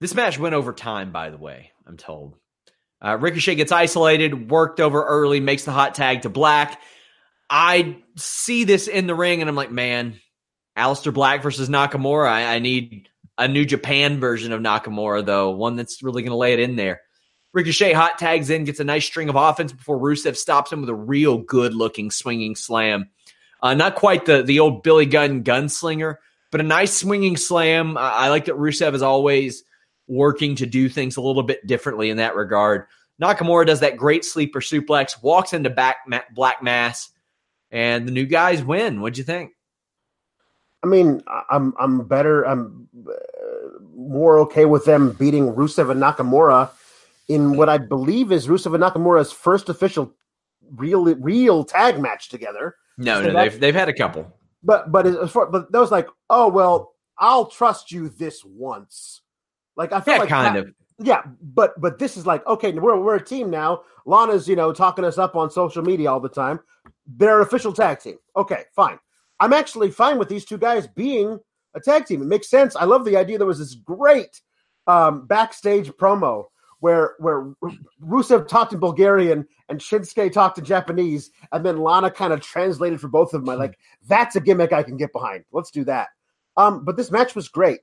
This 0.00 0.14
match 0.14 0.38
went 0.38 0.54
over 0.54 0.72
time, 0.72 1.12
by 1.12 1.28
the 1.28 1.36
way. 1.36 1.72
I'm 1.86 1.98
told. 1.98 2.36
Uh, 3.02 3.18
Ricochet 3.20 3.54
gets 3.54 3.72
isolated, 3.72 4.50
worked 4.50 4.80
over 4.80 5.04
early, 5.04 5.40
makes 5.40 5.64
the 5.64 5.72
hot 5.72 5.94
tag 5.94 6.22
to 6.22 6.30
Black. 6.30 6.80
I 7.50 7.98
see 8.16 8.64
this 8.64 8.88
in 8.88 9.06
the 9.06 9.14
ring, 9.14 9.40
and 9.40 9.48
I'm 9.48 9.56
like, 9.56 9.70
man, 9.70 10.20
Aleister 10.76 11.12
Black 11.12 11.42
versus 11.42 11.68
Nakamura. 11.68 12.28
I, 12.28 12.54
I 12.54 12.58
need 12.60 13.09
a 13.40 13.48
New 13.48 13.64
Japan 13.64 14.20
version 14.20 14.52
of 14.52 14.60
Nakamura, 14.60 15.24
though, 15.24 15.50
one 15.50 15.74
that's 15.74 16.02
really 16.02 16.22
going 16.22 16.30
to 16.30 16.36
lay 16.36 16.52
it 16.52 16.60
in 16.60 16.76
there. 16.76 17.00
Ricochet 17.52 17.94
hot 17.94 18.18
tags 18.18 18.50
in, 18.50 18.64
gets 18.64 18.78
a 18.78 18.84
nice 18.84 19.06
string 19.06 19.28
of 19.28 19.34
offense 19.34 19.72
before 19.72 19.98
Rusev 19.98 20.36
stops 20.36 20.70
him 20.70 20.82
with 20.82 20.90
a 20.90 20.94
real 20.94 21.38
good 21.38 21.74
looking 21.74 22.10
swinging 22.10 22.54
slam. 22.54 23.08
Uh, 23.62 23.74
not 23.74 23.96
quite 23.96 24.26
the 24.26 24.42
the 24.42 24.60
old 24.60 24.82
Billy 24.82 25.06
Gunn 25.06 25.42
gunslinger, 25.42 26.16
but 26.52 26.60
a 26.60 26.64
nice 26.64 26.96
swinging 26.96 27.36
slam. 27.36 27.96
I, 27.98 28.28
like 28.28 28.44
that 28.44 28.54
Rusev 28.54 28.94
is 28.94 29.02
always 29.02 29.64
working 30.06 30.54
to 30.56 30.66
do 30.66 30.88
things 30.88 31.16
a 31.16 31.20
little 31.20 31.42
bit 31.42 31.66
differently 31.66 32.10
in 32.10 32.18
that 32.18 32.36
regard. 32.36 32.86
Nakamura 33.20 33.66
does 33.66 33.80
that 33.80 33.96
great 33.96 34.24
sleeper 34.24 34.60
suplex, 34.60 35.22
walks 35.22 35.52
into 35.52 35.70
back 35.70 35.96
ma- 36.06 36.20
black 36.34 36.62
mass, 36.62 37.10
and 37.70 38.06
the 38.06 38.12
new 38.12 38.26
guys 38.26 38.62
win. 38.62 39.00
What'd 39.00 39.18
you 39.18 39.24
think? 39.24 39.52
I 40.82 40.86
mean, 40.86 41.22
I'm 41.50 41.74
I'm 41.78 42.06
better. 42.06 42.42
I'm 42.42 42.88
uh, 43.06 43.12
more 43.94 44.38
okay 44.40 44.64
with 44.64 44.84
them 44.86 45.12
beating 45.12 45.52
Rusev 45.54 45.90
and 45.90 46.00
Nakamura 46.00 46.70
in 47.28 47.56
what 47.56 47.68
I 47.68 47.78
believe 47.78 48.32
is 48.32 48.48
Rusev 48.48 48.74
and 48.74 48.82
Nakamura's 48.82 49.30
first 49.30 49.68
official 49.68 50.14
real 50.76 51.04
real 51.16 51.64
tag 51.64 52.00
match 52.00 52.28
together. 52.28 52.76
No, 52.96 53.22
so 53.22 53.30
no, 53.30 53.40
they've 53.40 53.60
they've 53.60 53.74
had 53.74 53.88
a 53.88 53.92
couple. 53.92 54.36
But 54.62 54.90
but 54.90 55.06
as 55.06 55.30
far, 55.30 55.46
but 55.46 55.70
that 55.70 55.78
was 55.78 55.90
like, 55.90 56.08
oh 56.28 56.48
well, 56.48 56.94
I'll 57.18 57.46
trust 57.46 57.92
you 57.92 58.08
this 58.08 58.44
once. 58.44 59.20
Like 59.76 59.92
I 59.92 60.00
feel 60.00 60.14
yeah, 60.14 60.20
like 60.20 60.28
kind 60.28 60.56
that, 60.56 60.66
of. 60.68 60.74
Yeah, 60.98 61.22
but 61.42 61.78
but 61.80 61.98
this 61.98 62.16
is 62.16 62.26
like 62.26 62.46
okay, 62.46 62.72
we're 62.72 62.98
we're 62.98 63.16
a 63.16 63.24
team 63.24 63.50
now. 63.50 63.82
Lana's 64.06 64.48
you 64.48 64.56
know 64.56 64.72
talking 64.72 65.04
us 65.04 65.18
up 65.18 65.36
on 65.36 65.50
social 65.50 65.82
media 65.82 66.10
all 66.10 66.20
the 66.20 66.28
time. 66.28 66.60
They're 67.06 67.40
official 67.40 67.72
tag 67.72 68.00
team. 68.00 68.18
Okay, 68.36 68.64
fine. 68.74 68.98
I'm 69.40 69.52
actually 69.52 69.90
fine 69.90 70.18
with 70.18 70.28
these 70.28 70.44
two 70.44 70.58
guys 70.58 70.86
being 70.86 71.40
a 71.74 71.80
tag 71.80 72.06
team. 72.06 72.22
It 72.22 72.28
makes 72.28 72.48
sense. 72.48 72.76
I 72.76 72.84
love 72.84 73.04
the 73.04 73.16
idea. 73.16 73.38
There 73.38 73.46
was 73.46 73.58
this 73.58 73.74
great 73.74 74.40
um, 74.86 75.26
backstage 75.26 75.90
promo 75.92 76.44
where 76.80 77.14
where 77.18 77.52
Rusev 78.02 78.48
talked 78.48 78.72
in 78.72 78.80
Bulgarian 78.80 79.46
and 79.68 79.78
Shinsuke 79.78 80.32
talked 80.32 80.58
in 80.58 80.64
Japanese, 80.64 81.30
and 81.52 81.64
then 81.64 81.78
Lana 81.78 82.10
kind 82.10 82.32
of 82.32 82.40
translated 82.40 83.00
for 83.00 83.08
both 83.08 83.32
of 83.34 83.42
them. 83.42 83.50
I'm 83.50 83.58
like 83.58 83.78
that's 84.08 84.36
a 84.36 84.40
gimmick 84.40 84.72
I 84.72 84.82
can 84.82 84.96
get 84.96 85.12
behind. 85.12 85.44
Let's 85.52 85.70
do 85.70 85.84
that. 85.84 86.08
Um, 86.56 86.84
but 86.84 86.96
this 86.96 87.10
match 87.10 87.34
was 87.34 87.48
great. 87.48 87.80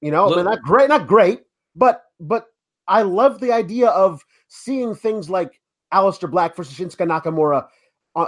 You 0.00 0.10
know, 0.10 0.32
I 0.32 0.36
mean, 0.36 0.44
not 0.44 0.62
great, 0.62 0.88
not 0.88 1.06
great, 1.06 1.42
but 1.74 2.02
but 2.20 2.46
I 2.86 3.02
love 3.02 3.40
the 3.40 3.52
idea 3.52 3.88
of 3.88 4.24
seeing 4.48 4.94
things 4.94 5.30
like 5.30 5.60
Aleister 5.92 6.30
Black 6.30 6.54
versus 6.54 6.76
Shinsuke 6.76 7.08
Nakamura 7.08 7.66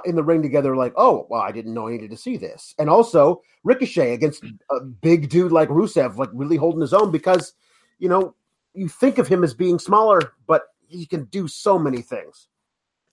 in 0.04 0.16
the 0.16 0.22
ring 0.22 0.42
together, 0.42 0.76
like, 0.76 0.92
oh, 0.96 1.26
well, 1.30 1.40
I 1.40 1.52
didn't 1.52 1.74
know 1.74 1.88
I 1.88 1.92
needed 1.92 2.10
to 2.10 2.16
see 2.16 2.36
this. 2.36 2.74
And 2.78 2.90
also 2.90 3.42
Ricochet 3.64 4.12
against 4.12 4.44
a 4.70 4.80
big 4.80 5.28
dude 5.28 5.52
like 5.52 5.68
Rusev, 5.68 6.16
like 6.16 6.30
really 6.32 6.56
holding 6.56 6.80
his 6.80 6.92
own 6.92 7.10
because, 7.10 7.54
you 7.98 8.08
know, 8.08 8.34
you 8.74 8.88
think 8.88 9.18
of 9.18 9.28
him 9.28 9.42
as 9.42 9.54
being 9.54 9.78
smaller, 9.78 10.34
but 10.46 10.68
he 10.86 11.06
can 11.06 11.24
do 11.24 11.48
so 11.48 11.78
many 11.78 12.02
things. 12.02 12.48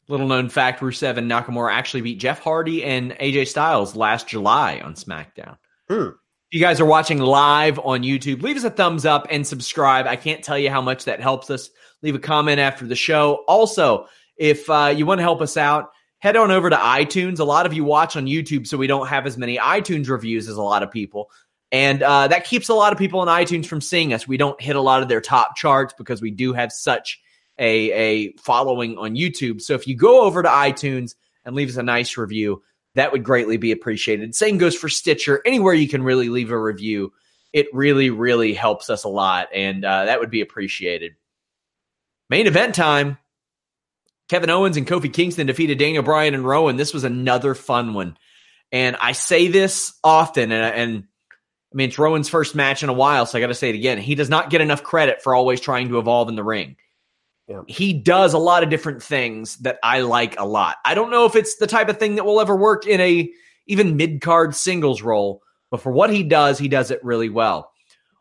Little 0.07 0.27
known 0.27 0.49
fact 0.49 0.81
Rusev 0.81 1.17
and 1.17 1.29
Nakamura 1.29 1.71
actually 1.71 2.01
beat 2.01 2.19
Jeff 2.19 2.39
Hardy 2.39 2.83
and 2.83 3.11
AJ 3.13 3.47
Styles 3.47 3.95
last 3.95 4.27
July 4.27 4.79
on 4.83 4.93
SmackDown. 4.93 5.57
Hmm. 5.89 6.09
If 6.51 6.51
you 6.51 6.59
guys 6.59 6.79
are 6.79 6.85
watching 6.85 7.17
live 7.17 7.79
on 7.79 8.03
YouTube, 8.03 8.43
leave 8.43 8.55
us 8.55 8.63
a 8.63 8.69
thumbs 8.69 9.05
up 9.05 9.25
and 9.31 9.45
subscribe. 9.45 10.05
I 10.05 10.15
can't 10.15 10.43
tell 10.43 10.59
you 10.59 10.69
how 10.69 10.81
much 10.81 11.05
that 11.05 11.19
helps 11.19 11.49
us. 11.49 11.71
Leave 12.03 12.13
a 12.13 12.19
comment 12.19 12.59
after 12.59 12.85
the 12.85 12.95
show. 12.95 13.43
Also, 13.47 14.07
if 14.37 14.69
uh, 14.69 14.93
you 14.95 15.07
want 15.07 15.17
to 15.17 15.23
help 15.23 15.41
us 15.41 15.57
out, 15.57 15.89
head 16.25 16.35
on 16.35 16.49
over 16.49 16.71
to 16.71 16.75
iTunes. 16.75 17.39
A 17.39 17.43
lot 17.43 17.67
of 17.67 17.73
you 17.73 17.83
watch 17.83 18.15
on 18.15 18.25
YouTube, 18.25 18.65
so 18.65 18.79
we 18.79 18.87
don't 18.87 19.05
have 19.05 19.27
as 19.27 19.37
many 19.37 19.59
iTunes 19.59 20.09
reviews 20.09 20.49
as 20.49 20.57
a 20.57 20.63
lot 20.63 20.81
of 20.81 20.89
people. 20.89 21.29
And 21.71 22.01
uh, 22.01 22.27
that 22.29 22.45
keeps 22.45 22.67
a 22.67 22.73
lot 22.73 22.93
of 22.93 22.97
people 22.97 23.19
on 23.19 23.27
iTunes 23.27 23.67
from 23.67 23.79
seeing 23.79 24.11
us. 24.11 24.27
We 24.27 24.37
don't 24.37 24.59
hit 24.59 24.75
a 24.75 24.81
lot 24.81 25.03
of 25.03 25.07
their 25.07 25.21
top 25.21 25.55
charts 25.55 25.93
because 25.95 26.23
we 26.23 26.31
do 26.31 26.53
have 26.53 26.71
such 26.71 27.21
a, 27.59 27.91
a 27.91 28.33
following 28.37 28.97
on 28.97 29.13
YouTube. 29.13 29.61
So 29.61 29.75
if 29.75 29.87
you 29.87 29.95
go 29.95 30.23
over 30.23 30.41
to 30.41 30.49
iTunes 30.49 31.13
and 31.45 31.55
leave 31.55 31.69
us 31.69 31.77
a 31.77 31.83
nice 31.83 32.17
review, 32.17 32.63
that 32.95 33.11
would 33.11 33.23
greatly 33.23 33.57
be 33.57 33.71
appreciated. 33.71 34.33
Same 34.33 34.57
goes 34.57 34.75
for 34.75 34.89
Stitcher. 34.89 35.43
Anywhere 35.45 35.75
you 35.75 35.87
can 35.87 36.01
really 36.01 36.29
leave 36.29 36.49
a 36.49 36.57
review, 36.57 37.13
it 37.53 37.67
really, 37.71 38.09
really 38.09 38.55
helps 38.55 38.89
us 38.89 39.03
a 39.03 39.09
lot. 39.09 39.49
And 39.53 39.85
uh, 39.85 40.05
that 40.05 40.19
would 40.19 40.31
be 40.31 40.41
appreciated. 40.41 41.17
Main 42.31 42.47
event 42.47 42.73
time. 42.73 43.19
Kevin 44.29 44.49
Owens 44.49 44.77
and 44.77 44.87
Kofi 44.87 45.11
Kingston 45.11 45.47
defeated 45.47 45.77
Daniel 45.77 46.03
Bryan 46.03 46.33
and 46.33 46.45
Rowan. 46.45 46.77
This 46.77 46.93
was 46.93 47.03
another 47.03 47.53
fun 47.53 47.93
one. 47.93 48.17
And 48.71 48.95
I 48.99 49.11
say 49.11 49.47
this 49.47 49.93
often, 50.03 50.51
and, 50.51 50.75
and 50.75 51.03
I 51.71 51.75
mean, 51.75 51.89
it's 51.89 51.99
Rowan's 51.99 52.29
first 52.29 52.55
match 52.55 52.83
in 52.83 52.89
a 52.89 52.93
while, 52.93 53.25
so 53.25 53.37
I 53.37 53.41
got 53.41 53.47
to 53.47 53.53
say 53.53 53.69
it 53.69 53.75
again. 53.75 53.99
He 53.99 54.15
does 54.15 54.29
not 54.29 54.49
get 54.49 54.61
enough 54.61 54.81
credit 54.81 55.21
for 55.21 55.35
always 55.35 55.61
trying 55.61 55.89
to 55.89 55.99
evolve 55.99 56.29
in 56.29 56.35
the 56.35 56.43
ring. 56.43 56.77
Yeah. 57.47 57.61
He 57.67 57.93
does 57.93 58.33
a 58.33 58.39
lot 58.39 58.63
of 58.63 58.69
different 58.69 59.03
things 59.03 59.57
that 59.57 59.77
I 59.83 60.01
like 60.01 60.39
a 60.39 60.45
lot. 60.45 60.77
I 60.83 60.95
don't 60.95 61.11
know 61.11 61.25
if 61.25 61.35
it's 61.35 61.57
the 61.57 61.67
type 61.67 61.89
of 61.89 61.97
thing 61.97 62.15
that 62.15 62.25
will 62.25 62.41
ever 62.41 62.55
work 62.55 62.87
in 62.87 62.99
a 62.99 63.31
even 63.67 63.97
mid 63.97 64.21
card 64.21 64.55
singles 64.55 65.03
role, 65.03 65.43
but 65.69 65.81
for 65.81 65.91
what 65.91 66.09
he 66.09 66.23
does, 66.23 66.57
he 66.57 66.67
does 66.67 66.89
it 66.89 67.03
really 67.03 67.29
well. 67.29 67.71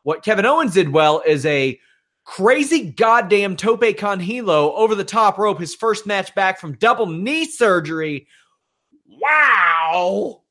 What 0.02 0.22
Kevin 0.22 0.44
Owens 0.44 0.74
did 0.74 0.90
well 0.90 1.22
is 1.24 1.46
a 1.46 1.80
Crazy 2.24 2.90
goddamn 2.90 3.54
Tope 3.56 3.96
con 3.98 4.18
hilo 4.18 4.72
over 4.74 4.94
the 4.94 5.04
top 5.04 5.38
rope, 5.38 5.60
his 5.60 5.74
first 5.74 6.06
match 6.06 6.34
back 6.34 6.58
from 6.58 6.72
double 6.74 7.06
knee 7.06 7.44
surgery. 7.44 8.26
Wow. 9.06 10.42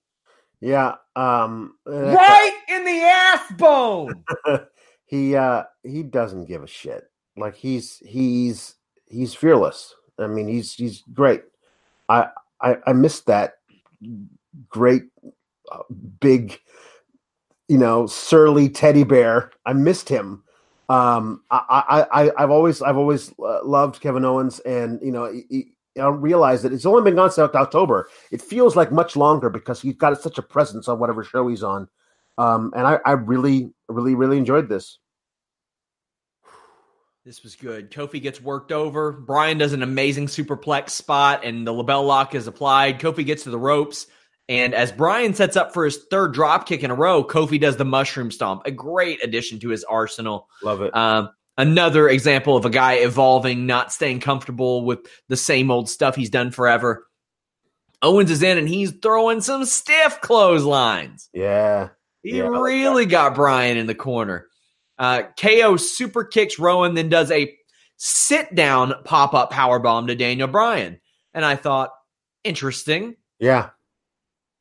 Yeah. 0.61 0.95
Um 1.15 1.75
right 1.85 2.57
in 2.69 2.85
the 2.85 3.01
ass 3.01 3.51
bone. 3.57 4.23
he 5.05 5.35
uh 5.35 5.63
he 5.83 6.03
doesn't 6.03 6.45
give 6.45 6.63
a 6.63 6.67
shit. 6.67 7.09
Like 7.35 7.55
he's 7.55 7.97
he's 8.05 8.75
he's 9.07 9.33
fearless. 9.33 9.95
I 10.19 10.27
mean, 10.27 10.47
he's 10.47 10.73
he's 10.73 11.03
great. 11.13 11.43
I 12.07 12.27
I, 12.61 12.77
I 12.85 12.93
missed 12.93 13.25
that 13.25 13.55
great 14.69 15.03
uh, 15.71 15.83
big 16.19 16.59
you 17.67 17.77
know 17.77 18.05
surly 18.05 18.69
teddy 18.69 19.03
bear. 19.03 19.51
I 19.65 19.73
missed 19.73 20.07
him 20.07 20.42
um, 20.89 21.41
I, 21.49 22.05
I, 22.11 22.23
I, 22.23 22.41
have 22.41 22.51
always, 22.51 22.81
I've 22.81 22.97
always 22.97 23.33
uh, 23.39 23.65
loved 23.65 24.01
Kevin 24.01 24.25
Owens, 24.25 24.59
and 24.59 24.99
you 25.01 25.11
know, 25.11 25.31
he, 25.49 25.73
I 25.99 26.07
realize 26.07 26.63
that 26.63 26.73
it's 26.73 26.85
only 26.85 27.03
been 27.03 27.15
gone 27.15 27.31
since 27.31 27.53
October. 27.53 28.09
It 28.31 28.41
feels 28.41 28.75
like 28.75 28.91
much 28.91 29.15
longer 29.15 29.49
because 29.49 29.81
he's 29.81 29.95
got 29.95 30.19
such 30.21 30.37
a 30.37 30.41
presence 30.41 30.87
on 30.87 30.99
whatever 30.99 31.23
show 31.23 31.47
he's 31.47 31.63
on. 31.63 31.87
Um, 32.37 32.73
and 32.75 32.87
I, 32.87 32.99
I 33.05 33.11
really, 33.11 33.71
really, 33.87 34.15
really 34.15 34.37
enjoyed 34.37 34.67
this. 34.67 34.97
This 37.25 37.43
was 37.43 37.55
good. 37.55 37.89
Kofi 37.89 38.21
gets 38.21 38.41
worked 38.41 38.73
over. 38.73 39.13
Bryan 39.13 39.57
does 39.57 39.71
an 39.71 39.83
amazing 39.83 40.27
superplex 40.27 40.89
spot, 40.89 41.45
and 41.45 41.65
the 41.65 41.71
LeBell 41.71 42.05
Lock 42.05 42.35
is 42.35 42.47
applied. 42.47 42.99
Kofi 42.99 43.25
gets 43.25 43.43
to 43.43 43.49
the 43.49 43.59
ropes. 43.59 44.07
And 44.49 44.73
as 44.73 44.91
Bryan 44.91 45.33
sets 45.33 45.55
up 45.55 45.73
for 45.73 45.85
his 45.85 45.99
third 46.11 46.33
drop 46.33 46.67
kick 46.67 46.83
in 46.83 46.91
a 46.91 46.95
row, 46.95 47.23
Kofi 47.23 47.59
does 47.59 47.77
the 47.77 47.85
mushroom 47.85 48.29
stomp, 48.29 48.63
a 48.65 48.71
great 48.71 49.23
addition 49.23 49.59
to 49.59 49.69
his 49.69 49.83
arsenal. 49.85 50.49
Love 50.61 50.81
it. 50.81 50.95
Um, 50.95 51.29
another 51.57 52.09
example 52.09 52.57
of 52.57 52.65
a 52.65 52.69
guy 52.69 52.95
evolving, 52.95 53.65
not 53.65 53.93
staying 53.93 54.19
comfortable 54.19 54.83
with 54.83 54.99
the 55.29 55.37
same 55.37 55.71
old 55.71 55.89
stuff 55.89 56.15
he's 56.15 56.29
done 56.29 56.51
forever. 56.51 57.07
Owens 58.01 58.29
is 58.29 58.43
in 58.43 58.57
and 58.57 58.67
he's 58.67 58.91
throwing 58.91 59.39
some 59.39 59.63
stiff 59.63 60.19
clotheslines. 60.19 61.29
Yeah. 61.33 61.89
He 62.21 62.37
yeah, 62.37 62.43
really 62.43 63.05
got 63.05 63.35
Bryan 63.35 63.77
in 63.77 63.87
the 63.87 63.95
corner. 63.95 64.47
Uh, 64.99 65.23
KO 65.39 65.77
super 65.77 66.23
kicks 66.25 66.59
Rowan, 66.59 66.95
then 66.95 67.09
does 67.09 67.31
a 67.31 67.53
sit 67.97 68.53
down 68.53 68.93
pop 69.05 69.33
up 69.33 69.51
power 69.51 69.79
bomb 69.79 70.07
to 70.07 70.15
Daniel 70.15 70.47
Bryan. 70.47 70.99
And 71.33 71.45
I 71.45 71.55
thought, 71.55 71.91
interesting. 72.43 73.15
Yeah. 73.39 73.69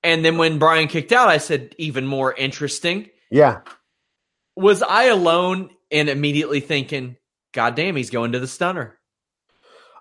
And 0.02 0.24
then 0.24 0.36
when 0.36 0.58
Bryan 0.58 0.88
kicked 0.88 1.12
out, 1.12 1.28
I 1.28 1.38
said, 1.38 1.74
even 1.78 2.06
more 2.06 2.32
interesting. 2.32 3.08
Yeah. 3.30 3.60
Was 4.56 4.82
I 4.82 5.04
alone 5.04 5.70
in 5.90 6.08
immediately 6.08 6.60
thinking, 6.60 7.16
God 7.52 7.74
damn, 7.74 7.96
he's 7.96 8.10
going 8.10 8.32
to 8.32 8.40
the 8.40 8.48
stunner? 8.48 8.98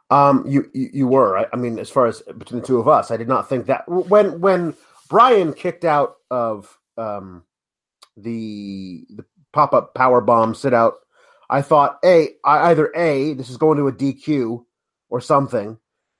Um, 0.10 0.46
you, 0.48 0.70
you, 0.74 0.90
you 0.94 1.08
were. 1.08 1.38
I, 1.38 1.46
I, 1.54 1.56
mean, 1.56 1.80
as 1.80 1.90
far 1.90 2.08
as 2.08 2.22
between 2.22 2.62
the 2.62 2.68
two 2.68 2.80
of 2.80 2.88
us, 2.88 3.12
I 3.12 3.18
did 3.18 3.30
not 3.30 3.48
think 3.48 3.68
that 3.68 3.88
when 3.88 4.42
when 4.42 4.76
Bryan 5.08 5.54
kicked 5.54 5.86
out 5.86 6.16
of 6.30 6.78
um 6.98 7.44
the 8.18 9.06
the 9.10 9.24
pop 9.54 9.74
up 9.74 9.94
power 9.94 10.20
bomb 10.20 10.54
sit 10.54 10.74
out 10.74 10.96
I 11.52 11.62
thought, 11.62 12.00
a 12.04 12.30
either 12.46 12.92
a 12.96 13.34
this 13.34 13.50
is 13.50 13.58
going 13.58 13.78
to 13.78 13.90
a 13.90 13.92
DQ 13.92 14.64
or 15.10 15.20
something, 15.20 15.78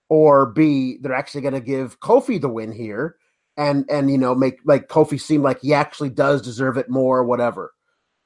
or 0.10 0.48
b 0.48 0.98
they're 1.02 1.14
actually 1.14 1.42
going 1.42 1.54
to 1.54 1.62
give 1.62 2.02
Kofi 2.02 2.40
the 2.40 2.50
win 2.50 2.74
here, 2.74 3.16
and 3.58 3.86
and 3.90 4.10
you 4.10 4.18
know 4.18 4.34
make 4.36 4.60
like 4.66 4.88
Kofi 4.88 5.20
seem 5.20 5.42
like 5.42 5.62
he 5.62 5.74
actually 5.74 6.10
does 6.10 6.42
deserve 6.42 6.78
it 6.78 6.90
more, 6.90 7.20
or 7.20 7.24
whatever, 7.24 7.74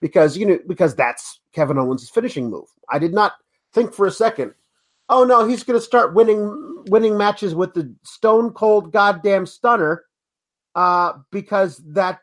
because 0.02 0.38
you 0.38 0.46
know 0.46 0.60
because 0.68 0.96
that's 0.96 1.40
Kevin 1.54 1.78
Owens' 1.78 2.10
finishing 2.10 2.50
move. 2.50 2.68
I 2.92 3.00
did 3.00 3.14
not 3.14 3.34
think 3.74 3.94
for 3.94 4.06
a 4.06 4.12
second, 4.12 4.54
oh 5.10 5.24
no, 5.24 5.48
he's 5.48 5.64
going 5.64 5.80
to 5.80 5.86
start 5.86 6.14
winning 6.14 6.84
winning 6.88 7.18
matches 7.18 7.56
with 7.56 7.74
the 7.74 7.94
Stone 8.04 8.52
Cold 8.52 8.92
goddamn 8.92 9.46
Stunner, 9.46 10.04
uh, 10.76 11.14
because 11.32 11.78
that 11.88 12.20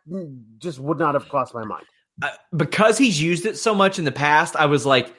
just 0.58 0.78
would 0.78 0.98
not 0.98 1.14
have 1.14 1.28
crossed 1.28 1.54
my 1.54 1.64
mind. 1.64 1.86
Uh, 2.22 2.28
because 2.56 2.98
he's 2.98 3.20
used 3.20 3.46
it 3.46 3.58
so 3.58 3.74
much 3.74 3.98
in 3.98 4.04
the 4.04 4.12
past, 4.12 4.54
I 4.54 4.66
was 4.66 4.86
like, 4.86 5.12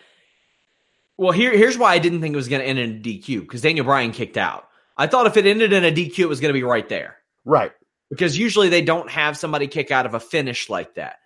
well, 1.18 1.32
here 1.32 1.52
here's 1.56 1.78
why 1.78 1.94
I 1.94 2.00
didn't 2.00 2.22
think 2.22 2.34
it 2.34 2.38
was 2.38 2.48
going 2.48 2.62
to 2.62 2.68
end 2.68 2.80
in 2.80 2.98
a 2.98 3.00
DQ 3.00 3.42
because 3.42 3.62
Daniel 3.62 3.86
Bryan 3.86 4.12
kicked 4.12 4.38
out. 4.38 4.70
I 4.96 5.08
thought 5.08 5.26
if 5.26 5.38
it 5.38 5.46
ended 5.46 5.74
in 5.74 5.84
a 5.84 5.92
DQ, 5.92 6.20
it 6.20 6.30
was 6.30 6.40
going 6.40 6.50
to 6.50 6.58
be 6.58 6.64
right 6.64 6.88
there. 6.88 7.18
Right. 7.46 7.72
Because 8.10 8.38
usually 8.38 8.70
they 8.70 8.82
don't 8.82 9.10
have 9.10 9.38
somebody 9.38 9.68
kick 9.68 9.92
out 9.92 10.06
of 10.06 10.14
a 10.14 10.20
finish 10.20 10.70
like 10.70 10.96
that. 10.96 11.18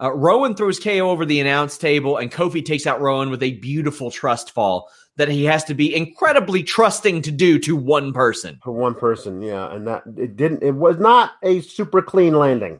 Uh, 0.00 0.12
Rowan 0.12 0.54
throws 0.54 0.78
KO 0.78 1.10
over 1.10 1.26
the 1.26 1.40
announce 1.40 1.76
table, 1.76 2.18
and 2.18 2.30
Kofi 2.30 2.64
takes 2.64 2.86
out 2.86 3.00
Rowan 3.00 3.30
with 3.30 3.42
a 3.42 3.58
beautiful 3.58 4.10
trust 4.10 4.52
fall 4.52 4.88
that 5.16 5.28
he 5.28 5.44
has 5.44 5.64
to 5.64 5.74
be 5.74 5.94
incredibly 5.94 6.62
trusting 6.62 7.22
to 7.22 7.32
do 7.32 7.58
to 7.58 7.74
one 7.74 8.12
person. 8.12 8.60
To 8.62 8.70
one 8.70 8.94
person, 8.94 9.42
yeah, 9.42 9.74
and 9.74 9.88
that 9.88 10.04
it 10.16 10.36
didn't. 10.36 10.62
It 10.62 10.74
was 10.74 10.98
not 10.98 11.32
a 11.42 11.60
super 11.60 12.00
clean 12.00 12.34
landing. 12.34 12.78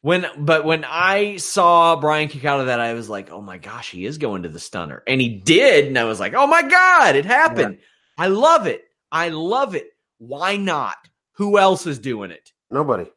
When, 0.00 0.26
but 0.36 0.64
when 0.64 0.84
I 0.84 1.36
saw 1.36 1.96
Bryan 1.96 2.28
kick 2.28 2.44
out 2.44 2.60
of 2.60 2.66
that, 2.66 2.80
I 2.80 2.94
was 2.94 3.08
like, 3.08 3.30
"Oh 3.30 3.40
my 3.40 3.58
gosh, 3.58 3.90
he 3.90 4.04
is 4.04 4.18
going 4.18 4.42
to 4.42 4.48
the 4.48 4.58
stunner," 4.58 5.04
and 5.06 5.20
he 5.20 5.28
did, 5.28 5.86
and 5.86 5.96
I 5.96 6.04
was 6.04 6.18
like, 6.18 6.34
"Oh 6.34 6.48
my 6.48 6.62
god, 6.62 7.14
it 7.14 7.24
happened!" 7.24 7.76
Yeah. 7.78 7.84
I 8.18 8.26
love 8.26 8.66
it. 8.66 8.82
I 9.12 9.28
love 9.28 9.76
it. 9.76 9.86
Why 10.18 10.56
not? 10.56 10.96
Who 11.34 11.58
else 11.58 11.86
is 11.86 11.98
doing 11.98 12.30
it? 12.30 12.52
Nobody. 12.70 13.10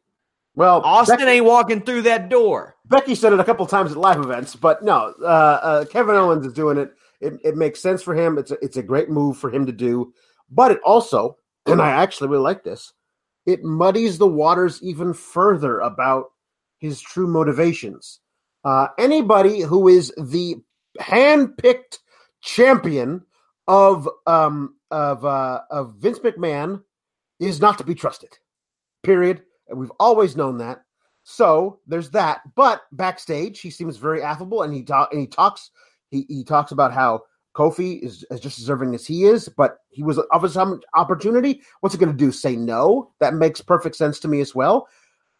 Well, 0.54 0.80
Austin 0.82 1.18
Becky, 1.18 1.30
ain't 1.30 1.44
walking 1.44 1.82
through 1.82 2.02
that 2.02 2.28
door. 2.28 2.74
Becky 2.84 3.14
said 3.14 3.32
it 3.32 3.38
a 3.38 3.44
couple 3.44 3.64
times 3.66 3.92
at 3.92 3.98
live 3.98 4.18
events, 4.18 4.56
but 4.56 4.82
no, 4.82 5.14
uh, 5.20 5.24
uh, 5.24 5.84
Kevin 5.84 6.16
Owens 6.16 6.44
is 6.44 6.52
doing 6.52 6.78
it. 6.78 6.92
it. 7.20 7.34
It 7.44 7.56
makes 7.56 7.80
sense 7.80 8.02
for 8.02 8.14
him. 8.14 8.38
It's 8.38 8.50
a, 8.50 8.56
it's 8.60 8.76
a 8.76 8.82
great 8.82 9.08
move 9.08 9.36
for 9.36 9.50
him 9.50 9.66
to 9.66 9.72
do, 9.72 10.12
but 10.50 10.72
it 10.72 10.80
also, 10.84 11.36
and 11.66 11.80
I 11.80 11.90
actually 11.90 12.30
really 12.30 12.42
like 12.42 12.64
this, 12.64 12.92
it 13.46 13.62
muddies 13.62 14.18
the 14.18 14.26
waters 14.26 14.82
even 14.82 15.14
further 15.14 15.78
about 15.78 16.26
his 16.78 17.00
true 17.00 17.28
motivations. 17.28 18.18
Uh, 18.64 18.88
anybody 18.98 19.60
who 19.60 19.86
is 19.86 20.12
the 20.16 20.56
hand-picked 20.98 22.00
champion 22.40 23.24
of 23.68 24.08
um, 24.26 24.74
of 24.90 25.24
uh, 25.24 25.60
of 25.70 25.94
Vince 25.98 26.18
McMahon 26.18 26.82
is 27.40 27.60
not 27.60 27.78
to 27.78 27.84
be 27.84 27.94
trusted. 27.94 28.38
Period. 29.02 29.42
And 29.68 29.78
we've 29.78 29.92
always 30.00 30.36
known 30.36 30.58
that. 30.58 30.82
So 31.24 31.80
there's 31.86 32.10
that. 32.10 32.40
But 32.56 32.82
backstage, 32.92 33.60
he 33.60 33.70
seems 33.70 33.98
very 33.98 34.22
affable, 34.22 34.62
and 34.62 34.72
he 34.72 34.82
talk 34.82 35.12
and 35.12 35.20
he 35.20 35.26
talks. 35.26 35.70
He, 36.10 36.24
he 36.28 36.42
talks 36.42 36.72
about 36.72 36.94
how 36.94 37.24
Kofi 37.54 38.00
is, 38.00 38.24
is 38.30 38.40
just 38.40 38.56
deserving 38.56 38.94
as 38.94 39.06
he 39.06 39.24
is, 39.24 39.48
but 39.48 39.78
he 39.90 40.02
was 40.02 40.18
offered 40.32 40.52
some 40.52 40.80
opportunity. 40.94 41.60
What's 41.80 41.94
he 41.94 41.98
going 41.98 42.12
to 42.12 42.16
do? 42.16 42.32
Say 42.32 42.56
no? 42.56 43.12
That 43.20 43.34
makes 43.34 43.60
perfect 43.60 43.96
sense 43.96 44.18
to 44.20 44.28
me 44.28 44.40
as 44.40 44.54
well. 44.54 44.88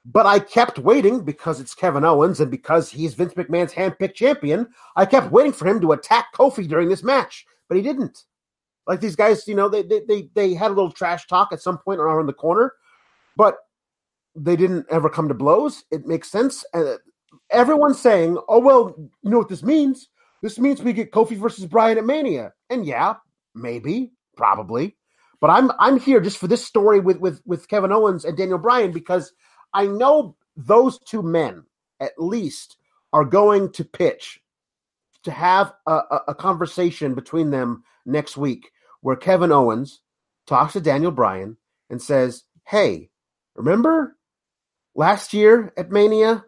But 0.05 0.26
I 0.26 0.40
kept 0.40 0.78
waiting 0.78 1.24
because 1.24 1.61
it's 1.61 1.74
Kevin 1.74 2.05
Owens 2.05 2.40
and 2.40 2.51
because 2.51 2.90
he's 2.90 3.14
Vince 3.14 3.34
McMahon's 3.34 3.72
handpicked 3.72 4.14
champion. 4.14 4.68
I 4.96 5.07
kept 5.07 5.30
waiting 5.30 5.53
for 5.53 5.66
him 5.66 5.80
to 5.80 5.92
attack 5.92 6.34
Kofi 6.34 6.66
during 6.68 6.88
this 6.88 7.03
match, 7.03 7.46
but 7.68 7.76
he 7.76 7.82
didn't. 7.82 8.24
Like 8.89 9.01
these 9.01 9.16
guys, 9.16 9.47
you 9.47 9.55
know, 9.55 9.68
they 9.68 9.82
they 9.82 10.01
they, 10.09 10.30
they 10.34 10.55
had 10.55 10.70
a 10.70 10.74
little 10.74 10.91
trash 10.91 11.26
talk 11.26 11.53
at 11.53 11.61
some 11.61 11.76
point 11.76 12.01
around 12.01 12.26
the 12.26 12.32
corner, 12.32 12.72
but 13.36 13.57
they 14.34 14.57
didn't 14.57 14.86
ever 14.91 15.11
come 15.11 15.28
to 15.28 15.34
blows. 15.34 15.84
It 15.91 16.07
makes 16.07 16.30
sense. 16.30 16.64
Uh, 16.72 16.95
everyone's 17.51 18.01
saying, 18.01 18.39
"Oh 18.49 18.59
well, 18.59 18.95
you 18.99 19.30
know 19.30 19.39
what 19.39 19.51
this 19.51 19.62
means? 19.62 20.09
This 20.43 20.59
means 20.59 20.82
we 20.82 20.95
get 20.95 21.12
Kofi 21.12 21.36
versus 21.36 21.66
Bryan 21.66 21.99
at 21.99 22.07
Mania." 22.07 22.55
And 22.70 22.86
yeah, 22.86 23.16
maybe, 23.55 24.12
probably, 24.39 24.97
but 25.39 25.51
I'm 25.51 25.70
I'm 25.78 26.01
here 26.01 26.20
just 26.20 26.39
for 26.39 26.49
this 26.49 26.66
story 26.66 26.99
with 26.99 27.18
with 27.18 27.43
with 27.45 27.68
Kevin 27.68 27.93
Owens 27.93 28.24
and 28.24 28.39
Daniel 28.39 28.59
Bryan 28.59 28.91
because 28.91 29.34
I 29.74 29.86
know 29.86 30.34
those 30.57 30.99
two 31.01 31.22
men 31.22 31.64
at 32.01 32.12
least 32.16 32.78
are 33.12 33.24
going 33.26 33.70
to 33.72 33.84
pitch 33.84 34.41
to 35.24 35.30
have 35.30 35.74
a, 35.86 35.93
a, 35.93 36.20
a 36.28 36.34
conversation 36.34 37.14
between 37.14 37.51
them 37.51 37.82
next 38.07 38.39
week 38.39 38.70
where 39.01 39.16
Kevin 39.16 39.53
Owens 39.53 40.01
talks 40.46 40.72
to 40.74 40.80
Daniel 40.80 41.11
Bryan 41.11 41.57
and 41.90 42.01
says, 42.03 42.44
"Hey, 42.64 43.11
remember 43.55 44.16
last 44.94 45.32
year 45.32 45.72
at 45.76 45.90
Mania 45.90 46.44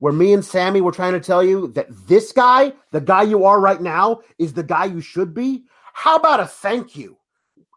where 0.00 0.12
me 0.12 0.32
and 0.32 0.44
Sammy 0.44 0.80
were 0.80 0.92
trying 0.92 1.12
to 1.12 1.20
tell 1.20 1.44
you 1.44 1.68
that 1.68 1.86
this 2.08 2.32
guy, 2.32 2.72
the 2.90 3.00
guy 3.00 3.22
you 3.22 3.44
are 3.44 3.60
right 3.60 3.80
now, 3.80 4.20
is 4.38 4.54
the 4.54 4.62
guy 4.62 4.86
you 4.86 5.00
should 5.00 5.34
be? 5.34 5.64
How 5.92 6.16
about 6.16 6.40
a 6.40 6.46
thank 6.46 6.96
you? 6.96 7.18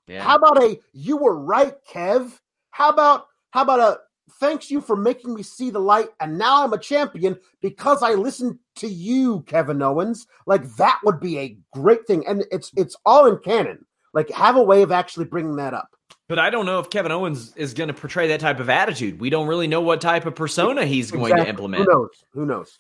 Yeah. 0.08 0.24
How 0.24 0.36
about 0.38 0.62
a 0.64 0.80
you 0.94 1.18
were 1.18 1.38
right, 1.38 1.76
Kev? 1.90 2.40
How 2.72 2.90
about 2.90 3.28
how 3.52 3.62
about 3.62 3.80
a 3.80 4.00
thanks 4.40 4.72
you 4.72 4.82
for 4.82 4.96
making 4.96 5.34
me 5.34 5.44
see 5.44 5.70
the 5.70 5.80
light 5.80 6.10
and 6.20 6.38
now 6.38 6.64
I'm 6.64 6.74
a 6.74 6.78
champion 6.78 7.38
because 7.62 8.02
I 8.02 8.14
listened 8.14 8.58
to 8.78 8.88
you, 8.88 9.42
Kevin 9.42 9.82
Owens. 9.82 10.26
Like 10.46 10.64
that 10.78 11.00
would 11.04 11.20
be 11.20 11.38
a 11.40 11.58
great 11.74 12.08
thing 12.08 12.26
and 12.26 12.46
it's 12.52 12.72
it's 12.76 12.96
all 13.06 13.26
in 13.26 13.38
canon. 13.40 13.86
Like 14.14 14.30
have 14.32 14.56
a 14.56 14.64
way 14.64 14.84
of 14.84 14.92
actually 14.92 15.26
bringing 15.26 15.56
that 15.58 15.74
up. 15.74 15.90
But 16.30 16.40
I 16.40 16.50
don't 16.50 16.66
know 16.66 16.80
if 16.80 16.90
Kevin 16.90 17.12
Owens 17.12 17.54
is 17.56 17.74
going 17.74 17.90
to 17.90 17.94
portray 17.94 18.30
that 18.30 18.40
type 18.40 18.60
of 18.60 18.70
attitude. 18.70 19.20
We 19.20 19.30
don't 19.30 19.48
really 19.48 19.68
know 19.68 19.82
what 19.82 20.02
type 20.02 20.26
of 20.26 20.36
persona 20.36 20.86
he's 20.86 21.10
exactly. 21.10 21.32
going 21.32 21.44
to 21.44 21.50
implement. 21.50 21.86
Who 21.86 21.92
knows? 21.92 22.10
Who 22.34 22.46
knows? 22.46 22.78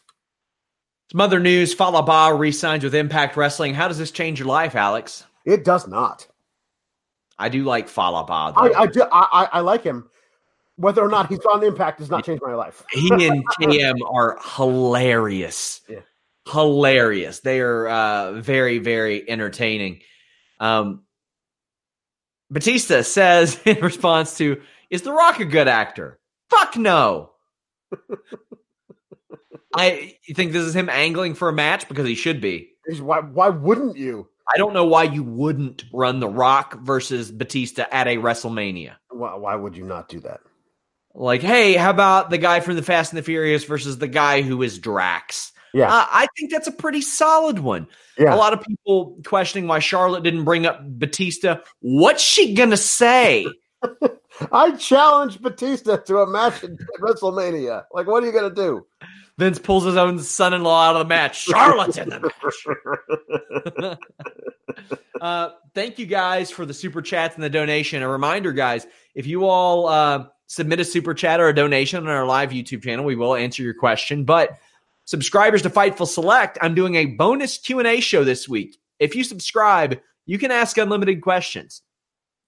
Some 1.11 1.21
other 1.21 1.39
news: 1.39 1.73
Fallah 1.73 2.03
Bahh 2.03 2.37
resigns 2.37 2.83
with 2.83 2.95
Impact 2.95 3.35
Wrestling. 3.35 3.73
How 3.73 3.87
does 3.87 3.97
this 3.97 4.11
change 4.11 4.39
your 4.39 4.47
life, 4.47 4.75
Alex? 4.75 5.25
It 5.45 5.65
does 5.65 5.87
not. 5.87 6.27
I 7.37 7.49
do 7.49 7.63
like 7.63 7.89
Fallah 7.89 8.25
Bahh. 8.25 8.53
I, 8.55 8.81
I, 8.83 8.87
do. 8.87 9.03
I, 9.11 9.49
I 9.51 9.59
like 9.59 9.83
him. 9.83 10.09
Whether 10.77 11.03
or 11.03 11.09
not 11.09 11.29
he's 11.29 11.45
on 11.45 11.63
Impact 11.63 11.99
does 11.99 12.09
not 12.09 12.25
change 12.25 12.39
my 12.41 12.55
life. 12.55 12.83
he 12.91 13.09
and 13.27 13.45
KM 13.59 13.99
are 14.09 14.39
hilarious. 14.55 15.81
Yeah. 15.87 15.99
Hilarious. 16.51 17.41
They 17.41 17.59
are 17.59 17.87
uh, 17.87 18.31
very, 18.33 18.79
very 18.79 19.29
entertaining. 19.29 20.01
Um, 20.59 21.03
Batista 22.53 23.01
says 23.01 23.59
in 23.65 23.79
response 23.79 24.37
to, 24.37 24.61
Is 24.89 25.01
The 25.01 25.11
Rock 25.11 25.39
a 25.39 25.45
good 25.45 25.67
actor? 25.67 26.19
Fuck 26.49 26.77
no. 26.77 27.31
I 29.75 30.15
you 30.27 30.35
think 30.35 30.51
this 30.51 30.63
is 30.63 30.75
him 30.75 30.87
angling 30.87 31.33
for 31.33 31.49
a 31.49 31.53
match 31.53 31.87
because 31.89 32.07
he 32.07 32.13
should 32.13 32.39
be. 32.39 32.69
Why, 32.99 33.21
why 33.21 33.49
wouldn't 33.49 33.97
you? 33.97 34.27
I 34.53 34.57
don't 34.57 34.73
know 34.73 34.85
why 34.85 35.03
you 35.03 35.23
wouldn't 35.23 35.85
run 35.91 36.19
The 36.19 36.27
Rock 36.27 36.79
versus 36.81 37.31
Batista 37.31 37.85
at 37.91 38.07
a 38.07 38.17
WrestleMania. 38.17 38.95
Why, 39.09 39.35
why 39.35 39.55
would 39.55 39.75
you 39.75 39.85
not 39.85 40.09
do 40.09 40.19
that? 40.19 40.41
Like, 41.15 41.41
hey, 41.41 41.73
how 41.73 41.89
about 41.89 42.29
the 42.29 42.37
guy 42.37 42.59
from 42.59 42.75
the 42.75 42.83
Fast 42.83 43.13
and 43.13 43.17
the 43.17 43.23
Furious 43.23 43.63
versus 43.63 43.97
the 43.97 44.07
guy 44.07 44.41
who 44.41 44.61
is 44.61 44.79
Drax? 44.79 45.52
Yeah. 45.73 45.91
Uh, 45.91 46.05
I 46.09 46.27
think 46.37 46.51
that's 46.51 46.67
a 46.67 46.71
pretty 46.71 47.01
solid 47.01 47.59
one. 47.59 47.87
Yeah. 48.17 48.33
A 48.33 48.37
lot 48.37 48.53
of 48.53 48.61
people 48.61 49.17
questioning 49.25 49.67
why 49.67 49.79
Charlotte 49.79 50.23
didn't 50.23 50.43
bring 50.43 50.65
up 50.65 50.79
Batista. 50.83 51.57
What's 51.79 52.21
she 52.21 52.53
going 52.53 52.69
to 52.69 52.77
say? 52.77 53.47
I 54.51 54.71
challenge 54.71 55.41
Batista 55.41 55.97
to 55.97 56.19
a 56.19 56.27
match 56.27 56.63
at 56.63 56.71
WrestleMania. 56.99 57.85
Like, 57.91 58.07
what 58.07 58.23
are 58.23 58.25
you 58.25 58.31
going 58.31 58.53
to 58.53 58.55
do? 58.55 58.85
Vince 59.37 59.57
pulls 59.57 59.83
his 59.83 59.97
own 59.97 60.19
son 60.19 60.53
in 60.53 60.63
law 60.63 60.89
out 60.89 60.95
of 60.95 60.99
the 60.99 61.09
match. 61.09 61.43
Charlotte's 61.43 61.97
in 61.97 62.09
the 62.09 62.31
match. 63.87 63.97
uh, 65.21 65.49
thank 65.73 65.97
you 65.97 66.05
guys 66.05 66.51
for 66.51 66.65
the 66.67 66.73
super 66.73 67.01
chats 67.01 67.33
and 67.35 67.43
the 67.43 67.49
donation. 67.49 68.03
A 68.03 68.07
reminder, 68.07 68.53
guys, 68.53 68.85
if 69.15 69.25
you 69.25 69.45
all 69.45 69.87
uh, 69.87 70.25
submit 70.45 70.79
a 70.79 70.85
super 70.85 71.15
chat 71.15 71.39
or 71.39 71.49
a 71.49 71.55
donation 71.55 72.03
on 72.03 72.09
our 72.09 72.25
live 72.25 72.51
YouTube 72.51 72.83
channel, 72.83 73.05
we 73.05 73.15
will 73.15 73.35
answer 73.35 73.63
your 73.63 73.73
question. 73.73 74.23
But 74.23 74.51
subscribers 75.05 75.61
to 75.63 75.69
Fightful 75.69 76.07
Select, 76.07 76.57
I'm 76.61 76.75
doing 76.75 76.95
a 76.95 77.05
bonus 77.05 77.57
Q&A 77.57 77.99
show 77.99 78.23
this 78.23 78.47
week. 78.47 78.77
If 78.99 79.15
you 79.15 79.23
subscribe, 79.23 79.99
you 80.25 80.37
can 80.37 80.51
ask 80.51 80.77
unlimited 80.77 81.21
questions. 81.21 81.81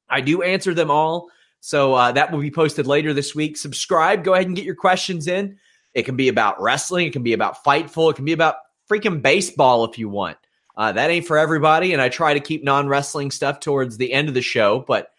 I 0.09 0.21
do 0.21 0.41
answer 0.43 0.73
them 0.73 0.91
all. 0.91 1.29
So 1.59 1.95
uh, 1.95 2.11
that 2.11 2.31
will 2.31 2.39
be 2.39 2.51
posted 2.51 2.85
later 2.85 3.13
this 3.13 3.33
week. 3.33 3.57
Subscribe. 3.57 4.23
Go 4.23 4.33
ahead 4.33 4.45
and 4.47 4.55
get 4.55 4.65
your 4.65 4.75
questions 4.75 5.27
in. 5.27 5.57
It 5.93 6.03
can 6.03 6.15
be 6.15 6.27
about 6.27 6.61
wrestling. 6.61 7.07
It 7.07 7.13
can 7.13 7.23
be 7.23 7.33
about 7.33 7.63
Fightful. 7.63 8.11
It 8.11 8.15
can 8.15 8.25
be 8.25 8.33
about 8.33 8.57
freaking 8.89 9.21
baseball 9.21 9.83
if 9.85 9.97
you 9.97 10.07
want. 10.07 10.37
Uh, 10.77 10.91
that 10.91 11.09
ain't 11.09 11.25
for 11.25 11.37
everybody. 11.37 11.93
And 11.93 12.01
I 12.01 12.09
try 12.09 12.33
to 12.33 12.39
keep 12.39 12.63
non 12.63 12.87
wrestling 12.87 13.31
stuff 13.31 13.59
towards 13.59 13.97
the 13.97 14.13
end 14.13 14.27
of 14.27 14.33
the 14.33 14.41
show. 14.41 14.83
But 14.87 15.09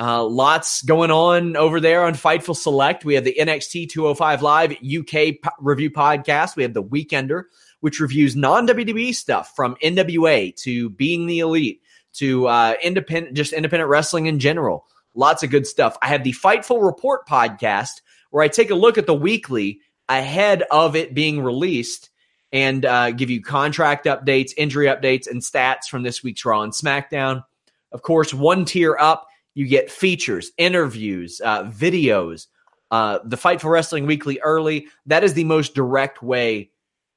uh, 0.00 0.24
lots 0.24 0.80
going 0.80 1.10
on 1.10 1.56
over 1.56 1.78
there 1.78 2.04
on 2.04 2.14
Fightful 2.14 2.56
Select. 2.56 3.04
We 3.04 3.14
have 3.16 3.24
the 3.24 3.36
NXT 3.38 3.90
205 3.90 4.40
Live 4.42 4.72
UK 4.72 5.34
review 5.58 5.90
podcast. 5.90 6.56
We 6.56 6.62
have 6.62 6.72
the 6.72 6.82
Weekender. 6.82 7.44
which 7.80 8.00
reviews 8.00 8.34
non 8.34 8.66
WWE 8.66 9.14
stuff 9.14 9.54
from 9.54 9.76
NWA 9.82 10.56
to 10.56 10.88
Being 10.90 11.26
the 11.26 11.40
Elite 11.40 11.82
to 12.14 12.46
uh, 12.48 12.74
independent, 12.82 13.36
just 13.36 13.52
independent 13.52 13.90
wrestling 13.90 14.26
in 14.26 14.38
general. 14.38 14.86
Lots 15.14 15.42
of 15.42 15.50
good 15.50 15.66
stuff. 15.66 15.98
I 16.00 16.08
have 16.08 16.24
the 16.24 16.32
Fightful 16.32 16.82
Report 16.82 17.26
podcast 17.28 18.00
where 18.30 18.42
I 18.42 18.48
take 18.48 18.70
a 18.70 18.74
look 18.74 18.96
at 18.96 19.06
the 19.06 19.14
weekly 19.14 19.80
ahead 20.08 20.62
of 20.70 20.96
it 20.96 21.14
being 21.14 21.42
released 21.42 22.10
and 22.52 22.84
uh, 22.84 23.10
give 23.10 23.30
you 23.30 23.42
contract 23.42 24.06
updates, 24.06 24.52
injury 24.56 24.86
updates, 24.86 25.28
and 25.30 25.42
stats 25.42 25.84
from 25.90 26.02
this 26.02 26.22
week's 26.22 26.44
Raw 26.44 26.62
and 26.62 26.72
SmackDown. 26.72 27.44
Of 27.92 28.02
course, 28.02 28.32
one 28.32 28.64
tier 28.64 28.96
up, 28.98 29.26
you 29.54 29.66
get 29.66 29.90
features, 29.90 30.50
interviews, 30.56 31.40
uh, 31.44 31.64
videos, 31.64 32.46
uh, 32.90 33.18
the 33.24 33.36
Fightful 33.36 33.70
Wrestling 33.70 34.06
Weekly 34.06 34.40
early. 34.40 34.88
That 35.06 35.24
is 35.24 35.34
the 35.34 35.44
most 35.44 35.74
direct 35.74 36.22
way 36.22 36.70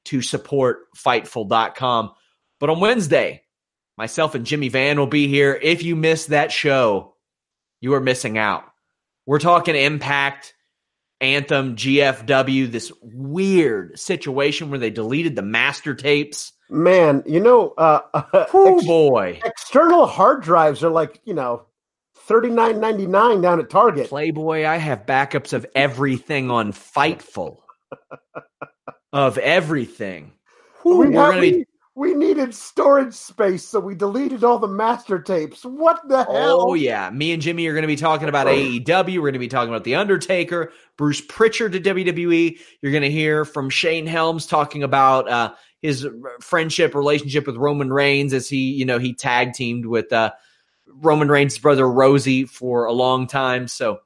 to 0.06 0.22
support 0.22 0.86
Fightful.com. 0.96 2.12
But 2.60 2.70
on 2.70 2.80
Wednesday, 2.80 3.42
myself 3.96 4.34
and 4.34 4.46
Jimmy 4.46 4.68
Van 4.68 4.98
will 4.98 5.06
be 5.06 5.28
here. 5.28 5.58
If 5.60 5.82
you 5.82 5.96
miss 5.96 6.26
that 6.26 6.52
show, 6.52 7.14
you 7.80 7.94
are 7.94 8.00
missing 8.00 8.38
out. 8.38 8.64
We're 9.26 9.38
talking 9.38 9.74
Impact, 9.74 10.54
Anthem, 11.20 11.76
GFW, 11.76 12.70
this 12.70 12.92
weird 13.02 13.98
situation 13.98 14.70
where 14.70 14.78
they 14.78 14.90
deleted 14.90 15.36
the 15.36 15.42
master 15.42 15.94
tapes. 15.94 16.52
Man, 16.68 17.22
you 17.26 17.40
know, 17.40 17.74
uh, 17.78 18.00
oh 18.52 18.76
ex- 18.76 18.86
boy, 18.86 19.40
external 19.44 20.06
hard 20.06 20.42
drives 20.42 20.82
are 20.82 20.90
like 20.90 21.20
you 21.24 21.34
know 21.34 21.66
thirty 22.26 22.50
nine 22.50 22.80
ninety 22.80 23.06
nine 23.06 23.40
down 23.40 23.60
at 23.60 23.70
Target. 23.70 24.08
Playboy, 24.08 24.64
I 24.64 24.76
have 24.76 25.06
backups 25.06 25.52
of 25.52 25.66
everything 25.74 26.50
on 26.50 26.72
Fightful, 26.72 27.58
of 29.12 29.38
everything. 29.38 30.32
we, 30.84 30.94
we're 30.94 31.12
gonna 31.12 31.40
be 31.40 31.66
we 31.96 32.12
needed 32.12 32.52
storage 32.52 33.14
space, 33.14 33.64
so 33.64 33.78
we 33.78 33.94
deleted 33.94 34.42
all 34.42 34.58
the 34.58 34.66
master 34.66 35.20
tapes. 35.20 35.64
What 35.64 36.00
the 36.08 36.24
hell? 36.24 36.70
Oh, 36.70 36.74
yeah. 36.74 37.08
Me 37.10 37.32
and 37.32 37.40
Jimmy 37.40 37.66
are 37.68 37.72
going 37.72 37.82
to 37.82 37.88
be 37.88 37.94
talking 37.94 38.28
about 38.28 38.48
AEW. 38.48 39.14
We're 39.14 39.20
going 39.20 39.34
to 39.34 39.38
be 39.38 39.46
talking 39.46 39.68
about 39.68 39.84
The 39.84 39.94
Undertaker, 39.94 40.72
Bruce 40.96 41.20
Pritchard 41.20 41.70
to 41.72 41.80
WWE. 41.80 42.58
You're 42.82 42.92
going 42.92 43.02
to 43.02 43.10
hear 43.10 43.44
from 43.44 43.70
Shane 43.70 44.08
Helms 44.08 44.46
talking 44.46 44.82
about 44.82 45.28
uh, 45.28 45.54
his 45.82 46.08
friendship, 46.40 46.96
relationship 46.96 47.46
with 47.46 47.56
Roman 47.56 47.92
Reigns 47.92 48.32
as 48.32 48.48
he, 48.48 48.72
you 48.72 48.84
know, 48.84 48.98
he 48.98 49.14
tag 49.14 49.52
teamed 49.52 49.86
with 49.86 50.12
uh, 50.12 50.32
Roman 50.86 51.28
Reigns' 51.28 51.58
brother 51.58 51.84
Rosey 51.84 52.48
for 52.48 52.84
a 52.84 52.92
long 52.92 53.26
time. 53.26 53.68
So 53.68 54.00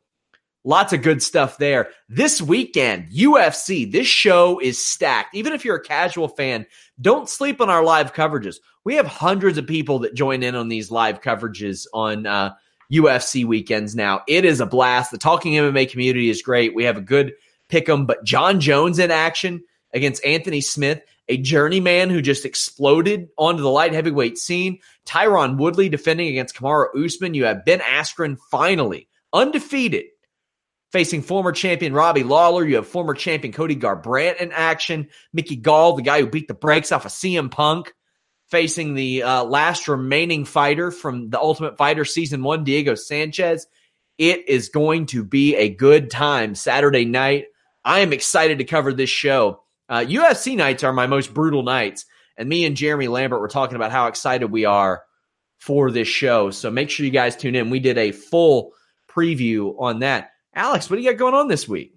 Lots 0.69 0.93
of 0.93 1.01
good 1.01 1.23
stuff 1.23 1.57
there. 1.57 1.89
This 2.11 2.43
weekend, 2.43 3.11
UFC, 3.11 3.91
this 3.91 4.07
show 4.07 4.59
is 4.59 4.85
stacked. 4.85 5.35
Even 5.35 5.55
if 5.55 5.65
you're 5.65 5.77
a 5.77 5.83
casual 5.83 6.29
fan, 6.29 6.67
don't 7.01 7.27
sleep 7.27 7.63
on 7.63 7.71
our 7.71 7.83
live 7.83 8.13
coverages. 8.13 8.57
We 8.85 8.97
have 8.97 9.07
hundreds 9.07 9.57
of 9.57 9.67
people 9.67 10.01
that 10.01 10.15
join 10.15 10.43
in 10.43 10.55
on 10.55 10.69
these 10.69 10.91
live 10.91 11.23
coverages 11.23 11.87
on 11.95 12.27
uh, 12.27 12.55
UFC 12.93 13.47
weekends 13.47 13.97
now. 13.97 14.21
It 14.29 14.45
is 14.45 14.61
a 14.61 14.67
blast. 14.67 15.11
The 15.11 15.17
Talking 15.17 15.55
MMA 15.55 15.91
community 15.91 16.29
is 16.29 16.43
great. 16.43 16.75
We 16.75 16.85
have 16.85 16.99
a 16.99 17.03
good 17.03 17.33
pick 17.71 17.89
'em, 17.89 18.05
but 18.05 18.25
Jon 18.25 18.61
Jones 18.61 18.99
in 18.99 19.11
action 19.11 19.63
against 19.95 20.23
Anthony 20.23 20.61
Smith, 20.61 21.01
a 21.29 21.37
journeyman 21.37 22.11
who 22.11 22.23
just 22.23 22.45
exploded 22.45 23.29
onto 23.37 23.63
the 23.63 23.71
light 23.71 23.93
heavyweight 23.93 24.39
scene. 24.39 24.79
Tyron 25.07 25.59
Woodley 25.59 25.89
defending 25.89 26.29
against 26.29 26.57
Kamaru 26.57 27.05
Usman. 27.05 27.35
You 27.35 27.45
have 27.45 27.65
Ben 27.65 27.81
Askren 27.81 28.39
finally 28.51 29.09
undefeated 29.33 30.07
Facing 30.91 31.21
former 31.21 31.53
champion 31.53 31.93
Robbie 31.93 32.23
Lawler, 32.23 32.65
you 32.65 32.77
have 32.77 32.89
former 32.89 33.13
champion 33.13 33.53
Cody 33.53 33.77
Garbrandt 33.77 34.39
in 34.39 34.53
action. 34.53 35.09
Mickey 35.35 35.57
Gall, 35.57 35.95
the 35.95 36.03
guy 36.03 36.21
who 36.21 36.27
beat 36.27 36.49
the 36.49 36.55
brakes 36.55 36.93
off 36.93 37.05
of 37.05 37.13
CM 37.13 37.51
Punk, 37.51 37.93
facing 38.47 38.95
the 38.95 39.23
uh, 39.23 39.45
last 39.45 39.87
remaining 39.87 40.47
fighter 40.47 40.91
from 40.91 41.29
the 41.29 41.39
Ultimate 41.39 41.77
Fighter 41.77 42.07
Season 42.07 42.43
1, 42.43 42.65
Diego 42.65 42.95
Sanchez. 42.95 43.67
It 44.17 44.49
is 44.49 44.71
going 44.71 45.07
to 45.07 45.23
be 45.23 45.57
a 45.57 45.69
good 45.69 46.11
time 46.11 46.55
Saturday 46.55 47.05
night. 47.05 47.45
I 47.85 48.01
am 48.01 48.15
excited 48.15 48.57
to 48.59 48.65
cover 48.65 48.95
this 48.95 49.11
show. 49.11 49.63
Uh, 49.89 50.01
UFC 50.01 50.57
nights 50.57 50.85
are 50.85 50.93
my 50.93 51.07
most 51.07 51.33
brutal 51.33 51.63
nights. 51.63 52.05
And 52.37 52.49
me 52.49 52.65
and 52.65 52.77
Jeremy 52.77 53.09
Lambert 53.09 53.41
were 53.41 53.49
talking 53.49 53.77
about 53.77 53.91
how 53.91 54.07
excited 54.07 54.51
we 54.51 54.65
are 54.65 55.03
for 55.59 55.91
this 55.91 56.09
show. 56.09 56.51
So 56.51 56.71
make 56.71 56.89
sure 56.89 57.05
you 57.05 57.13
guys 57.13 57.37
tune 57.37 57.57
in. 57.57 57.71
We 57.71 57.81
did 57.81 57.99
a 57.99 58.13
full 58.13 58.73
preview 59.11 59.75
on 59.79 60.01
that. 60.01 60.31
Alex, 60.55 60.89
what 60.89 60.97
do 60.97 61.03
you 61.03 61.11
got 61.11 61.19
going 61.19 61.35
on 61.35 61.49
this 61.49 61.69
week? 61.69 61.95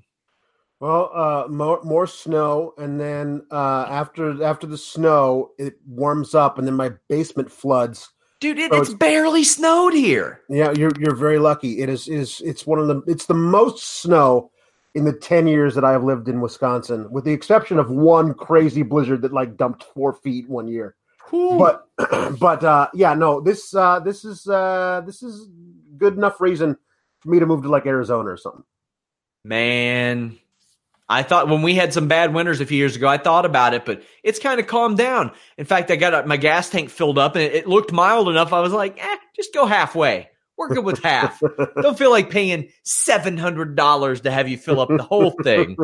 Well, 0.79 1.11
uh, 1.13 1.47
more, 1.47 1.79
more 1.83 2.07
snow, 2.07 2.73
and 2.75 2.99
then 2.99 3.45
uh, 3.51 3.85
after 3.87 4.43
after 4.43 4.65
the 4.65 4.79
snow, 4.79 5.51
it 5.59 5.75
warms 5.87 6.33
up, 6.33 6.57
and 6.57 6.65
then 6.65 6.73
my 6.73 6.93
basement 7.07 7.51
floods. 7.51 8.09
Dude, 8.39 8.57
it, 8.57 8.71
so 8.71 8.79
it's, 8.79 8.89
it's, 8.89 8.97
barely 8.97 9.43
snowed 9.43 9.93
here. 9.93 10.41
Yeah, 10.49 10.71
you're 10.71 10.91
you're 10.97 11.15
very 11.15 11.37
lucky. 11.37 11.81
It 11.81 11.89
is 11.89 12.07
is 12.07 12.41
it's 12.43 12.65
one 12.65 12.79
of 12.79 12.87
the 12.87 13.03
it's 13.05 13.27
the 13.27 13.35
most 13.35 14.01
snow 14.01 14.49
in 14.93 15.05
the 15.05 15.13
ten 15.13 15.47
years 15.47 15.75
that 15.75 15.83
I 15.83 15.91
have 15.91 16.03
lived 16.03 16.27
in 16.27 16.41
Wisconsin, 16.41 17.11
with 17.11 17.23
the 17.23 17.33
exception 17.33 17.79
of 17.79 17.89
one 17.89 18.33
crazy 18.33 18.83
blizzard 18.83 19.21
that 19.21 19.33
like 19.33 19.57
dumped 19.57 19.83
four 19.83 20.13
feet 20.13 20.49
one 20.49 20.67
year. 20.67 20.95
Ooh. 21.33 21.57
But 21.57 21.87
but 22.39 22.63
uh, 22.63 22.89
yeah, 22.93 23.13
no, 23.13 23.41
this 23.41 23.73
uh, 23.73 23.99
this 23.99 24.25
is 24.25 24.47
uh, 24.47 25.01
this 25.05 25.23
is 25.23 25.47
good 25.97 26.15
enough 26.15 26.41
reason 26.41 26.77
for 27.19 27.29
me 27.29 27.39
to 27.39 27.45
move 27.45 27.63
to 27.63 27.69
like 27.69 27.85
Arizona 27.85 28.29
or 28.29 28.37
something. 28.37 28.63
Man, 29.43 30.37
I 31.11 31.23
thought 31.23 31.49
when 31.49 31.61
we 31.61 31.75
had 31.75 31.93
some 31.93 32.07
bad 32.07 32.33
winters 32.33 32.61
a 32.61 32.65
few 32.65 32.77
years 32.77 32.95
ago, 32.95 33.07
I 33.07 33.17
thought 33.17 33.45
about 33.45 33.73
it, 33.73 33.85
but 33.85 34.03
it's 34.23 34.39
kind 34.39 34.59
of 34.59 34.67
calmed 34.67 34.97
down. 34.97 35.31
In 35.57 35.65
fact, 35.65 35.91
I 35.91 35.95
got 35.95 36.27
my 36.27 36.37
gas 36.37 36.69
tank 36.69 36.89
filled 36.89 37.17
up 37.17 37.35
and 37.35 37.43
it 37.43 37.67
looked 37.67 37.91
mild 37.91 38.29
enough. 38.29 38.53
I 38.53 38.59
was 38.59 38.71
like, 38.71 39.03
eh, 39.03 39.17
just 39.35 39.53
go 39.53 39.65
halfway. 39.65 40.29
We're 40.57 40.69
good 40.69 40.85
with 40.85 41.01
half. 41.03 41.41
Don't 41.81 41.97
feel 41.97 42.11
like 42.11 42.29
paying 42.29 42.69
seven 42.83 43.37
hundred 43.37 43.75
dollars 43.75 44.21
to 44.21 44.31
have 44.31 44.47
you 44.47 44.57
fill 44.57 44.79
up 44.79 44.89
the 44.89 45.03
whole 45.03 45.31
thing. 45.43 45.77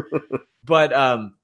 But 0.63 0.93
um, 0.93 1.35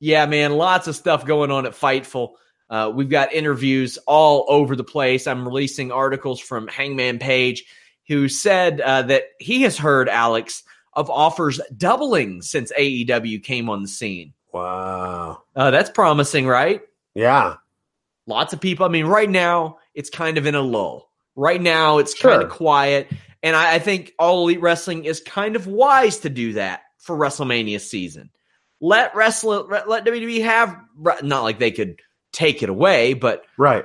yeah, 0.00 0.26
man, 0.26 0.52
lots 0.56 0.86
of 0.88 0.96
stuff 0.96 1.26
going 1.26 1.50
on 1.50 1.66
at 1.66 1.72
Fightful. 1.72 2.32
Uh, 2.68 2.90
we've 2.94 3.10
got 3.10 3.32
interviews 3.32 3.98
all 4.06 4.46
over 4.48 4.74
the 4.74 4.84
place. 4.84 5.26
I'm 5.26 5.46
releasing 5.46 5.92
articles 5.92 6.40
from 6.40 6.68
Hangman 6.68 7.18
Page 7.18 7.64
who 8.08 8.28
said 8.28 8.80
uh, 8.80 9.02
that 9.02 9.24
he 9.38 9.62
has 9.62 9.76
heard 9.76 10.08
Alex 10.08 10.62
of 10.94 11.10
offers 11.10 11.60
doubling 11.76 12.42
since 12.42 12.72
AEW 12.72 13.42
came 13.42 13.68
on 13.68 13.82
the 13.82 13.88
scene. 13.88 14.32
Wow, 14.52 15.42
uh, 15.54 15.70
that's 15.70 15.90
promising, 15.90 16.46
right? 16.46 16.80
Yeah, 17.14 17.56
lots 18.26 18.52
of 18.52 18.60
people. 18.60 18.86
I 18.86 18.88
mean, 18.88 19.06
right 19.06 19.30
now 19.30 19.78
it's 19.94 20.10
kind 20.10 20.38
of 20.38 20.46
in 20.46 20.54
a 20.54 20.60
lull. 20.60 21.09
Right 21.36 21.60
now 21.60 21.98
it's 21.98 22.16
sure. 22.16 22.30
kind 22.30 22.42
of 22.42 22.50
quiet, 22.50 23.10
and 23.42 23.54
I, 23.56 23.74
I 23.74 23.78
think 23.78 24.12
All 24.18 24.44
Elite 24.44 24.60
Wrestling 24.60 25.04
is 25.04 25.20
kind 25.20 25.56
of 25.56 25.66
wise 25.66 26.18
to 26.18 26.30
do 26.30 26.54
that 26.54 26.82
for 26.98 27.16
WrestleMania 27.16 27.80
season. 27.80 28.30
Let 28.80 29.14
wrestle, 29.14 29.66
let 29.68 30.04
WWE 30.04 30.42
have 30.42 30.76
not 31.22 31.42
like 31.42 31.58
they 31.58 31.70
could 31.70 32.00
take 32.32 32.62
it 32.62 32.68
away, 32.68 33.14
but 33.14 33.44
right 33.56 33.84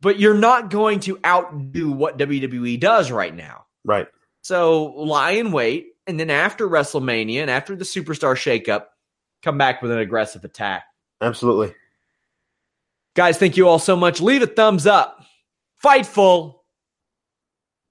but 0.00 0.18
you're 0.18 0.34
not 0.34 0.70
going 0.70 1.00
to 1.00 1.18
outdo 1.24 1.92
what 1.92 2.18
WWE 2.18 2.80
does 2.80 3.10
right 3.10 3.34
now. 3.34 3.66
Right. 3.84 4.08
So 4.42 4.86
lie 4.96 5.32
in 5.32 5.52
wait, 5.52 5.88
and 6.06 6.18
then 6.18 6.30
after 6.30 6.68
WrestleMania 6.68 7.42
and 7.42 7.50
after 7.50 7.76
the 7.76 7.84
superstar 7.84 8.34
shakeup, 8.34 8.86
come 9.42 9.58
back 9.58 9.82
with 9.82 9.90
an 9.90 9.98
aggressive 9.98 10.44
attack. 10.44 10.84
Absolutely. 11.20 11.74
Guys, 13.14 13.36
thank 13.36 13.56
you 13.56 13.68
all 13.68 13.78
so 13.78 13.96
much. 13.96 14.20
Leave 14.20 14.42
a 14.42 14.46
thumbs 14.46 14.86
up. 14.86 15.24
Fightful. 15.84 16.59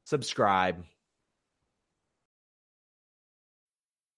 Subscribe. 0.10 0.89